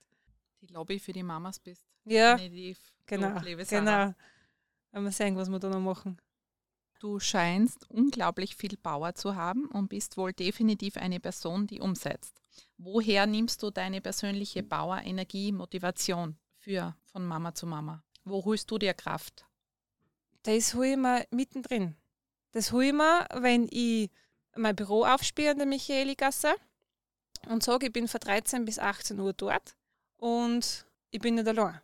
Die 0.62 0.68
Lobby 0.68 1.00
für 1.00 1.14
die 1.14 1.24
Mamas 1.24 1.60
bist. 1.60 1.86
Ja, 2.06 2.36
genau. 3.06 3.40
genau. 3.40 4.14
Wenn 4.92 5.04
wir 5.04 5.12
sehen, 5.12 5.36
was 5.36 5.50
wir 5.50 5.60
da 5.60 5.70
noch 5.70 5.80
machen. 5.80 6.18
Du 7.02 7.20
scheinst 7.20 7.90
unglaublich 7.90 8.56
viel 8.56 8.78
Power 8.78 9.16
zu 9.16 9.36
haben 9.36 9.66
und 9.66 9.88
bist 9.88 10.18
wohl 10.18 10.34
definitiv 10.34 10.98
eine 10.98 11.20
Person, 11.20 11.66
die 11.66 11.80
umsetzt. 11.80 12.40
Woher 12.78 13.26
nimmst 13.26 13.64
du 13.64 13.72
deine 13.72 14.02
persönliche 14.02 14.62
Power, 14.62 15.02
Energie, 15.04 15.52
Motivation 15.52 16.38
für 16.60 16.96
von 17.06 17.26
Mama 17.26 17.56
zu 17.56 17.66
Mama? 17.66 18.04
Wo 18.24 18.46
holst 18.46 18.70
du 18.70 18.78
dir 18.78 18.94
Kraft? 18.94 19.48
Das 20.44 20.76
hole 20.76 20.92
ich 20.92 20.98
mir 20.98 21.26
mittendrin. 21.32 21.96
Das 22.52 22.72
hole 22.72 22.90
ich 22.90 22.94
mir, 22.94 23.26
wenn 23.34 23.68
ich 23.72 24.12
mein 24.56 24.76
Büro 24.76 25.04
aufspiele 25.04 25.54
in 25.54 25.58
der 25.58 25.66
Michaeligasse 25.66 26.54
und 27.50 27.64
sage, 27.64 27.88
ich 27.88 27.94
bin 27.94 28.08
von 28.08 28.20
13 28.20 28.64
bis 28.64 28.78
18 28.78 29.20
Uhr 29.20 29.34
dort 29.34 29.76
und 30.18 30.86
ich 31.10 31.20
bin 31.20 31.34
nicht 31.34 31.48
allein. 31.48 31.82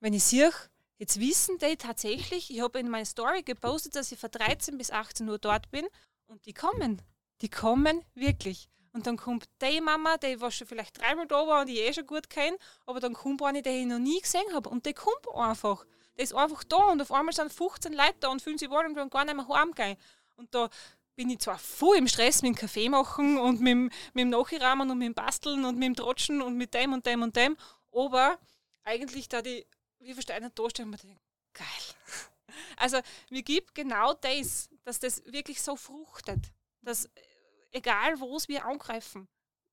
Wenn 0.00 0.14
ich 0.14 0.24
sehe, 0.24 0.50
Jetzt 0.98 1.18
wissen 1.18 1.58
die 1.58 1.76
tatsächlich, 1.76 2.50
ich 2.50 2.60
habe 2.60 2.78
in 2.78 2.88
meiner 2.88 3.04
Story 3.04 3.42
gepostet, 3.42 3.96
dass 3.96 4.12
ich 4.12 4.18
von 4.18 4.30
13 4.30 4.78
bis 4.78 4.90
18 4.90 5.28
Uhr 5.28 5.38
dort 5.38 5.70
bin 5.70 5.86
und 6.26 6.46
die 6.46 6.54
kommen. 6.54 7.02
Die 7.40 7.50
kommen 7.50 8.04
wirklich. 8.14 8.68
Und 8.92 9.08
dann 9.08 9.16
kommt 9.16 9.46
die 9.60 9.80
Mama, 9.80 10.16
die 10.18 10.40
was 10.40 10.54
schon 10.54 10.68
vielleicht 10.68 11.00
dreimal 11.00 11.26
da 11.26 11.46
war 11.48 11.62
und 11.62 11.68
ich 11.68 11.80
eh 11.80 11.92
schon 11.92 12.06
gut 12.06 12.30
kenne, 12.30 12.56
aber 12.86 13.00
dann 13.00 13.12
kommt 13.12 13.42
eine, 13.42 13.60
die 13.60 13.70
ich 13.70 13.86
noch 13.86 13.98
nie 13.98 14.20
gesehen 14.20 14.54
habe. 14.54 14.68
Und 14.70 14.86
die 14.86 14.94
kommt 14.94 15.28
einfach. 15.34 15.84
Die 16.16 16.22
ist 16.22 16.32
einfach 16.32 16.62
da 16.62 16.76
und 16.76 17.02
auf 17.02 17.10
einmal 17.10 17.34
sind 17.34 17.52
15 17.52 17.92
Leute 17.92 18.14
da 18.20 18.28
und 18.28 18.40
fühlen 18.40 18.56
sich 18.56 18.70
wohl 18.70 18.86
und 18.86 18.96
wollen 18.96 19.10
gar 19.10 19.24
nicht 19.24 19.34
mehr 19.34 19.48
heimgehen. 19.48 19.96
Und 20.36 20.54
da 20.54 20.70
bin 21.16 21.28
ich 21.28 21.40
zwar 21.40 21.58
voll 21.58 21.96
im 21.96 22.06
Stress 22.06 22.42
mit 22.42 22.50
dem 22.50 22.54
Kaffee 22.54 22.88
machen 22.88 23.36
und 23.36 23.60
mit, 23.60 23.92
mit 24.14 24.22
dem 24.22 24.30
Nachrahmen 24.30 24.88
und 24.90 24.98
mit 24.98 25.06
dem 25.06 25.14
Basteln 25.14 25.64
und 25.64 25.76
mit 25.76 25.86
dem 25.86 25.96
Trotschen 25.96 26.40
und 26.40 26.56
mit 26.56 26.72
dem 26.72 26.92
und 26.92 27.04
dem 27.04 27.22
und 27.22 27.34
dem, 27.34 27.56
aber 27.92 28.38
eigentlich 28.84 29.28
da 29.28 29.42
die 29.42 29.66
wie 30.04 30.14
verstehe 30.14 30.40
da 30.40 30.70
stehen 30.70 30.92
und 30.92 31.02
denke, 31.02 31.20
geil. 31.52 31.66
Also 32.76 33.00
mir 33.30 33.42
gibt 33.42 33.74
genau 33.74 34.12
das, 34.12 34.68
dass 34.84 35.00
das 35.00 35.24
wirklich 35.26 35.60
so 35.60 35.74
fruchtet, 35.74 36.52
dass 36.82 37.08
egal 37.72 38.20
wo 38.20 38.36
es 38.36 38.48
wir 38.48 38.64
angreifen, 38.64 39.28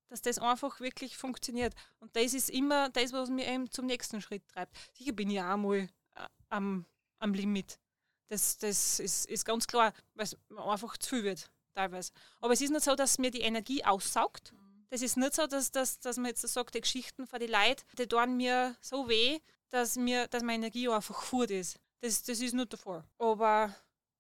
dass 0.10 0.22
das 0.22 0.40
einfach 0.40 0.80
wirklich 0.82 1.16
funktioniert. 1.16 1.74
Und 2.00 2.16
das 2.16 2.34
ist 2.34 2.50
immer 2.50 2.90
das, 2.90 3.14
was 3.14 3.30
mir 3.30 3.48
eben 3.48 3.72
zum 3.72 3.86
nächsten 3.86 4.22
Schritt 4.22 4.48
treibt. 4.48 4.76
Sicher 4.94 5.14
bin 5.14 5.30
ich 5.30 5.40
auch 5.40 5.58
mal 5.58 5.78
äh, 5.78 6.28
am, 6.50 6.86
am 7.20 7.34
Limit. 7.34 7.80
Das, 8.28 8.58
das 8.58 9.00
ist, 9.00 9.30
ist 9.30 9.46
ganz 9.46 9.68
klar, 9.68 9.94
weil 10.16 10.26
es 10.26 10.38
einfach 10.58 10.98
zu 10.98 11.10
viel 11.10 11.24
wird, 11.24 11.50
teilweise. 11.74 12.12
Aber 12.40 12.54
es 12.54 12.62
ist 12.62 12.72
nicht 12.72 12.84
so, 12.84 12.96
dass 12.96 13.20
mir 13.20 13.32
die 13.32 13.42
Energie 13.42 13.84
aussaugt. 13.86 14.54
Das 14.90 15.02
ist 15.02 15.16
nicht 15.16 15.34
so, 15.34 15.48
dass, 15.48 15.72
dass, 15.72 16.00
dass 16.00 16.18
man 16.18 16.26
jetzt 16.26 16.42
sagt, 16.42 16.76
die 16.76 16.82
Geschichten 16.82 17.26
von 17.26 17.40
den 17.40 17.52
Leuten, 17.52 17.82
die 17.98 18.08
tun 18.08 18.36
mir 18.36 18.76
so 18.82 19.08
weh, 19.08 19.40
dass, 19.72 19.96
mir, 19.96 20.28
dass 20.28 20.44
meine 20.44 20.66
Energie 20.66 20.88
einfach 20.88 21.22
fort 21.22 21.52
ist. 21.52 21.80
Das, 22.02 22.22
das 22.24 22.40
ist 22.40 22.54
nicht 22.54 22.72
der 22.72 22.80
Fall. 22.80 23.04
Aber 23.18 23.74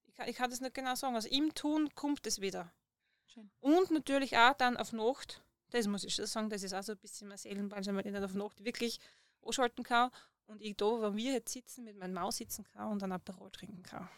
ich 0.08 0.16
kann, 0.16 0.30
ich 0.30 0.36
kann 0.36 0.50
das 0.50 0.62
nicht 0.62 0.74
genau 0.74 0.96
sagen. 0.96 1.16
Also 1.16 1.30
im 1.30 1.54
Tun 1.54 1.94
kommt 1.96 2.26
es 2.26 2.42
wieder. 2.42 2.72
Schön. 3.28 3.50
Und 3.60 3.92
natürlich 3.92 4.38
auch 4.38 4.54
dann 4.54 4.78
auf 4.78 4.94
Nacht, 4.94 5.42
das 5.70 5.88
muss 5.88 6.04
ich 6.04 6.16
schon 6.16 6.26
sagen, 6.26 6.50
das 6.50 6.64
ist 6.64 6.74
auch 6.74 6.84
so 6.84 6.94
ein 6.94 6.98
bisschen 6.98 7.28
mein 7.28 7.38
Seelenbahn, 7.38 7.86
wenn 7.86 8.06
ich 8.06 8.14
dann 8.14 8.24
auf 8.24 8.34
Nacht 8.34 8.64
wirklich 8.64 9.00
anschalten 9.46 9.84
kann 9.84 10.12
und 10.48 10.62
ich 10.62 10.76
da, 10.76 10.86
wo 10.86 11.16
wir 11.16 11.34
jetzt 11.34 11.54
sitzen, 11.54 11.86
mit 11.86 11.98
meinem 11.98 12.14
Maus 12.14 12.38
sitzen 12.38 12.66
kann 12.66 12.92
und 12.92 13.02
dann 13.02 13.12
Aperol 13.12 13.52
trinken 13.52 13.84
kann. 13.84 14.10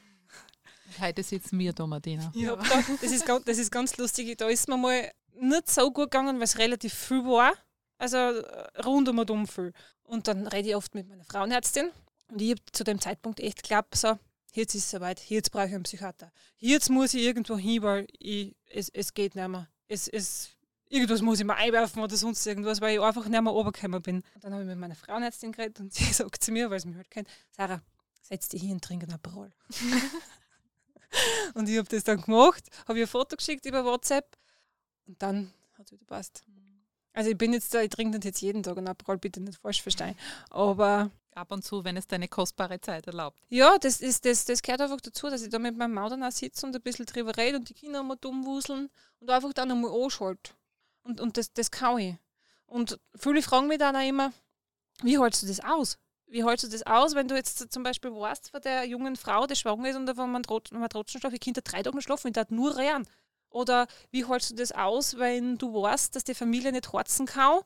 Heute 0.99 1.23
sitzen 1.23 1.59
wir 1.59 1.73
da, 1.73 1.87
Martina. 1.87 2.31
Ja, 2.35 2.55
da, 2.55 2.83
das, 3.01 3.11
ist 3.11 3.25
ganz, 3.25 3.45
das 3.45 3.57
ist 3.57 3.71
ganz 3.71 3.97
lustig. 3.97 4.37
Da 4.37 4.47
ist 4.49 4.67
mir 4.67 4.77
mal 4.77 5.11
nicht 5.35 5.69
so 5.69 5.91
gut 5.91 6.11
gegangen, 6.11 6.37
weil 6.37 6.43
es 6.43 6.57
relativ 6.57 6.93
viel 6.93 7.23
war. 7.23 7.53
Also 7.97 8.17
äh, 8.17 8.81
rund 8.81 9.07
um 9.09 9.19
und 9.19 9.31
um 9.31 9.47
viel. 9.47 9.73
Und 10.03 10.27
dann 10.27 10.47
rede 10.47 10.69
ich 10.69 10.75
oft 10.75 10.95
mit 10.95 11.07
meiner 11.07 11.23
Frauenärztin 11.23 11.91
und 12.29 12.41
ich 12.41 12.51
habe 12.51 12.61
zu 12.71 12.83
dem 12.83 12.99
Zeitpunkt 12.99 13.39
echt 13.39 13.63
geglaubt, 13.63 13.95
so, 13.95 14.17
jetzt 14.53 14.75
ist 14.75 14.85
es 14.85 14.91
soweit, 14.91 15.29
jetzt 15.29 15.51
brauche 15.51 15.67
ich 15.67 15.75
einen 15.75 15.83
Psychiater. 15.83 16.31
Jetzt 16.57 16.89
muss 16.89 17.13
ich 17.13 17.23
irgendwo 17.23 17.57
hin, 17.57 17.81
weil 17.83 18.07
ich, 18.17 18.55
es, 18.69 18.89
es 18.89 19.13
geht 19.13 19.35
nicht 19.35 19.47
mehr. 19.47 19.69
Es, 19.87 20.07
es, 20.07 20.49
irgendwas 20.89 21.21
muss 21.21 21.39
ich 21.39 21.45
mir 21.45 21.55
einwerfen 21.55 22.01
oder 22.01 22.15
sonst 22.15 22.45
irgendwas, 22.45 22.81
weil 22.81 22.95
ich 22.95 23.01
einfach 23.01 23.27
nicht 23.27 23.41
mehr 23.41 23.51
runtergekommen 23.51 24.01
bin. 24.01 24.23
Und 24.35 24.43
dann 24.43 24.53
habe 24.53 24.63
ich 24.63 24.69
mit 24.69 24.77
meiner 24.77 24.95
Frauenärztin 24.95 25.51
geredet 25.51 25.79
und 25.79 25.93
sie 25.93 26.05
sagt 26.05 26.43
zu 26.43 26.51
mir, 26.51 26.69
weil 26.69 26.79
sie 26.79 26.87
mich 26.87 26.97
halt 26.97 27.11
kennt, 27.11 27.27
Sarah, 27.51 27.81
setz 28.21 28.49
dich 28.49 28.61
hin 28.61 28.73
und 28.73 28.83
trink 28.83 29.03
einen 29.03 29.13
Aperol. 29.13 29.51
und 31.53 31.69
ich 31.69 31.77
habe 31.77 31.87
das 31.87 32.03
dann 32.03 32.21
gemacht, 32.21 32.63
habe 32.87 32.99
ihr 32.99 33.05
ein 33.05 33.09
Foto 33.09 33.35
geschickt 33.35 33.65
über 33.65 33.83
WhatsApp 33.83 34.37
und 35.05 35.21
dann 35.21 35.53
hat 35.77 35.85
es 35.85 35.91
wieder 35.91 36.05
passt. 36.05 36.43
Also 37.13 37.29
ich 37.29 37.37
bin 37.37 37.53
jetzt 37.53 37.73
da, 37.73 37.81
ich 37.81 37.89
trinke 37.89 38.17
das 38.17 38.25
jetzt 38.25 38.41
jeden 38.41 38.63
Tag 38.63 38.75
und 38.77 38.87
Aperol 38.87 39.17
bitte 39.17 39.39
nicht 39.39 39.59
falsch 39.59 39.81
verstehen. 39.81 40.15
Aber 40.49 41.11
ab 41.35 41.51
und 41.51 41.63
zu, 41.63 41.83
wenn 41.83 41.97
es 41.97 42.07
deine 42.07 42.27
kostbare 42.27 42.81
Zeit 42.81 43.07
erlaubt. 43.07 43.37
Ja, 43.49 43.77
das, 43.77 44.01
ist, 44.01 44.25
das, 44.25 44.45
das 44.45 44.61
gehört 44.61 44.81
einfach 44.81 45.01
dazu, 45.01 45.29
dass 45.29 45.41
ich 45.41 45.49
da 45.49 45.59
mit 45.59 45.77
meinem 45.77 45.93
Maudern 45.93 46.29
sitze 46.31 46.65
und 46.65 46.75
ein 46.75 46.81
bisschen 46.81 47.05
drüber 47.05 47.35
rede 47.37 47.57
und 47.57 47.69
die 47.69 47.73
Kinder 47.73 48.03
mal 48.03 48.17
dumm 48.19 48.45
wuseln 48.45 48.89
und 49.19 49.29
einfach 49.29 49.53
dann 49.53 49.71
einmal 49.71 49.91
anschalte. 49.91 50.51
Und, 51.03 51.21
und 51.21 51.37
das, 51.37 51.53
das 51.53 51.69
kann 51.71 51.99
ich. 51.99 52.15
Und 52.65 52.99
viele 53.15 53.41
fragen 53.41 53.67
mich 53.67 53.77
dann 53.77 53.95
auch 53.95 54.07
immer, 54.07 54.33
wie 55.01 55.19
hältst 55.19 55.43
du 55.43 55.47
das 55.47 55.59
aus? 55.59 55.97
Wie 56.27 56.43
hältst 56.43 56.65
du 56.65 56.69
das 56.69 56.85
aus, 56.87 57.13
wenn 57.13 57.27
du 57.27 57.35
jetzt 57.35 57.71
zum 57.71 57.83
Beispiel 57.83 58.11
weißt 58.11 58.49
von 58.49 58.61
der 58.61 58.85
jungen 58.85 59.15
Frau, 59.15 59.45
die 59.45 59.55
schwanger 59.55 59.89
ist 59.89 59.95
und 59.95 60.07
wenn 60.07 60.31
man, 60.31 60.41
trotzdem 60.43 61.19
schlafen, 61.19 61.33
die 61.33 61.39
Kinder 61.39 61.61
drei 61.61 61.83
Tage 61.83 62.01
schlafen, 62.01 62.27
und 62.27 62.35
die 62.35 62.39
hat 62.39 62.51
nur 62.51 62.75
rennen. 62.75 63.07
Oder 63.53 63.87
wie 64.09 64.27
hältst 64.27 64.49
du 64.49 64.55
das 64.55 64.71
aus, 64.71 65.17
wenn 65.17 65.57
du 65.57 65.73
weißt, 65.73 66.15
dass 66.15 66.23
die 66.23 66.33
Familie 66.33 66.71
nicht 66.71 66.91
harzen 66.91 67.27
kann 67.27 67.59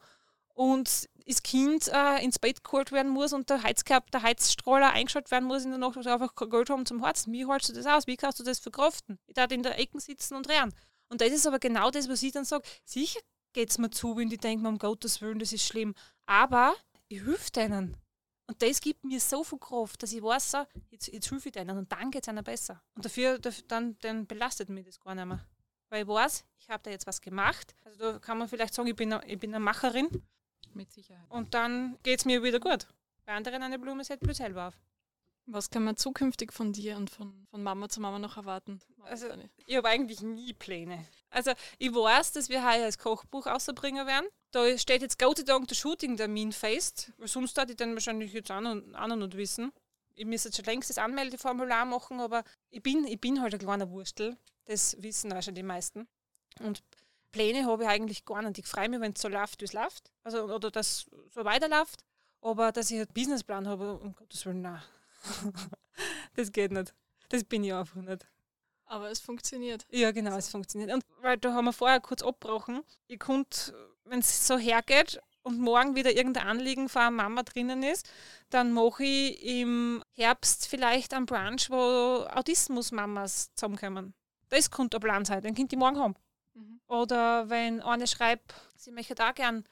und 0.54 1.08
das 1.26 1.43
Kind 1.43 1.88
äh, 1.88 2.23
ins 2.23 2.39
Bett 2.39 2.63
geholt 2.63 2.91
werden 2.91 3.12
muss 3.12 3.32
und 3.32 3.50
der 3.50 3.63
Heizkörper, 3.63 4.08
der 4.12 4.23
Heizstrahler 4.23 4.91
eingeschaltet 4.91 5.32
werden 5.32 5.47
muss 5.47 5.63
in 5.63 5.71
der 5.71 5.80
Nacht, 5.80 5.95
weil 5.95 6.08
einfach 6.08 6.36
kein 6.36 6.50
Geld 6.50 6.69
haben 6.69 6.86
zum 6.86 7.06
Harzen. 7.06 7.32
Wie 7.32 7.47
hältst 7.47 7.69
du 7.69 7.73
das 7.73 7.86
aus? 7.86 8.06
Wie 8.06 8.17
kannst 8.17 8.39
du 8.39 8.43
das 8.43 8.60
verkraften? 8.60 9.17
Ich 9.28 9.34
darf 9.34 9.52
in 9.52 9.63
der 9.63 9.80
Ecke 9.80 10.00
sitzen 10.00 10.36
und 10.36 10.50
rennen. 10.50 10.73
Und 11.10 11.21
das 11.21 11.30
ist 11.30 11.47
aber 11.47 11.60
genau 11.60 11.89
das, 11.89 12.10
was 12.10 12.21
ich 12.21 12.34
dann 12.34 12.43
sage. 12.43 12.67
Sicher 12.84 13.19
geht 13.54 13.69
es 13.69 13.78
mir 13.78 13.89
zu, 13.89 14.17
wenn 14.17 14.30
die 14.30 14.38
denken, 14.38 14.65
um 14.65 14.78
Gottes 14.78 15.21
Willen, 15.21 15.39
das 15.39 15.54
ist 15.54 15.65
schlimm. 15.65 15.95
Aber 16.26 16.76
ich 17.08 17.23
helfe 17.23 17.52
denen. 17.52 17.95
Und 18.47 18.62
das 18.62 18.82
gibt 18.82 19.06
mir 19.06 19.21
so 19.21 19.43
viel 19.43 19.60
Kraft, 19.60 20.04
dass 20.04 20.12
ich 20.12 20.21
weiß, 20.21 20.54
jetzt, 20.89 21.08
jetzt 21.08 21.32
helfe 21.32 21.47
ich 21.50 21.54
denen 21.54 21.78
und 21.78 21.91
dann 21.91 22.12
geht 22.12 22.23
es 22.23 22.28
ihnen 22.28 22.43
besser. 22.43 22.82
Und 22.95 23.06
dafür, 23.06 23.39
dann, 23.39 23.97
dann 24.00 24.26
belastet 24.26 24.69
mich 24.69 24.86
das 24.86 25.00
gar 25.00 25.15
nicht 25.15 25.26
mehr 25.26 25.45
weil 25.89 26.04
ich 26.04 26.08
weiß, 26.08 26.45
ich 26.60 26.69
habe 26.69 26.84
da 26.84 26.91
jetzt 26.91 27.08
was 27.08 27.21
gemacht. 27.21 27.76
Also 27.86 28.13
da 28.13 28.19
kann 28.19 28.38
man 28.38 28.47
vielleicht 28.47 28.73
sagen, 28.73 28.88
ich 28.88 28.95
bin, 28.95 29.13
eine, 29.13 29.26
ich 29.26 29.39
bin 29.39 29.54
eine 29.54 29.63
Macherin. 29.63 30.10
Mit 30.73 30.91
Sicherheit. 30.91 31.26
Und 31.30 31.54
dann 31.54 31.97
geht 32.04 32.19
es 32.19 32.26
mir 32.26 32.43
wieder 32.43 32.60
gut. 32.60 32.88
Bei 33.26 33.34
anderen 33.34 33.63
eine 33.63 33.80
Blume 33.80 34.04
setzt 34.04 34.21
blüht 34.21 34.36
selber 34.36 34.67
auf. 34.67 34.76
Was 35.50 35.69
kann 35.69 35.86
man 35.86 35.95
zukünftig 35.95 36.52
von 36.52 36.73
dir 36.73 36.97
und 36.97 37.10
von, 37.10 37.47
von 37.50 37.63
Mama 37.63 37.88
zu 37.88 38.02
Mama 38.02 38.19
noch 38.19 38.36
erwarten? 38.36 38.82
Also, 39.04 39.28
ich 39.65 39.78
habe 39.78 39.88
eigentlich 39.88 40.21
nie 40.21 40.54
Pläne. 40.54 41.06
Also, 41.30 41.52
ich 41.78 41.94
weiß, 41.94 42.33
dass 42.33 42.50
wir 42.50 42.65
heuer 42.65 42.83
als 42.83 42.98
Kochbuch 42.98 43.48
rausbringen 43.48 44.06
werden. 44.06 44.27
Da 44.52 44.77
steht 44.77 45.02
jetzt 45.02 45.17
Gott 45.17 45.38
sei 45.38 45.44
Dank 45.44 45.69
der 45.69 45.75
Shooting-Termin 45.75 46.52
fest, 46.52 47.13
weil 47.17 47.29
sonst 47.29 47.58
hätte 47.58 47.71
ich 47.71 47.77
dann 47.77 47.94
wahrscheinlich 47.94 48.33
jetzt 48.33 48.52
auch 48.52 48.60
noch, 48.60 48.75
auch 48.94 49.08
noch 49.08 49.15
nicht 49.15 49.38
wissen. 49.38 49.71
Ich 50.18 50.26
müsste 50.26 50.50
jetzt 50.50 50.58
schon 50.58 50.65
längst 50.65 50.90
das 50.90 50.98
Anmeldeformular 50.98 51.86
machen, 51.86 52.20
aber 52.20 52.44
ich 52.72 52.82
bin, 52.82 53.06
ich 53.06 53.22
bin 53.22 53.40
halt 53.40 53.54
ein 53.54 53.60
kleiner 53.60 53.90
Wurstel. 53.92 54.36
Das 54.65 55.02
wissen 55.02 55.32
auch 55.32 55.44
schon 55.44 55.54
die 55.54 55.63
meisten. 55.63 56.08
Und 56.60 56.84
Pläne 57.32 57.65
habe 57.65 57.84
ich 57.84 57.90
eigentlich 57.90 58.26
gar 58.26 58.42
nicht. 58.42 58.58
Ich 58.58 58.65
freue 58.65 58.90
mich, 58.90 59.00
wenn 59.00 59.13
es 59.13 59.22
so 59.22 59.28
läuft, 59.28 59.62
wie 59.62 59.65
es 59.65 59.74
läuft. 59.74 60.12
Also, 60.24 60.46
oder 60.46 60.72
dass 60.72 61.06
so 61.30 61.46
weiterläuft. 61.46 62.04
Aber 62.42 62.72
dass 62.72 62.90
ich 62.90 62.98
einen 62.98 63.13
Businessplan 63.13 63.68
habe, 63.68 64.00
um 64.00 64.15
Gottes 64.15 64.44
Willen, 64.48 64.62
nein. 64.62 64.82
das 66.36 66.52
geht 66.52 66.72
nicht. 66.72 66.96
Das 67.30 67.44
bin 67.44 67.63
ich 67.63 67.74
einfach 67.74 68.02
nicht. 68.02 68.26
Aber 68.86 69.12
es 69.12 69.20
funktioniert. 69.20 69.86
Ja, 69.92 70.12
genau, 70.12 70.36
es 70.36 70.50
funktioniert. 70.50 70.92
Und 70.92 71.04
weil 71.22 71.38
da 71.38 71.54
haben 71.54 71.65
wir 71.65 71.74
vorher 71.74 72.00
kurz 72.00 72.24
abgebrochen. 72.24 72.84
Ich 73.08 73.20
konnte, 73.20 73.74
wenn 74.06 74.20
es 74.20 74.48
so 74.48 74.58
hergeht 74.58 75.22
und 75.48 75.60
morgen 75.60 75.95
wieder 75.95 76.12
irgendein 76.12 76.48
Anliegen 76.48 76.89
von 76.89 77.04
einer 77.04 77.12
Mama 77.12 77.43
drinnen 77.43 77.81
ist, 77.81 78.08
dann 78.50 78.73
mache 78.73 79.04
ich 79.04 79.43
im 79.45 80.04
Herbst 80.13 80.67
vielleicht 80.67 81.13
einen 81.13 81.25
Brunch, 81.25 81.69
wo 81.69 82.25
Autismus-Mamas 82.29 83.54
zusammenkommen. 83.56 84.13
Das 84.50 84.69
könnte 84.69 84.98
ein 84.98 85.02
Plan 85.02 85.25
sein, 85.25 85.41
den 85.41 85.56
könnt 85.56 85.71
ihr 85.71 85.77
morgen 85.77 85.98
haben. 85.98 86.15
Mhm. 86.54 86.81
Oder 86.87 87.50
wenn 87.50 87.81
eine 87.81 88.08
schreibt, 88.08 88.54
sie 88.75 88.91
möchte 88.91 89.15
da 89.15 89.31
gern 89.31 89.63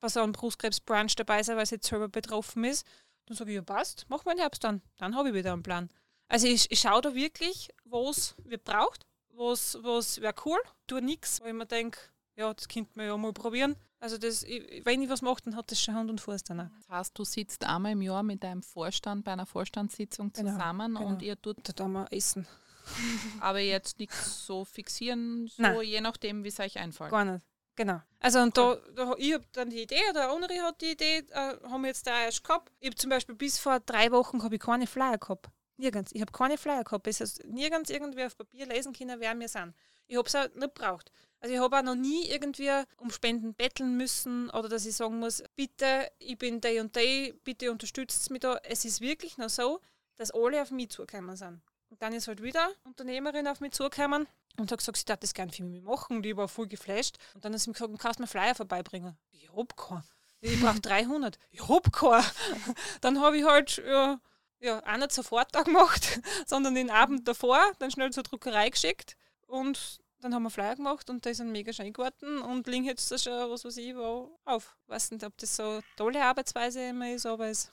bei 0.00 0.08
so 0.08 0.20
einem 0.20 0.32
Brustkrebs-Brunch 0.32 1.16
dabei 1.16 1.42
sein, 1.42 1.56
weil 1.56 1.66
sie 1.66 1.76
jetzt 1.76 1.88
selber 1.88 2.08
betroffen 2.08 2.64
ist, 2.64 2.86
dann 3.26 3.36
sage 3.36 3.50
ich, 3.50 3.56
ja 3.56 3.62
passt, 3.62 4.08
machen 4.08 4.24
wir 4.24 4.32
im 4.32 4.38
Herbst 4.38 4.64
dann. 4.64 4.80
Dann 4.96 5.14
habe 5.14 5.28
ich 5.28 5.34
wieder 5.34 5.52
einen 5.52 5.62
Plan. 5.62 5.90
Also 6.28 6.46
ich, 6.46 6.70
ich 6.70 6.80
schaue 6.80 7.02
da 7.02 7.14
wirklich, 7.14 7.68
was 7.84 8.34
wir 8.44 8.58
braucht, 8.58 9.06
was, 9.34 9.78
was 9.82 10.20
wäre 10.20 10.34
cool, 10.46 10.58
tue 10.86 11.02
nichts, 11.02 11.40
weil 11.40 11.48
ich 11.48 11.54
mir 11.54 11.66
denke, 11.66 11.98
ja, 12.40 12.54
das 12.54 12.68
könnte 12.68 12.90
man 12.94 13.06
ja 13.06 13.16
mal 13.16 13.32
probieren. 13.32 13.76
Also 14.00 14.16
das, 14.16 14.44
wenn 14.44 15.02
ich 15.02 15.10
was 15.10 15.20
mache, 15.20 15.42
dann 15.44 15.56
hat 15.56 15.70
das 15.70 15.80
schon 15.82 15.94
Hand 15.94 16.08
und 16.10 16.20
Fuß 16.22 16.42
dann 16.44 16.60
auch. 16.60 16.70
Das 16.78 16.88
heißt, 16.88 17.18
du 17.18 17.24
sitzt 17.24 17.64
einmal 17.64 17.92
im 17.92 18.00
Jahr 18.00 18.22
mit 18.22 18.42
deinem 18.42 18.62
Vorstand 18.62 19.24
bei 19.24 19.32
einer 19.32 19.44
Vorstandssitzung 19.44 20.32
Genau, 20.32 20.52
zusammen 20.52 20.94
genau. 20.94 21.06
und 21.06 21.20
ihr 21.22 21.40
tut 21.40 21.58
Da 21.62 21.72
tun 21.74 21.92
wir 21.92 22.06
essen. 22.10 22.46
aber 23.40 23.58
jetzt 23.60 23.98
nichts 23.98 24.46
so 24.46 24.64
fixieren, 24.64 25.48
so 25.48 25.62
Nein. 25.62 25.82
je 25.82 26.00
nachdem, 26.00 26.42
wie 26.44 26.48
es 26.48 26.58
euch 26.58 26.78
einfällt. 26.78 27.10
Gar 27.10 27.26
nicht. 27.26 27.44
Genau. 27.76 28.00
Also 28.20 28.40
und 28.40 28.56
da, 28.56 28.76
da 28.96 29.14
ich 29.18 29.34
habe 29.34 29.44
dann 29.52 29.68
die 29.68 29.82
Idee, 29.82 30.00
der 30.14 30.30
andere 30.30 30.54
hat 30.62 30.80
die 30.80 30.92
Idee, 30.92 31.18
äh, 31.30 31.56
haben 31.68 31.82
wir 31.82 31.88
jetzt 31.88 32.06
da 32.06 32.22
erst 32.22 32.42
gehabt. 32.42 32.72
Ich 32.80 32.86
habe 32.88 32.96
zum 32.96 33.10
Beispiel 33.10 33.34
bis 33.34 33.58
vor 33.58 33.80
drei 33.80 34.10
Wochen 34.12 34.42
habe 34.42 34.54
ich 34.54 34.60
keine 34.62 34.86
Flyer 34.86 35.18
gehabt. 35.18 35.50
Nirgends. 35.76 36.12
Ich 36.14 36.20
habe 36.20 36.32
keine 36.32 36.56
Flyer 36.58 36.84
gehabt. 36.84 37.06
Es 37.06 37.20
ist 37.20 37.44
nirgends 37.44 37.90
irgendwie 37.90 38.24
auf 38.24 38.36
Papier 38.36 38.66
lesen 38.66 38.92
können, 38.94 39.20
wer 39.20 39.38
wir 39.38 39.48
sind. 39.48 39.74
Ich 40.10 40.16
habe 40.16 40.26
es 40.26 40.34
auch 40.34 40.48
nicht 40.54 40.74
braucht. 40.74 41.12
Also 41.38 41.54
ich 41.54 41.60
habe 41.60 41.78
auch 41.78 41.82
noch 41.82 41.94
nie 41.94 42.26
irgendwie 42.26 42.70
um 42.96 43.10
Spenden 43.10 43.54
betteln 43.54 43.96
müssen 43.96 44.50
oder 44.50 44.68
dass 44.68 44.84
ich 44.84 44.96
sagen 44.96 45.20
muss, 45.20 45.42
bitte, 45.54 46.10
ich 46.18 46.36
bin 46.36 46.60
der 46.60 46.82
und 46.82 46.96
der, 46.96 47.32
bitte 47.44 47.70
unterstützt 47.70 48.28
mich 48.30 48.40
da. 48.40 48.58
Es 48.64 48.84
ist 48.84 49.00
wirklich 49.00 49.38
noch 49.38 49.48
so, 49.48 49.80
dass 50.16 50.32
alle 50.32 50.60
auf 50.60 50.72
mich 50.72 50.90
zugekommen 50.90 51.36
sind. 51.36 51.62
Und 51.90 52.02
dann 52.02 52.12
ist 52.12 52.26
halt 52.26 52.42
wieder 52.42 52.70
Unternehmerin 52.82 53.46
auf 53.46 53.60
mich 53.60 53.70
zugekommen 53.70 54.26
und 54.58 54.72
hat 54.72 54.78
gesagt, 54.80 54.98
sie 54.98 55.04
darf 55.04 55.20
das 55.20 55.32
gerne 55.32 55.52
für 55.52 55.62
mich 55.62 55.80
machen. 55.80 56.16
Und 56.16 56.26
ich 56.26 56.36
war 56.36 56.48
voll 56.48 56.66
geflasht. 56.66 57.16
Und 57.34 57.44
dann 57.44 57.54
hat 57.54 57.60
sie 57.60 57.70
mir 57.70 57.74
gesagt, 57.74 57.98
kannst 58.00 58.18
du 58.18 58.24
mir 58.24 58.26
Flyer 58.26 58.56
vorbeibringen? 58.56 59.16
Ich 59.30 59.48
hab 59.54 59.76
keinen. 59.76 60.02
Ich 60.40 60.60
brauche 60.60 60.80
300. 60.80 61.38
Ich 61.52 61.68
hab 61.68 61.92
keinen. 61.92 62.24
Dann 63.00 63.20
habe 63.20 63.38
ich 63.38 63.44
halt 63.44 63.76
ja, 63.86 64.18
ja, 64.58 64.82
auch 64.84 64.96
nicht 64.96 65.12
sofort 65.12 65.54
da 65.54 65.62
gemacht, 65.62 66.20
sondern 66.46 66.74
den 66.74 66.90
Abend 66.90 67.28
davor 67.28 67.60
dann 67.78 67.90
schnell 67.90 68.10
zur 68.10 68.22
Druckerei 68.22 68.70
geschickt. 68.70 69.16
Und 69.50 70.00
dann 70.20 70.34
haben 70.34 70.42
wir 70.44 70.50
Flyer 70.50 70.76
gemacht 70.76 71.10
und 71.10 71.24
da 71.24 71.30
ist 71.30 71.40
ein 71.40 71.50
mega 71.50 71.72
schön 71.72 71.92
geworden 71.92 72.40
und 72.42 72.66
liegen 72.66 72.84
jetzt 72.84 73.10
da 73.10 73.18
schon, 73.18 73.50
was 73.50 73.64
weiß 73.64 73.76
ich, 73.78 73.96
wo 73.96 74.38
auf. 74.44 74.76
Ich 74.84 74.88
weiß 74.90 75.10
nicht, 75.12 75.24
ob 75.24 75.36
das 75.38 75.56
so 75.56 75.62
eine 75.62 75.82
tolle 75.96 76.22
Arbeitsweise 76.22 76.88
immer 76.88 77.12
ist, 77.12 77.26
aber 77.26 77.48
es, 77.48 77.72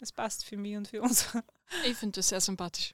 es 0.00 0.12
passt 0.12 0.44
für 0.44 0.56
mich 0.56 0.76
und 0.76 0.88
für 0.88 1.02
uns. 1.02 1.26
Ich 1.86 1.96
finde 1.96 2.16
das 2.16 2.28
sehr 2.28 2.40
sympathisch. 2.40 2.92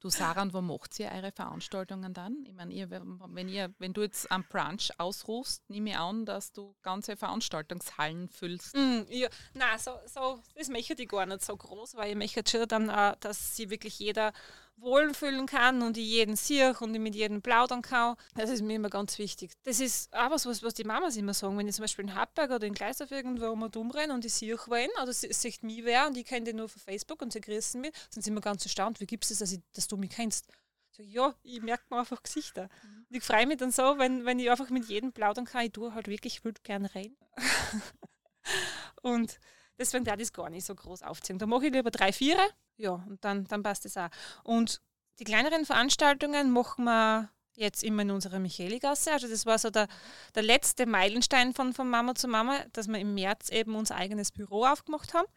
Du 0.00 0.08
Sarah, 0.08 0.40
und 0.40 0.54
wo 0.54 0.62
macht 0.62 0.98
ihr 0.98 1.10
eure 1.12 1.30
Veranstaltungen 1.30 2.14
dann? 2.14 2.44
Ich 2.46 2.54
meine, 2.54 2.72
ihr, 2.72 2.88
wenn, 2.90 3.48
ihr, 3.48 3.74
wenn 3.78 3.92
du 3.92 4.00
jetzt 4.00 4.32
am 4.32 4.44
Brunch 4.44 4.90
ausrufst, 4.96 5.68
nehme 5.68 5.90
ich 5.90 5.98
an, 5.98 6.24
dass 6.24 6.52
du 6.52 6.74
ganze 6.80 7.18
Veranstaltungshallen 7.18 8.30
füllst. 8.30 8.74
Mm, 8.74 9.02
ja, 9.10 9.28
nein, 9.52 9.78
so, 9.78 9.92
so, 10.06 10.42
das 10.54 10.68
möchte 10.68 10.94
ich 10.94 11.08
gar 11.08 11.26
nicht 11.26 11.44
so 11.44 11.54
groß, 11.54 11.96
weil 11.96 12.12
ich 12.12 12.16
möchte 12.16 12.42
schon 12.50 12.66
dann 12.66 12.88
auch, 12.88 13.14
dass 13.16 13.56
sich 13.56 13.68
wirklich 13.68 13.98
jeder 13.98 14.32
wohlfühlen 14.80 15.46
kann 15.46 15.82
und 15.82 15.96
ich 15.96 16.06
jeden 16.06 16.36
sehe 16.36 16.74
und 16.80 16.94
ich 16.94 17.00
mit 17.00 17.14
jedem 17.14 17.42
plaudern 17.42 17.82
kann. 17.82 18.16
Das 18.34 18.50
ist 18.50 18.62
mir 18.62 18.76
immer 18.76 18.88
ganz 18.88 19.18
wichtig. 19.18 19.52
Das 19.64 19.80
ist 19.80 20.14
auch 20.14 20.30
was, 20.30 20.46
was, 20.46 20.62
was 20.62 20.74
die 20.74 20.84
Mamas 20.84 21.16
immer 21.16 21.34
sagen. 21.34 21.58
Wenn 21.58 21.68
ich 21.68 21.74
zum 21.74 21.82
Beispiel 21.82 22.04
in 22.04 22.14
Hartberg 22.14 22.50
oder 22.50 22.66
in 22.66 22.74
Gleisdorf 22.74 23.10
irgendwo 23.10 23.46
um 23.46 23.62
und 23.62 23.76
umrenne 23.76 24.14
und 24.14 24.24
ich 24.24 24.32
sehe 24.32 24.56
wen 24.56 24.90
oder 25.02 25.12
sieht 25.12 25.62
mich 25.62 25.84
wer 25.84 26.06
und 26.06 26.16
ich 26.16 26.24
kenne 26.24 26.46
den 26.46 26.56
nur 26.56 26.68
von 26.68 26.80
Facebook 26.80 27.20
und 27.22 27.32
sie 27.32 27.40
grüßen 27.40 27.69
mich, 27.78 27.92
sind 28.10 28.22
sie 28.22 28.30
immer 28.30 28.40
ganz 28.40 28.64
erstaunt, 28.64 29.00
wie 29.00 29.06
gibt 29.06 29.24
es 29.24 29.30
das, 29.30 29.38
dass, 29.38 29.52
ich, 29.52 29.60
dass 29.72 29.88
du 29.88 29.96
mich 29.96 30.10
kennst. 30.10 30.46
So, 30.90 31.02
ja, 31.02 31.34
ich 31.42 31.62
merke 31.62 31.84
mir 31.90 32.00
einfach 32.00 32.22
Gesichter. 32.22 32.68
Und 33.08 33.16
ich 33.16 33.22
freue 33.22 33.46
mich 33.46 33.58
dann 33.58 33.70
so, 33.70 33.98
wenn, 33.98 34.24
wenn 34.24 34.38
ich 34.38 34.50
einfach 34.50 34.70
mit 34.70 34.86
jedem 34.86 35.12
plaudern 35.12 35.44
kann. 35.44 35.64
Ich 35.66 35.72
tue 35.72 35.94
halt 35.94 36.08
wirklich, 36.08 36.38
ich 36.38 36.44
würde 36.44 36.60
gerne 36.62 36.92
reden. 36.94 37.16
und 39.02 39.38
deswegen 39.78 40.04
darf 40.04 40.16
ich 40.16 40.28
das 40.28 40.32
gar 40.32 40.50
nicht 40.50 40.66
so 40.66 40.74
groß 40.74 41.02
aufziehen. 41.02 41.38
Da 41.38 41.46
mache 41.46 41.66
ich 41.66 41.72
lieber 41.72 41.90
drei, 41.90 42.12
vier, 42.12 42.36
ja, 42.76 42.92
und 42.92 43.24
dann, 43.24 43.44
dann 43.44 43.62
passt 43.62 43.84
das 43.84 43.96
auch. 43.96 44.08
Und 44.42 44.80
die 45.20 45.24
kleineren 45.24 45.64
Veranstaltungen 45.64 46.50
machen 46.50 46.84
wir 46.84 47.30
jetzt 47.54 47.84
immer 47.84 48.02
in 48.02 48.10
unserer 48.10 48.38
Micheligasse. 48.38 49.12
Also 49.12 49.28
das 49.28 49.46
war 49.46 49.58
so 49.58 49.70
der, 49.70 49.86
der 50.34 50.42
letzte 50.42 50.86
Meilenstein 50.86 51.52
von, 51.52 51.72
von 51.72 51.88
Mama 51.88 52.14
zu 52.14 52.26
Mama, 52.26 52.64
dass 52.72 52.88
wir 52.88 52.98
im 52.98 53.14
März 53.14 53.50
eben 53.50 53.74
unser 53.76 53.96
eigenes 53.96 54.32
Büro 54.32 54.64
aufgemacht 54.64 55.14
haben 55.14 55.28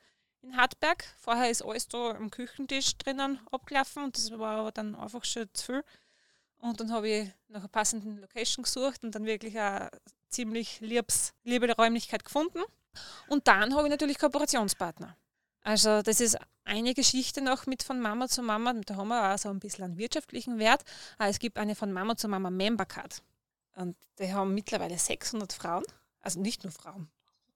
in 0.44 0.58
Hartberg. 0.58 1.04
Vorher 1.18 1.50
ist 1.50 1.64
alles 1.64 1.88
da 1.88 2.12
am 2.12 2.30
Küchentisch 2.30 2.98
drinnen 2.98 3.39
abgelaufen 3.52 4.04
und 4.04 4.18
das 4.18 4.32
war 4.38 4.60
aber 4.60 4.72
dann 4.72 4.96
einfach 4.96 5.24
schon 5.26 5.48
zu 5.54 5.66
viel. 5.66 5.84
Und 6.58 6.80
dann 6.80 6.91
habe 6.91 7.10
ich 7.10 7.30
nach 7.50 7.62
einer 7.62 7.68
passenden 7.68 8.18
Location 8.20 8.64
gesucht 8.64 9.04
und 9.04 9.14
dann 9.16 9.26
wirklich 9.26 9.60
eine 9.60 9.89
ziemlich 10.30 10.80
liebs, 10.80 11.34
liebe 11.44 11.70
Räumlichkeit 11.76 12.24
gefunden. 12.24 12.60
Und 13.28 13.48
dann 13.48 13.74
habe 13.76 13.88
ich 13.88 13.91
natürlich 13.91 14.20
Kooperationspartner. 14.20 15.18
Also 15.62 16.02
das 16.02 16.20
ist 16.20 16.38
eine 16.66 16.94
Geschichte 16.94 17.41
noch 17.41 17.66
mit 17.66 17.84
von 17.84 18.00
Mama 18.00 18.28
zu 18.28 18.41
Mama. 18.41 18.74
Da 18.86 18.96
haben 18.96 19.08
wir 19.10 19.34
auch 19.34 19.38
so 19.38 19.50
ein 19.50 19.60
bisschen 19.60 19.86
einen 19.86 19.98
wirtschaftlichen 19.98 20.60
Wert. 20.60 20.84
Aber 21.18 21.30
es 21.30 21.39
gibt 21.39 21.58
eine 21.58 21.76
von 21.76 21.91
Mama 21.91 22.16
zu 22.16 22.28
Mama 22.28 22.50
Member 22.50 22.86
Card. 22.86 23.22
Und 23.76 23.96
die 24.20 24.34
haben 24.34 24.54
mittlerweile 24.54 24.98
600 24.98 25.54
Frauen. 25.54 25.84
Also 26.22 26.39
nicht 26.39 26.64
nur 26.64 26.72
Frauen. 26.72 27.10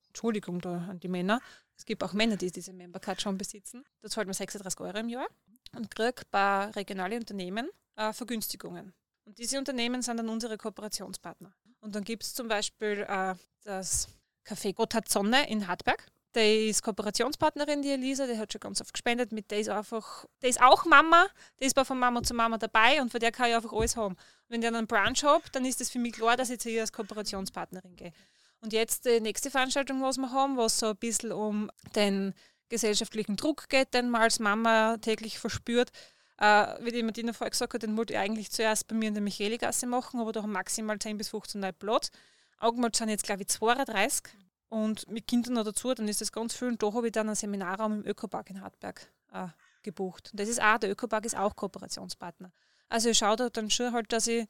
Entschuldigung 0.07 0.61
da 0.61 0.87
an 0.89 0.99
die 0.99 1.09
Männer. 1.09 1.41
Es 1.77 1.85
gibt 1.85 2.03
auch 2.03 2.13
Männer, 2.13 2.37
die 2.37 2.51
diese 2.51 2.73
Member 2.73 2.99
Card 2.99 3.21
schon 3.21 3.37
besitzen. 3.37 3.85
Da 4.01 4.09
zahlt 4.09 4.27
man 4.27 4.33
36 4.33 4.79
Euro 4.81 4.97
im 4.97 5.09
Jahr 5.09 5.27
und 5.75 5.93
kriegt 5.93 6.29
bei 6.31 6.65
regionalen 6.71 7.19
Unternehmen 7.19 7.69
äh, 7.95 8.11
Vergünstigungen. 8.13 8.93
Und 9.25 9.37
diese 9.37 9.57
Unternehmen 9.57 10.01
sind 10.01 10.17
dann 10.17 10.29
unsere 10.29 10.57
Kooperationspartner. 10.57 11.53
Und 11.81 11.95
dann 11.95 12.03
gibt 12.03 12.23
es 12.23 12.33
zum 12.33 12.47
Beispiel 12.47 13.05
äh, 13.07 13.35
das 13.63 14.07
Café 14.45 14.73
Gotthard 14.73 15.07
Sonne 15.09 15.49
in 15.49 15.67
Hartberg. 15.67 16.05
Die 16.35 16.69
ist 16.69 16.83
Kooperationspartnerin, 16.83 17.81
die 17.81 17.91
Elisa, 17.91 18.27
die 18.27 18.37
hat 18.37 18.51
schon 18.51 18.59
ganz 18.59 18.81
oft 18.81 18.93
gespendet. 18.93 19.31
Mit 19.31 19.49
der 19.51 19.59
ist 19.59 19.69
einfach, 19.69 20.25
die 20.41 20.47
ist 20.47 20.61
auch 20.61 20.85
Mama, 20.85 21.27
die 21.59 21.65
ist 21.65 21.73
bei 21.73 21.83
von 21.83 21.97
Mama 21.97 22.21
zu 22.23 22.33
Mama 22.33 22.57
dabei 22.57 23.01
und 23.01 23.11
von 23.11 23.19
der 23.19 23.31
kann 23.31 23.49
ich 23.49 23.55
einfach 23.55 23.73
alles 23.73 23.97
haben. 23.97 24.15
Wenn 24.47 24.61
ich 24.61 24.67
dann 24.67 24.75
einen 24.75 24.87
Brunch 24.87 25.23
habe, 25.23 25.43
dann 25.51 25.65
ist 25.65 25.81
es 25.81 25.89
für 25.89 25.99
mich 25.99 26.13
klar, 26.13 26.37
dass 26.37 26.49
ich 26.49 26.59
zu 26.59 26.69
ihr 26.69 26.81
als 26.81 26.93
Kooperationspartnerin 26.93 27.95
gehe. 27.95 28.13
Und 28.61 28.73
jetzt 28.73 29.05
die 29.05 29.21
nächste 29.21 29.51
Veranstaltung, 29.51 30.01
was 30.01 30.17
wir 30.17 30.31
haben, 30.31 30.57
was 30.57 30.79
so 30.79 30.87
ein 30.87 30.97
bisschen 30.97 31.31
um 31.31 31.69
den 31.95 32.33
gesellschaftlichen 32.69 33.35
Druck 33.35 33.69
geht, 33.69 33.93
den 33.93 34.09
man 34.09 34.23
als 34.23 34.39
Mama 34.39 34.97
täglich 34.97 35.39
verspürt. 35.39 35.91
Äh, 36.39 36.67
wie 36.81 36.91
die 36.91 37.03
Martina 37.03 37.33
vorher 37.33 37.51
gesagt 37.51 37.73
hat, 37.73 37.83
den 37.83 37.97
wollte 37.97 38.13
ich 38.13 38.19
eigentlich 38.19 38.51
zuerst 38.51 38.87
bei 38.87 38.95
mir 38.95 39.07
in 39.07 39.13
der 39.13 39.23
Micheligasse 39.23 39.87
machen, 39.87 40.19
aber 40.19 40.31
da 40.31 40.43
haben 40.43 40.51
maximal 40.51 40.99
10 40.99 41.17
bis 41.17 41.29
15 41.29 41.61
Leute 41.61 41.73
Platz. 41.73 42.11
Augenmatt 42.59 42.95
sind 42.95 43.09
jetzt, 43.09 43.23
glaube 43.23 43.43
ich, 43.43 43.47
32 43.47 44.33
und 44.69 45.09
mit 45.09 45.27
Kindern 45.27 45.53
noch 45.53 45.63
dazu, 45.63 45.93
dann 45.93 46.07
ist 46.07 46.21
das 46.21 46.31
ganz 46.31 46.55
viel. 46.55 46.67
Und 46.67 46.83
da 46.83 46.93
habe 46.93 47.07
ich 47.07 47.13
dann 47.13 47.27
einen 47.27 47.35
Seminarraum 47.35 48.01
im 48.01 48.05
Ökopark 48.05 48.49
in 48.49 48.61
Hartberg 48.61 49.07
äh, 49.31 49.47
gebucht. 49.81 50.29
Und 50.31 50.39
das 50.39 50.49
ist 50.49 50.61
auch, 50.61 50.77
der 50.77 50.91
Ökopark 50.91 51.25
ist 51.25 51.37
auch 51.37 51.55
Kooperationspartner. 51.55 52.51
Also 52.89 53.09
ich 53.09 53.17
schaue 53.17 53.35
da 53.35 53.49
dann 53.49 53.69
schon 53.69 53.93
halt, 53.93 54.11
dass 54.11 54.27
ich 54.27 54.47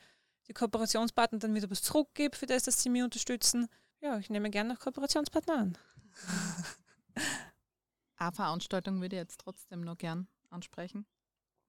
die 0.47 0.53
Kooperationspartner 0.53 1.39
dann 1.39 1.55
wieder 1.55 1.69
was 1.69 1.83
zurückgebe, 1.83 2.35
für 2.35 2.45
das, 2.45 2.63
dass 2.63 2.81
sie 2.81 2.89
mich 2.89 3.03
unterstützen. 3.03 3.67
Ja, 3.99 4.17
ich 4.17 4.29
nehme 4.29 4.49
gerne 4.49 4.73
noch 4.73 4.79
Kooperationspartner 4.79 5.57
an. 5.57 5.77
Eine 8.17 8.31
Veranstaltung 8.31 9.01
würde 9.01 9.15
ich 9.15 9.21
jetzt 9.21 9.39
trotzdem 9.41 9.81
noch 9.81 9.97
gern 9.97 10.27
ansprechen. 10.49 11.05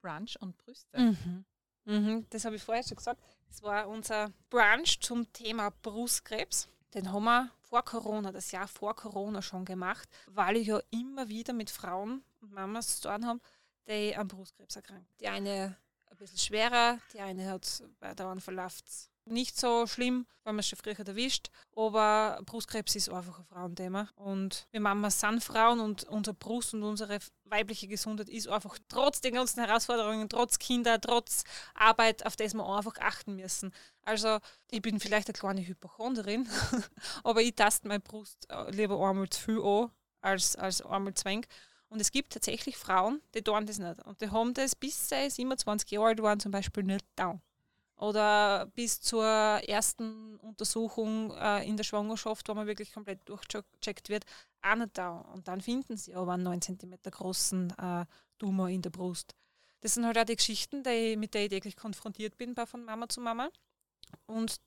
Brunch 0.00 0.40
und 0.40 0.56
Brüste. 0.56 0.98
Mhm. 0.98 1.44
Mhm, 1.84 2.26
das 2.30 2.44
habe 2.44 2.56
ich 2.56 2.62
vorher 2.62 2.82
schon 2.82 2.96
gesagt. 2.96 3.22
Das 3.48 3.62
war 3.62 3.88
unser 3.88 4.32
Brunch 4.50 5.00
zum 5.00 5.32
Thema 5.32 5.70
Brustkrebs. 5.82 6.68
Den 6.94 7.12
haben 7.12 7.24
wir 7.24 7.50
vor 7.62 7.84
Corona, 7.84 8.32
das 8.32 8.52
Jahr 8.52 8.68
vor 8.68 8.94
Corona 8.94 9.42
schon 9.42 9.64
gemacht, 9.64 10.08
weil 10.26 10.56
ich 10.56 10.68
ja 10.68 10.80
immer 10.90 11.28
wieder 11.28 11.52
mit 11.52 11.70
Frauen 11.70 12.22
und 12.40 12.52
Mamas 12.52 13.00
zu 13.00 13.08
tun 13.08 13.26
habe, 13.26 13.40
die 13.86 14.16
an 14.16 14.28
Brustkrebs 14.28 14.76
erkranken. 14.76 15.06
Die 15.20 15.28
eine 15.28 15.76
ein 16.06 16.16
bisschen 16.16 16.38
schwerer, 16.38 16.98
die 17.12 17.20
eine 17.20 17.50
hat 17.50 17.82
bei 18.00 18.14
der 18.14 18.40
verläuft 18.40 18.86
nicht 19.30 19.58
so 19.58 19.86
schlimm, 19.86 20.26
weil 20.44 20.52
man 20.52 20.60
es 20.60 20.68
schon 20.68 20.78
früher 20.78 20.98
erwischt. 20.98 21.50
Aber 21.76 22.40
Brustkrebs 22.46 22.96
ist 22.96 23.10
einfach 23.10 23.38
ein 23.38 23.44
Frauenthema. 23.44 24.08
Und 24.16 24.66
wir 24.70 24.80
Mamas 24.80 25.20
sind 25.20 25.42
Frauen 25.42 25.80
und 25.80 26.04
unsere 26.04 26.34
Brust 26.34 26.74
und 26.74 26.82
unsere 26.82 27.18
weibliche 27.44 27.88
Gesundheit 27.88 28.28
ist 28.28 28.48
einfach 28.48 28.78
trotz 28.88 29.20
den 29.20 29.34
ganzen 29.34 29.64
Herausforderungen, 29.64 30.28
trotz 30.28 30.58
Kinder, 30.58 31.00
trotz 31.00 31.44
Arbeit, 31.74 32.24
auf 32.26 32.36
das 32.36 32.54
wir 32.54 32.66
einfach 32.66 32.98
achten 32.98 33.36
müssen. 33.36 33.72
Also 34.02 34.38
ich 34.70 34.82
bin 34.82 35.00
vielleicht 35.00 35.28
eine 35.28 35.38
kleine 35.38 35.66
Hypochonderin, 35.66 36.48
aber 37.24 37.42
ich 37.42 37.54
taste 37.54 37.88
meine 37.88 38.00
Brust 38.00 38.46
äh, 38.50 38.70
lieber 38.70 38.94
einmal 39.06 39.28
zu 39.28 39.40
viel 39.40 39.62
an, 39.62 39.90
als, 40.20 40.56
als 40.56 40.82
einmal 40.82 41.14
zu 41.14 41.24
wenig. 41.26 41.46
Und 41.90 42.00
es 42.00 42.10
gibt 42.10 42.32
tatsächlich 42.32 42.76
Frauen, 42.76 43.22
die 43.34 43.42
tun 43.42 43.66
das 43.66 43.78
nicht. 43.78 44.04
Und 44.04 44.20
die 44.20 44.30
haben 44.30 44.52
das 44.54 44.74
bis 44.74 45.08
sie 45.08 45.30
27 45.30 45.90
Jahre 45.90 46.08
alt 46.08 46.22
waren 46.22 46.40
zum 46.40 46.52
Beispiel 46.52 46.82
nicht 46.84 47.04
da. 47.16 47.40
Oder 47.98 48.66
bis 48.74 49.00
zur 49.00 49.24
ersten 49.24 50.36
Untersuchung 50.36 51.32
äh, 51.36 51.66
in 51.68 51.76
der 51.76 51.84
Schwangerschaft, 51.84 52.48
wo 52.48 52.54
man 52.54 52.66
wirklich 52.66 52.92
komplett 52.92 53.28
durchgecheckt 53.28 54.08
wird, 54.08 54.24
auch 54.62 54.76
nicht 54.76 54.96
da. 54.96 55.18
Und 55.18 55.48
dann 55.48 55.60
finden 55.60 55.96
sie 55.96 56.14
aber 56.14 56.34
einen 56.34 56.44
9 56.44 56.62
cm 56.62 56.94
großen 57.10 57.70
äh, 57.76 58.06
Tumor 58.38 58.68
in 58.68 58.82
der 58.82 58.90
Brust. 58.90 59.34
Das 59.80 59.94
sind 59.94 60.06
halt 60.06 60.16
auch 60.16 60.24
die 60.24 60.36
Geschichten, 60.36 60.82
die, 60.84 61.16
mit 61.16 61.34
denen 61.34 61.44
ich 61.44 61.50
täglich 61.50 61.76
konfrontiert 61.76 62.36
bin 62.36 62.54
von 62.54 62.84
Mama 62.84 63.08
zu 63.08 63.20
Mama. 63.20 63.50
Und 64.26 64.60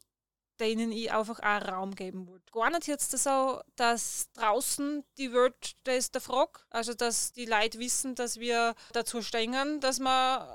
denen 0.61 0.91
ich 0.91 1.11
einfach 1.11 1.39
auch 1.39 1.67
Raum 1.67 1.95
geben 1.95 2.27
wollte. 2.27 2.51
Gar 2.51 2.69
nicht 2.69 2.87
jetzt 2.87 3.17
so, 3.17 3.61
dass 3.75 4.31
draußen 4.33 5.03
die 5.17 5.33
Welt, 5.33 5.75
das 5.83 5.97
ist 5.97 6.13
der 6.13 6.21
Frage, 6.21 6.59
also 6.69 6.93
dass 6.93 7.33
die 7.33 7.45
Leute 7.45 7.79
wissen, 7.79 8.13
dass 8.13 8.39
wir 8.39 8.75
dazu 8.93 9.23
stehen, 9.23 9.79
dass 9.79 9.99
man 9.99 10.47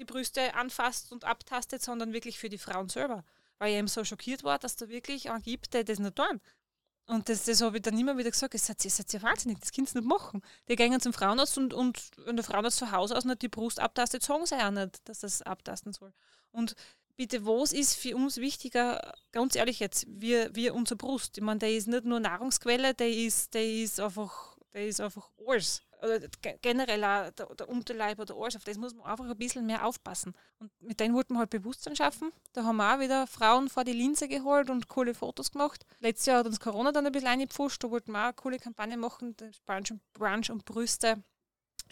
die 0.00 0.04
Brüste 0.04 0.54
anfasst 0.54 1.12
und 1.12 1.24
abtastet, 1.24 1.82
sondern 1.82 2.12
wirklich 2.12 2.38
für 2.38 2.48
die 2.48 2.58
Frauen 2.58 2.88
selber. 2.88 3.24
Weil 3.58 3.72
ich 3.72 3.78
eben 3.78 3.88
so 3.88 4.04
schockiert 4.04 4.42
war, 4.42 4.58
dass 4.58 4.76
da 4.76 4.88
wirklich 4.88 5.30
einen 5.30 5.42
gibt, 5.42 5.74
der 5.74 5.84
das 5.84 5.98
nicht 5.98 6.16
tun. 6.16 6.40
Und 7.06 7.28
das, 7.28 7.44
das 7.44 7.60
habe 7.60 7.76
ich 7.76 7.82
dann 7.82 7.98
immer 7.98 8.16
wieder 8.16 8.30
gesagt, 8.30 8.54
das 8.54 8.66
seid 8.66 8.84
ihr, 8.84 8.90
seid 8.90 9.12
ihr 9.12 9.22
wahnsinnig, 9.22 9.58
das 9.58 9.72
könnt 9.72 9.92
ihr 9.92 10.00
nicht 10.00 10.08
machen. 10.08 10.42
Die 10.68 10.76
gehen 10.76 11.00
zum 11.00 11.12
Frauenarzt 11.12 11.58
und, 11.58 11.74
und 11.74 12.00
wenn 12.18 12.36
der 12.36 12.44
Frauenarzt 12.44 12.78
zu 12.78 12.92
Hause 12.92 13.16
aus 13.16 13.24
nicht 13.24 13.42
die 13.42 13.48
Brust 13.48 13.80
abtastet, 13.80 14.22
sagen 14.22 14.46
sie 14.46 14.54
auch 14.54 14.70
nicht, 14.70 15.08
dass 15.08 15.20
das 15.20 15.42
abtasten 15.42 15.92
soll. 15.92 16.12
Und 16.52 16.76
bitte, 17.16 17.44
was 17.44 17.72
ist 17.72 17.96
für 17.96 18.16
uns 18.16 18.36
wichtiger, 18.36 19.12
ganz 19.32 19.56
ehrlich 19.56 19.80
jetzt, 19.80 20.06
wie, 20.08 20.48
wie 20.54 20.70
unsere 20.70 20.96
Brust? 20.96 21.36
Ich 21.36 21.42
meine, 21.42 21.58
der 21.58 21.72
ist 21.72 21.88
nicht 21.88 22.04
nur 22.04 22.20
Nahrungsquelle, 22.20 22.94
der 22.94 23.10
ist, 23.10 23.54
der 23.54 23.68
ist 23.68 23.98
einfach, 23.98 24.56
der 24.72 24.86
ist 24.86 25.00
einfach 25.00 25.28
alles 25.46 25.82
oder 26.02 26.20
generell 26.62 27.04
auch 27.04 27.30
der, 27.30 27.46
der 27.54 27.68
Unterleib 27.68 28.18
oder 28.18 28.34
alles, 28.36 28.56
auf 28.56 28.64
das 28.64 28.78
muss 28.78 28.94
man 28.94 29.06
einfach 29.06 29.28
ein 29.28 29.36
bisschen 29.36 29.66
mehr 29.66 29.86
aufpassen. 29.86 30.34
Und 30.58 30.70
mit 30.80 31.00
denen 31.00 31.14
wollten 31.14 31.34
wir 31.34 31.40
halt 31.40 31.50
Bewusstsein 31.50 31.96
schaffen. 31.96 32.32
Da 32.52 32.64
haben 32.64 32.76
wir 32.76 32.94
auch 32.94 33.00
wieder 33.00 33.26
Frauen 33.26 33.68
vor 33.68 33.84
die 33.84 33.92
Linse 33.92 34.28
geholt 34.28 34.70
und 34.70 34.88
coole 34.88 35.14
Fotos 35.14 35.50
gemacht. 35.52 35.84
Letztes 36.00 36.26
Jahr 36.26 36.38
hat 36.38 36.46
uns 36.46 36.60
Corona 36.60 36.92
dann 36.92 37.06
ein 37.06 37.12
bisschen 37.12 37.28
eingepfuscht, 37.28 37.82
da 37.84 37.90
wollten 37.90 38.12
wir 38.12 38.18
auch 38.18 38.24
eine 38.24 38.34
coole 38.34 38.58
Kampagne 38.58 38.96
machen, 38.96 39.36
Brunch 39.66 39.90
und, 39.90 40.12
Brunch 40.12 40.50
und 40.50 40.64
Brüste 40.64 41.22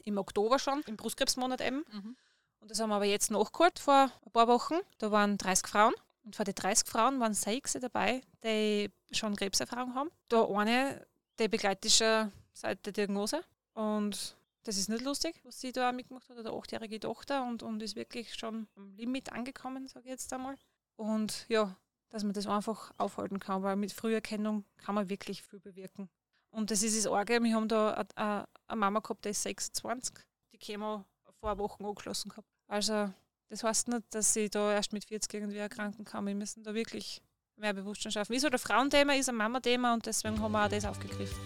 im 0.05 0.19
Oktober 0.19 0.59
schon, 0.59 0.83
im 0.87 0.97
Brustkrebsmonat 0.97 1.61
eben. 1.61 1.85
Mhm. 1.91 2.17
Und 2.61 2.71
das 2.71 2.81
haben 2.81 2.91
wir 2.91 2.97
aber 2.97 3.05
jetzt 3.05 3.31
nachgeholt 3.31 3.79
vor 3.79 4.11
ein 4.25 4.33
paar 4.33 4.49
Wochen. 4.49 4.75
Da 4.99 5.11
waren 5.11 5.39
30 5.39 5.67
Frauen. 5.67 5.95
Und 6.25 6.37
von 6.37 6.45
den 6.45 6.55
30 6.55 6.89
Frauen 6.89 7.21
waren 7.21 7.35
sechs 7.35 7.73
dabei, 7.73 8.21
die 8.45 8.91
schon 9.13 9.37
Krebserfahrung 9.37 9.95
haben. 9.95 10.11
Da 10.29 10.45
eine, 10.45 11.07
die 11.39 11.49
begleitet 11.49 11.93
schon 11.93 12.33
seit 12.53 12.85
der 12.85 12.93
Diagnose. 12.93 13.43
Und 13.79 14.37
das 14.65 14.77
ist 14.77 14.89
nicht 14.89 15.05
lustig, 15.05 15.41
was 15.45 15.61
sie 15.61 15.71
da 15.71 15.93
mitgemacht 15.93 16.29
hat, 16.29 16.37
eine 16.37 16.51
achtjährige 16.51 16.99
Tochter 16.99 17.47
und, 17.47 17.63
und 17.63 17.81
ist 17.81 17.95
wirklich 17.95 18.35
schon 18.35 18.67
am 18.75 18.91
Limit 18.97 19.33
angekommen, 19.33 19.87
sage 19.87 20.07
ich 20.07 20.11
jetzt 20.11 20.33
einmal. 20.33 20.57
Und 20.97 21.47
ja, 21.49 21.77
dass 22.09 22.25
man 22.25 22.33
das 22.33 22.49
einfach 22.49 22.93
aufhalten 22.99 23.39
kann, 23.39 23.63
weil 23.63 23.77
mit 23.77 23.93
Früherkennung 23.93 24.65
kann 24.79 24.97
man 24.97 25.09
wirklich 25.09 25.45
viel 25.45 25.61
bewirken. 25.61 26.09
Und 26.51 26.73
das 26.73 26.83
ist 26.83 26.99
das 26.99 27.07
Arge, 27.07 27.41
wir 27.41 27.55
haben 27.55 27.69
da 27.69 28.05
eine, 28.17 28.49
Mama 28.75 28.99
gehabt, 28.99 29.25
die 29.25 29.29
ist 29.29 29.45
26, 29.45 30.17
die 30.53 30.59
Chemo 30.59 31.05
vor 31.39 31.57
Wochen 31.59 31.85
angeschlossen 31.85 32.31
gehabt. 32.31 32.49
Also 32.67 33.13
das 33.51 33.63
heißt 33.63 33.87
nicht, 33.87 34.13
dass 34.13 34.35
sie 34.35 34.51
da 34.51 34.73
erst 34.73 34.93
mit 34.93 35.05
40 35.05 35.35
irgendwie 35.35 35.59
erkranken 35.59 36.05
kann. 36.05 36.27
Wir 36.27 36.35
müssen 36.35 36.65
da 36.65 36.75
wirklich 36.75 37.23
mehr 37.55 37.75
Bewusstsein 37.75 38.11
schaffen. 38.11 38.33
Ist 38.33 38.45
ein 38.45 38.59
Frauenthema, 38.59 39.15
ist 39.15 39.29
ein 39.29 39.37
Mama-Thema 39.37 39.95
und 39.95 40.05
deswegen 40.05 40.41
haben 40.41 40.51
wir 40.51 40.65
auch 40.65 40.69
das 40.69 40.85
aufgegriffen. 40.85 41.39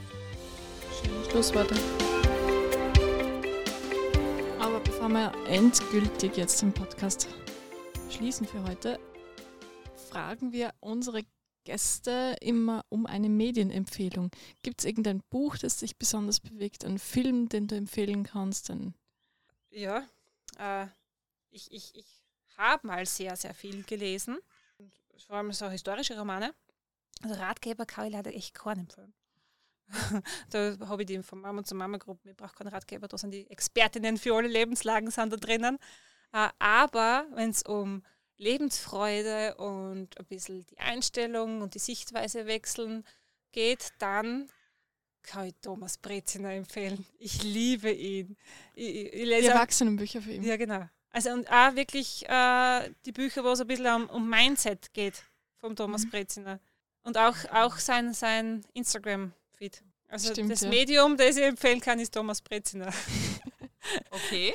Schöne 1.03 1.31
Schlussworte. 1.31 1.75
Bevor 5.03 5.17
wir 5.17 5.49
endgültig 5.49 6.37
jetzt 6.37 6.63
den 6.63 6.73
Podcast 6.73 7.27
schließen 8.09 8.47
für 8.47 8.63
heute, 8.63 9.01
fragen 9.97 10.53
wir 10.53 10.73
unsere 10.79 11.25
Gäste 11.65 12.37
immer 12.41 12.85
um 12.89 13.07
eine 13.07 13.29
Medienempfehlung. 13.29 14.31
Gibt 14.63 14.79
es 14.79 14.85
irgendein 14.85 15.21
Buch, 15.29 15.59
das 15.59 15.79
dich 15.79 15.97
besonders 15.97 16.39
bewegt, 16.39 16.85
einen 16.85 17.01
Film, 17.01 17.49
den 17.49 17.67
du 17.67 17.75
empfehlen 17.75 18.23
kannst? 18.23 18.71
Ein 18.71 18.95
ja, 19.71 20.07
äh, 20.61 20.87
ich, 21.51 21.73
ich, 21.73 21.97
ich 21.97 22.07
habe 22.57 22.87
mal 22.87 23.05
sehr, 23.05 23.35
sehr 23.35 23.55
viel 23.55 23.83
gelesen. 23.83 24.39
Vor 25.27 25.35
allem 25.35 25.51
so 25.51 25.69
historische 25.69 26.17
Romane. 26.17 26.55
Also 27.23 27.35
Ratgeber 27.35 27.87
kann 27.87 28.07
ich 28.07 28.13
leider 28.13 28.33
echt 28.33 28.55
keinen 28.55 28.83
empfehlen. 28.83 29.13
da 30.51 30.77
habe 30.89 31.03
ich 31.03 31.07
die 31.07 31.23
von 31.23 31.41
Mama 31.41 31.65
zu 31.65 31.75
Mama 31.75 31.99
Gruppe. 31.99 32.31
Ich 32.31 32.37
brauche 32.37 32.55
keinen 32.55 32.69
Ratgeber, 32.69 33.09
da 33.09 33.19
sind 33.19 33.33
die 33.33 33.51
Expertinnen 33.51 34.17
für 34.17 34.35
alle 34.35 34.49
Lebenslagen 34.49 35.11
sind 35.11 35.33
da 35.33 35.37
drinnen. 35.37 35.79
Äh, 36.33 36.49
aber 36.59 37.27
wenn 37.35 37.51
es 37.51 37.63
um 37.63 38.03
Lebensfreude 38.39 39.55
und 39.57 40.19
ein 40.19 40.27
bisschen 40.27 40.67
die 40.67 40.79
Einstellung 40.79 41.63
und 41.63 41.75
die 41.75 41.79
Sichtweise 41.79 42.47
wechseln 42.47 43.05
geht, 43.53 43.93
dann 43.99 44.49
kann 45.23 45.47
ich 45.47 45.55
Thomas 45.63 45.99
Breziner 45.99 46.53
empfehlen. 46.53 47.07
Ich 47.19 47.43
liebe 47.43 47.91
ihn. 47.91 48.37
Ich, 48.75 49.13
ich 49.13 49.25
lese 49.25 49.43
die 49.43 49.49
Erwachsenenbücher 49.49 50.21
für 50.21 50.33
ihn. 50.33 50.43
Ja, 50.43 50.57
genau. 50.57 50.89
Also 51.11 51.31
und 51.31 51.51
auch 51.51 51.75
wirklich 51.77 52.29
äh, 52.29 52.91
die 53.05 53.13
Bücher, 53.13 53.45
wo 53.45 53.51
es 53.51 53.61
ein 53.61 53.67
bisschen 53.67 53.87
um, 53.87 54.11
um 54.11 54.29
Mindset 54.29 54.93
geht, 54.95 55.23
vom 55.59 55.77
Thomas 55.77 56.05
mhm. 56.05 56.11
Breziner. 56.11 56.61
Und 57.03 57.19
auch, 57.19 57.37
auch 57.53 57.77
sein, 57.77 58.15
sein 58.15 58.65
Instagram 58.73 59.33
Feed. 59.63 59.85
Also 60.09 60.33
Stimmt, 60.33 60.51
das 60.51 60.63
ja. 60.63 60.69
Medium, 60.69 61.17
das 61.17 61.37
ich 61.37 61.45
empfehlen 61.45 61.81
kann, 61.81 62.01
ist 62.01 62.13
Thomas 62.13 62.43
Breziner. 62.43 62.93
Okay. 64.13 64.55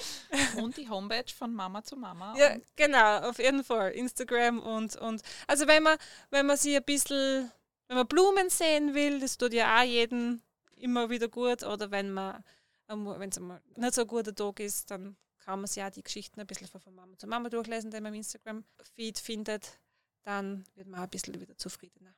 Und 0.55 0.78
die 0.78 0.88
Homepage 0.88 1.34
von 1.38 1.53
Mama 1.53 1.84
zu 1.84 1.97
Mama. 1.97 2.34
Ja, 2.38 2.55
genau, 2.78 3.30
auf 3.30 3.38
jeden 3.39 3.62
Fall. 3.62 3.91
Instagram 3.91 4.58
und, 4.60 4.95
und 4.95 5.22
also 5.47 5.68
wenn 5.68 5.84
man, 5.84 5.97
wenn 6.30 6.45
man 6.45 6.55
sich 6.55 6.78
ein 6.78 6.84
bisschen, 6.86 7.51
wenn 7.89 7.97
man 7.97 8.08
Blumen 8.08 8.49
sehen 8.49 8.93
will, 8.95 9.20
das 9.20 9.38
tut 9.38 9.51
ja 9.51 9.80
auch 9.80 9.84
jeden 9.84 10.41
immer 10.78 11.10
wieder 11.10 11.28
gut. 11.28 11.64
Oder 11.64 11.91
wenn 11.91 12.14
man, 12.14 12.41
wenn 12.88 13.30
es 13.30 13.38
einmal 13.38 13.62
nicht 13.76 13.95
so 13.95 14.03
ein 14.03 14.08
guter 14.08 14.34
Tag 14.34 14.62
ist, 14.62 14.89
dann 14.91 15.18
kann 15.43 15.60
man 15.60 15.68
sich 15.68 15.84
auch 15.84 15.91
die 15.91 16.03
Geschichten 16.03 16.39
ein 16.39 16.47
bisschen 16.47 16.68
von 16.68 16.95
Mama 16.95 17.18
zu 17.18 17.28
Mama 17.28 17.49
durchlesen, 17.49 17.91
die 17.91 17.99
man 17.99 18.14
im 18.14 18.20
Instagram-Feed 18.20 19.20
findet. 19.20 19.78
Dann 20.24 20.64
wird 20.76 20.88
man 20.88 21.01
auch 21.01 21.03
ein 21.03 21.10
bisschen 21.10 21.38
wieder 21.38 21.58
zufriedener. 21.58 22.16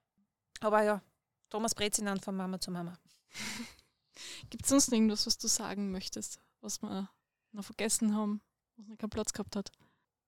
Aber 0.60 0.84
ja, 0.84 1.02
Thomas 1.50 1.76
Brezinan 1.76 2.20
von 2.20 2.36
Mama 2.36 2.60
zu 2.60 2.72
Mama. 2.72 2.98
Gibt 4.50 4.64
es 4.64 4.70
sonst 4.70 4.92
irgendwas, 4.92 5.26
was 5.26 5.38
du 5.38 5.48
sagen 5.48 5.92
möchtest, 5.92 6.40
was 6.62 6.82
wir 6.82 7.10
noch 7.52 7.64
vergessen 7.64 8.16
haben, 8.16 8.42
was 8.76 8.88
noch 8.88 8.98
keinen 8.98 9.10
Platz 9.10 9.34
gehabt 9.34 9.56
hat? 9.56 9.72